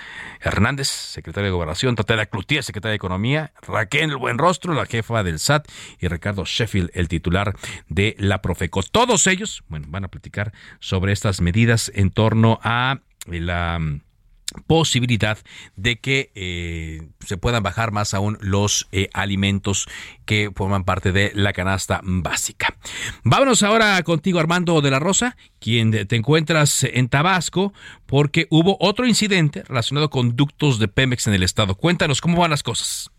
Hernández, 0.41 0.89
secretario 0.89 1.47
de 1.47 1.53
Gobernación, 1.53 1.97
Tatiana 1.97 2.27
Cloutier, 2.27 2.62
secretaria 2.62 2.93
de 2.93 2.97
Economía, 2.97 3.53
Raquel 3.62 4.16
Buenrostro, 4.16 4.75
la 4.75 4.87
jefa 4.87 5.22
del 5.22 5.39
SAT, 5.39 5.68
y 5.99 6.09
Ricardo 6.09 6.45
Sheffield, 6.45 6.91
el 6.95 7.09
titular 7.09 7.55
de 7.89 8.14
la 8.18 8.43
Profeco. 8.43 8.83
Todos 8.83 9.27
ellos, 9.27 9.64
bueno, 9.68 9.87
van 9.89 10.05
a 10.05 10.09
platicar 10.09 10.53
sobre 10.81 11.12
estas 11.12 11.41
medidas 11.41 11.91
en 11.95 12.11
torno 12.11 12.61
a 12.62 13.01
la 13.27 13.81
posibilidad 14.67 15.39
de 15.77 15.97
que 15.97 16.31
eh, 16.35 17.09
se 17.21 17.37
puedan 17.37 17.63
bajar 17.63 17.93
más 17.93 18.15
aún 18.15 18.39
los 18.41 18.89
eh, 18.93 19.09
alimentos 19.13 19.87
que 20.25 20.51
forman 20.55 20.85
parte 20.85 21.13
de 21.13 21.33
la 21.35 21.53
canasta 21.53 22.01
básica. 22.05 22.77
Vámonos 23.25 23.63
ahora 23.63 24.03
contigo 24.03 24.39
Armando 24.39 24.81
de 24.81 24.91
la 24.91 24.99
Rosa, 24.99 25.37
quien 25.59 26.07
te 26.07 26.17
encuentras 26.17 26.85
en 26.85 27.09
Tabasco 27.09 27.73
porque 28.07 28.47
hubo 28.51 28.77
otro 28.81 29.07
incidente 29.07 29.63
relacionado 29.65 30.11
con 30.11 30.37
ductos 30.37 30.79
de 30.79 30.89
Pemex 30.89 31.27
en 31.27 31.35
el 31.35 31.43
estado. 31.43 31.75
Cuéntanos 31.75 32.21
cómo 32.21 32.41
van 32.41 32.51
las 32.51 32.63
cosas. 32.63 33.14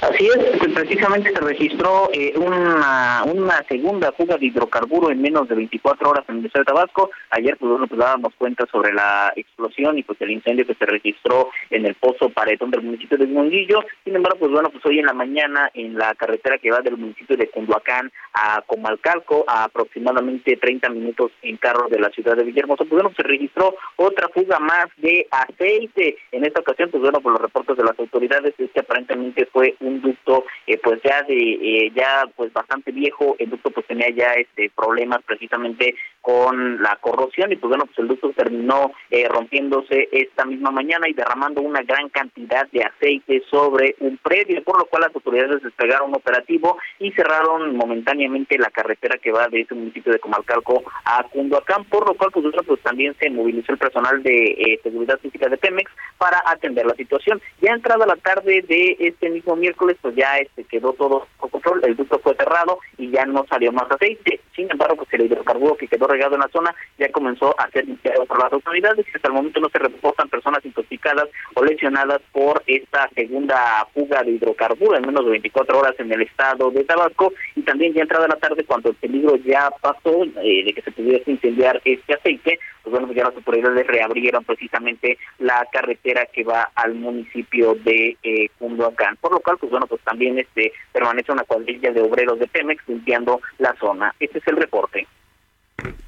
Así 0.00 0.26
es, 0.26 0.58
pues, 0.58 0.72
precisamente 0.72 1.32
se 1.32 1.40
registró 1.40 2.08
eh, 2.12 2.32
una, 2.36 3.24
segunda 3.68 4.12
fuga 4.12 4.36
de 4.36 4.46
hidrocarburo 4.46 5.10
en 5.10 5.20
menos 5.20 5.48
de 5.48 5.54
24 5.54 6.10
horas 6.10 6.24
en 6.28 6.38
el 6.38 6.46
estado 6.46 6.64
de 6.64 6.72
Tabasco. 6.72 7.10
Ayer 7.30 7.56
pues, 7.56 7.70
bueno, 7.70 7.86
pues 7.86 7.98
dábamos 7.98 8.32
cuenta 8.38 8.64
sobre 8.70 8.92
la 8.92 9.32
explosión 9.36 9.98
y 9.98 10.02
pues 10.02 10.20
el 10.20 10.30
incendio 10.30 10.66
que 10.66 10.74
se 10.74 10.86
registró 10.86 11.50
en 11.70 11.86
el 11.86 11.94
pozo 11.94 12.30
Paredón 12.30 12.70
del 12.70 12.82
municipio 12.82 13.18
de 13.18 13.26
Munguillo. 13.26 13.84
Sin 14.04 14.16
embargo, 14.16 14.38
pues 14.38 14.52
bueno, 14.52 14.70
pues 14.70 14.84
hoy 14.86 14.98
en 14.98 15.06
la 15.06 15.12
mañana 15.12 15.70
en 15.74 15.98
la 15.98 16.14
carretera 16.14 16.58
que 16.58 16.70
va 16.70 16.80
del 16.80 16.96
municipio 16.96 17.36
de 17.36 17.48
Cunduacán 17.48 18.10
a 18.34 18.62
Comalcalco, 18.66 19.44
a 19.46 19.64
aproximadamente 19.64 20.56
30 20.56 20.88
minutos 20.90 21.32
en 21.42 21.56
carro 21.56 21.88
de 21.88 21.98
la 21.98 22.10
ciudad 22.10 22.36
de 22.36 22.44
Villahermosa, 22.44 22.84
pues 22.84 23.02
bueno, 23.02 23.12
se 23.16 23.22
registró 23.22 23.74
otra 23.96 24.28
fuga 24.28 24.58
más 24.58 24.86
de 24.96 25.26
aceite. 25.30 26.16
En 26.32 26.44
esta 26.44 26.60
ocasión, 26.60 26.90
pues 26.90 27.02
bueno, 27.02 27.20
por 27.20 27.32
los 27.32 27.40
reportes 27.40 27.76
de 27.76 27.84
las 27.84 27.98
autoridades, 27.98 28.54
es 28.58 28.70
que 28.70 28.80
aparentemente 28.80 29.46
fue 29.46 29.67
un 29.80 30.00
ducto 30.00 30.44
eh, 30.66 30.78
pues 30.82 31.00
ya 31.02 31.22
de 31.22 31.36
eh, 31.36 31.92
ya 31.94 32.24
pues 32.36 32.52
bastante 32.52 32.92
viejo. 32.92 33.36
El 33.38 33.50
ducto 33.50 33.70
pues 33.70 33.86
tenía 33.86 34.10
ya 34.10 34.32
este 34.32 34.70
problemas 34.74 35.20
precisamente 35.24 35.94
con 36.28 36.82
la 36.82 36.96
corrosión 36.96 37.50
y 37.52 37.56
pues 37.56 37.70
bueno 37.70 37.86
pues 37.86 37.98
el 38.00 38.08
ducto 38.08 38.30
terminó 38.36 38.92
eh, 39.08 39.26
rompiéndose 39.30 40.10
esta 40.12 40.44
misma 40.44 40.70
mañana 40.70 41.08
y 41.08 41.14
derramando 41.14 41.62
una 41.62 41.80
gran 41.80 42.10
cantidad 42.10 42.68
de 42.70 42.84
aceite 42.84 43.42
sobre 43.50 43.96
un 44.00 44.18
predio 44.18 44.62
por 44.62 44.78
lo 44.78 44.84
cual 44.84 45.04
las 45.06 45.14
autoridades 45.14 45.62
desplegaron 45.62 46.10
un 46.10 46.16
operativo 46.16 46.76
y 46.98 47.12
cerraron 47.12 47.74
momentáneamente 47.74 48.58
la 48.58 48.68
carretera 48.68 49.16
que 49.16 49.32
va 49.32 49.48
de 49.48 49.62
ese 49.62 49.74
municipio 49.74 50.12
de 50.12 50.18
Comalcalco 50.18 50.82
a 51.06 51.22
Cunduacán 51.22 51.84
por 51.84 52.06
lo 52.06 52.14
cual 52.14 52.30
pues, 52.30 52.44
pues 52.66 52.82
también 52.82 53.16
se 53.18 53.30
movilizó 53.30 53.72
el 53.72 53.78
personal 53.78 54.22
de 54.22 54.78
seguridad 54.82 55.18
física 55.20 55.48
de 55.48 55.56
Pemex 55.56 55.90
para 56.18 56.42
atender 56.44 56.84
la 56.84 56.94
situación 56.94 57.40
ya 57.62 57.72
entrada 57.72 58.04
la 58.04 58.16
tarde 58.16 58.62
de 58.68 58.96
este 58.98 59.30
mismo 59.30 59.56
miércoles 59.56 59.96
pues 60.02 60.14
ya 60.14 60.36
este 60.36 60.64
quedó 60.64 60.92
todo 60.92 61.26
bajo 61.40 61.48
control, 61.48 61.80
el 61.84 61.96
ducto 61.96 62.18
fue 62.18 62.34
cerrado 62.36 62.78
y 62.96 63.10
ya 63.10 63.24
no 63.26 63.44
salió 63.48 63.72
más 63.72 63.90
aceite. 63.90 64.40
Sin 64.54 64.70
embargo, 64.70 64.96
pues 64.96 65.08
el 65.12 65.26
hidrocarburo 65.26 65.76
que 65.76 65.88
quedó 65.88 66.06
regado 66.18 66.34
en 66.34 66.40
la 66.40 66.48
zona 66.48 66.74
ya 66.98 67.10
comenzó 67.12 67.54
a 67.58 67.70
ser 67.70 67.86
limpiado 67.86 68.26
por 68.26 68.42
las 68.42 68.52
autoridades 68.52 69.06
y 69.06 69.16
hasta 69.16 69.28
el 69.28 69.34
momento 69.34 69.60
no 69.60 69.68
se 69.68 69.78
reportan 69.78 70.28
personas 70.28 70.64
intoxicadas 70.64 71.28
o 71.54 71.64
lesionadas 71.64 72.20
por 72.32 72.62
esta 72.66 73.08
segunda 73.14 73.86
fuga 73.94 74.22
de 74.24 74.32
hidrocarburo 74.32 74.96
en 74.96 75.06
menos 75.06 75.24
de 75.24 75.30
24 75.30 75.78
horas 75.78 75.94
en 75.98 76.12
el 76.12 76.22
estado 76.22 76.70
de 76.70 76.84
Tabasco 76.84 77.32
y 77.54 77.62
también 77.62 77.94
ya 77.94 78.02
entrada 78.02 78.26
la 78.26 78.36
tarde 78.36 78.64
cuando 78.64 78.90
el 78.90 78.96
peligro 78.96 79.36
ya 79.36 79.70
pasó 79.80 80.24
eh, 80.42 80.64
de 80.64 80.72
que 80.72 80.82
se 80.82 80.90
pudiese 80.90 81.30
incendiar 81.30 81.80
este 81.84 82.14
aceite, 82.14 82.58
pues 82.82 82.92
bueno, 82.92 83.12
ya 83.12 83.24
las 83.24 83.36
autoridades 83.36 83.86
reabrieron 83.86 84.44
precisamente 84.44 85.18
la 85.38 85.66
carretera 85.70 86.26
que 86.26 86.42
va 86.42 86.70
al 86.74 86.94
municipio 86.94 87.74
de 87.74 88.16
eh, 88.22 88.48
Cunduacán, 88.58 89.16
por 89.20 89.32
lo 89.32 89.40
cual 89.40 89.58
pues 89.58 89.70
bueno, 89.70 89.86
pues 89.86 90.00
también 90.02 90.38
este 90.38 90.72
permanece 90.92 91.32
una 91.32 91.44
cuadrilla 91.44 91.92
de 91.92 92.00
obreros 92.00 92.38
de 92.38 92.48
Pemex 92.48 92.82
limpiando 92.88 93.40
la 93.58 93.74
zona. 93.74 94.14
Este 94.18 94.38
es 94.38 94.48
el 94.48 94.56
reporte. 94.56 95.06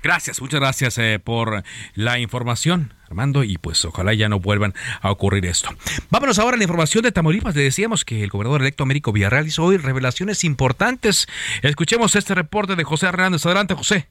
Gracias, 0.03 0.41
muchas 0.41 0.61
gracias 0.61 0.99
eh, 0.99 1.21
por 1.23 1.63
la 1.95 2.19
información, 2.19 2.95
Armando, 3.09 3.45
y 3.45 3.59
pues 3.59 3.85
ojalá 3.85 4.15
ya 4.15 4.29
no 4.29 4.41
vuelvan 4.41 4.75
a 5.01 5.11
ocurrir 5.11 5.47
esto. 5.47 5.69
Vámonos 6.11 6.39
ahora 6.39 6.57
a 6.57 6.59
la 6.59 6.65
información 6.65 7.05
de 7.05 7.13
Tamaulipas. 7.13 7.55
Le 7.55 7.63
decíamos 7.63 8.05
que 8.05 8.25
el 8.25 8.31
gobernador 8.31 8.63
electo 8.63 8.83
Américo 8.83 9.13
Villarreal 9.13 9.47
hizo 9.47 9.63
hoy 9.63 9.77
revelaciones 9.77 10.43
importantes. 10.43 11.29
Escuchemos 11.63 12.17
este 12.17 12.35
reporte 12.35 12.75
de 12.75 12.85
José 12.85 13.07
Hernández. 13.07 13.47
Adelante, 13.47 13.75
José. 13.75 14.09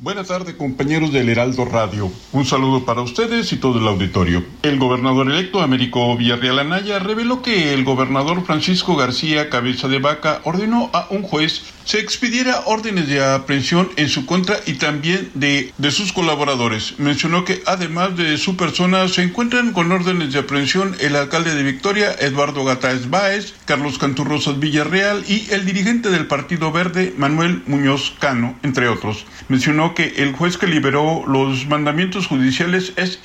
Buenas 0.00 0.28
tardes 0.28 0.54
compañeros 0.54 1.12
del 1.12 1.28
Heraldo 1.28 1.64
Radio. 1.64 2.12
Un 2.30 2.46
saludo 2.46 2.84
para 2.84 3.02
ustedes 3.02 3.52
y 3.52 3.56
todo 3.56 3.80
el 3.80 3.88
auditorio. 3.88 4.44
El 4.62 4.78
gobernador 4.78 5.28
electo 5.28 5.60
Américo 5.60 6.16
Villarreal 6.16 6.60
Anaya 6.60 7.00
reveló 7.00 7.42
que 7.42 7.74
el 7.74 7.82
gobernador 7.82 8.44
Francisco 8.46 8.94
García 8.94 9.50
Cabeza 9.50 9.88
de 9.88 9.98
Vaca 9.98 10.40
ordenó 10.44 10.88
a 10.92 11.08
un 11.10 11.24
juez 11.24 11.64
se 11.88 12.00
expidiera 12.00 12.64
órdenes 12.66 13.08
de 13.08 13.24
aprehensión 13.24 13.88
en 13.96 14.10
su 14.10 14.26
contra 14.26 14.58
y 14.66 14.74
también 14.74 15.30
de, 15.32 15.72
de 15.78 15.90
sus 15.90 16.12
colaboradores. 16.12 16.98
Mencionó 16.98 17.46
que 17.46 17.62
además 17.64 18.14
de 18.14 18.36
su 18.36 18.58
persona 18.58 19.08
se 19.08 19.22
encuentran 19.22 19.72
con 19.72 19.90
órdenes 19.90 20.34
de 20.34 20.40
aprehensión 20.40 20.94
el 21.00 21.16
alcalde 21.16 21.54
de 21.54 21.62
Victoria, 21.62 22.14
Eduardo 22.20 22.62
Gataes 22.62 23.08
Báez, 23.08 23.54
Carlos 23.64 23.96
Canturrosas 23.96 24.60
Villarreal 24.60 25.24
y 25.26 25.48
el 25.50 25.64
dirigente 25.64 26.10
del 26.10 26.26
Partido 26.26 26.70
Verde, 26.72 27.14
Manuel 27.16 27.62
Muñoz 27.66 28.14
Cano, 28.18 28.58
entre 28.62 28.88
otros. 28.88 29.24
Mencionó 29.48 29.87
que 29.94 30.14
el 30.18 30.32
juez 30.32 30.56
que 30.56 30.66
liberó 30.66 31.24
los 31.26 31.66
mandamientos 31.66 32.26
judiciales 32.26 32.92
es 32.96 33.18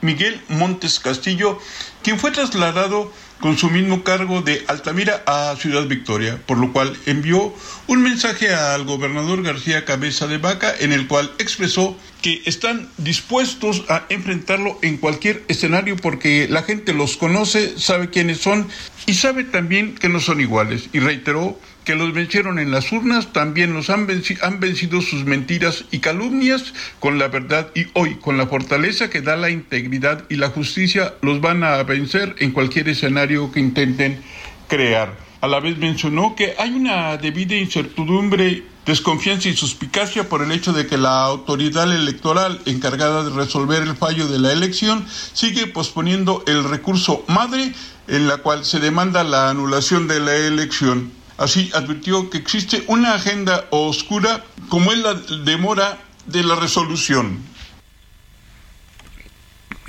Miguel 0.00 0.40
Montes 0.48 1.00
Castillo, 1.00 1.58
quien 2.02 2.18
fue 2.18 2.30
trasladado 2.30 3.12
con 3.40 3.56
su 3.56 3.70
mismo 3.70 4.02
cargo 4.02 4.42
de 4.42 4.64
Altamira 4.66 5.22
a 5.26 5.54
Ciudad 5.56 5.86
Victoria, 5.86 6.40
por 6.46 6.58
lo 6.58 6.72
cual 6.72 6.96
envió 7.06 7.54
un 7.86 8.02
mensaje 8.02 8.52
al 8.52 8.84
gobernador 8.84 9.42
García 9.42 9.84
Cabeza 9.84 10.26
de 10.26 10.38
Vaca 10.38 10.74
en 10.80 10.92
el 10.92 11.06
cual 11.06 11.30
expresó 11.38 11.96
que 12.20 12.42
están 12.46 12.88
dispuestos 12.96 13.84
a 13.88 14.04
enfrentarlo 14.08 14.78
en 14.82 14.96
cualquier 14.96 15.44
escenario 15.48 15.96
porque 15.96 16.48
la 16.50 16.62
gente 16.62 16.92
los 16.92 17.16
conoce, 17.16 17.78
sabe 17.78 18.10
quiénes 18.10 18.38
son 18.38 18.68
y 19.06 19.14
sabe 19.14 19.44
también 19.44 19.94
que 19.94 20.08
no 20.08 20.20
son 20.20 20.40
iguales. 20.40 20.88
Y 20.92 20.98
reiteró 20.98 21.58
que 21.88 21.94
los 21.94 22.12
vencieron 22.12 22.58
en 22.58 22.70
las 22.70 22.92
urnas, 22.92 23.32
también 23.32 23.72
los 23.72 23.88
han, 23.88 24.06
han 24.42 24.60
vencido 24.60 25.00
sus 25.00 25.24
mentiras 25.24 25.86
y 25.90 26.00
calumnias 26.00 26.74
con 27.00 27.18
la 27.18 27.28
verdad 27.28 27.70
y 27.74 27.86
hoy 27.94 28.16
con 28.16 28.36
la 28.36 28.46
fortaleza 28.46 29.08
que 29.08 29.22
da 29.22 29.36
la 29.36 29.48
integridad 29.48 30.26
y 30.28 30.36
la 30.36 30.50
justicia 30.50 31.14
los 31.22 31.40
van 31.40 31.64
a 31.64 31.82
vencer 31.84 32.36
en 32.40 32.50
cualquier 32.50 32.90
escenario 32.90 33.50
que 33.52 33.60
intenten 33.60 34.20
crear. 34.68 35.16
A 35.40 35.46
la 35.46 35.60
vez 35.60 35.78
mencionó 35.78 36.36
que 36.36 36.56
hay 36.58 36.74
una 36.74 37.16
debida 37.16 37.56
incertidumbre 37.56 38.64
desconfianza 38.84 39.48
y 39.48 39.56
suspicacia 39.56 40.28
por 40.28 40.42
el 40.42 40.52
hecho 40.52 40.74
de 40.74 40.86
que 40.86 40.98
la 40.98 41.22
autoridad 41.22 41.90
electoral 41.90 42.60
encargada 42.66 43.24
de 43.24 43.30
resolver 43.30 43.80
el 43.80 43.96
fallo 43.96 44.28
de 44.28 44.38
la 44.38 44.52
elección 44.52 45.06
sigue 45.32 45.66
posponiendo 45.66 46.44
el 46.46 46.64
recurso 46.64 47.24
madre 47.28 47.72
en 48.08 48.28
la 48.28 48.36
cual 48.38 48.66
se 48.66 48.78
demanda 48.78 49.24
la 49.24 49.48
anulación 49.48 50.06
de 50.06 50.20
la 50.20 50.36
elección. 50.36 51.16
Así 51.38 51.70
advirtió 51.72 52.30
que 52.30 52.38
existe 52.38 52.84
una 52.88 53.14
agenda 53.14 53.64
oscura 53.70 54.44
como 54.68 54.92
es 54.92 54.98
la 54.98 55.14
demora 55.14 55.98
de 56.26 56.42
la 56.42 56.56
resolución. 56.56 57.38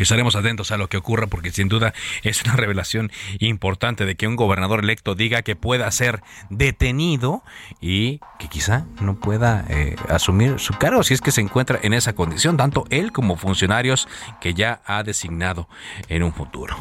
Estaremos 0.04 0.36
atentos 0.36 0.72
a 0.72 0.78
lo 0.78 0.88
que 0.88 0.98
ocurra 0.98 1.28
porque 1.28 1.52
sin 1.52 1.70
duda 1.70 1.94
es 2.24 2.44
una 2.44 2.56
revelación 2.56 3.12
importante 3.40 4.06
de 4.06 4.16
que 4.16 4.28
un 4.28 4.36
gobernador 4.36 4.84
electo 4.84 5.16
diga 5.16 5.42
que 5.42 5.56
pueda 5.56 5.90
ser 5.92 6.22
detenido 6.50 7.44
y 7.82 8.20
que 8.40 8.48
quizá 8.48 8.86
no 9.02 9.20
pueda 9.20 9.66
eh, 9.70 9.96
asumir 10.08 10.60
su 10.60 10.74
cargo 10.74 11.04
si 11.04 11.14
es 11.14 11.22
que 11.22 11.32
se 11.32 11.42
encuentra 11.42 11.80
en 11.82 11.94
esa 11.94 12.14
condición, 12.14 12.58
tanto 12.58 12.86
él 12.90 13.12
como 13.12 13.36
funcionarios 13.36 14.08
que 14.42 14.54
ya 14.54 14.82
ha 14.86 15.04
designado 15.04 15.68
en 16.08 16.24
un 16.24 16.34
futuro. 16.34 16.78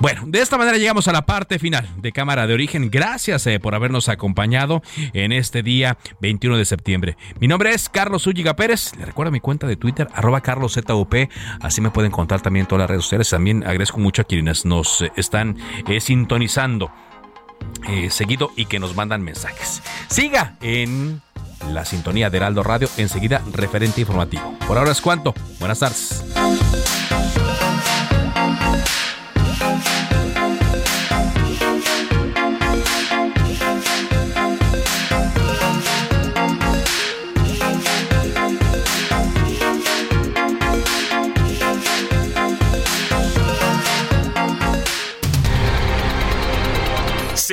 Bueno, 0.00 0.22
de 0.26 0.40
esta 0.40 0.58
manera 0.58 0.78
llegamos 0.78 1.08
a 1.08 1.12
la 1.12 1.22
parte 1.22 1.58
final 1.58 1.88
de 1.96 2.12
Cámara 2.12 2.46
de 2.46 2.54
Origen. 2.54 2.90
Gracias 2.90 3.46
eh, 3.46 3.60
por 3.60 3.74
habernos 3.74 4.08
acompañado 4.08 4.82
en 5.12 5.32
este 5.32 5.62
día 5.62 5.98
21 6.20 6.56
de 6.56 6.64
septiembre. 6.64 7.16
Mi 7.40 7.48
nombre 7.48 7.70
es 7.70 7.88
Carlos 7.88 8.26
Ulliga 8.26 8.54
Pérez. 8.56 8.92
Le 8.96 9.04
recuerdo 9.04 9.32
mi 9.32 9.40
cuenta 9.40 9.66
de 9.66 9.76
Twitter, 9.76 10.08
arroba 10.14 10.40
carloszup. 10.40 11.14
Así 11.60 11.80
me 11.80 11.90
pueden 11.90 12.10
contar 12.10 12.40
también 12.48 12.66
todas 12.66 12.80
las 12.80 12.90
redes 12.90 13.04
sociales. 13.04 13.28
También 13.28 13.62
agradezco 13.62 13.98
mucho 13.98 14.22
a 14.22 14.24
quienes 14.24 14.64
nos 14.64 15.02
eh, 15.02 15.12
están 15.16 15.58
eh, 15.86 16.00
sintonizando 16.00 16.90
seguido 18.10 18.52
y 18.54 18.66
que 18.66 18.78
nos 18.78 18.94
mandan 18.94 19.22
mensajes. 19.22 19.82
Siga 20.08 20.56
en 20.60 21.20
la 21.72 21.84
sintonía 21.84 22.30
de 22.30 22.38
Heraldo 22.38 22.62
Radio. 22.62 22.88
Enseguida, 22.96 23.42
referente 23.52 24.00
informativo. 24.00 24.54
Por 24.66 24.78
ahora 24.78 24.92
es 24.92 25.00
cuanto. 25.00 25.34
Buenas 25.58 25.80
tardes. 25.80 26.24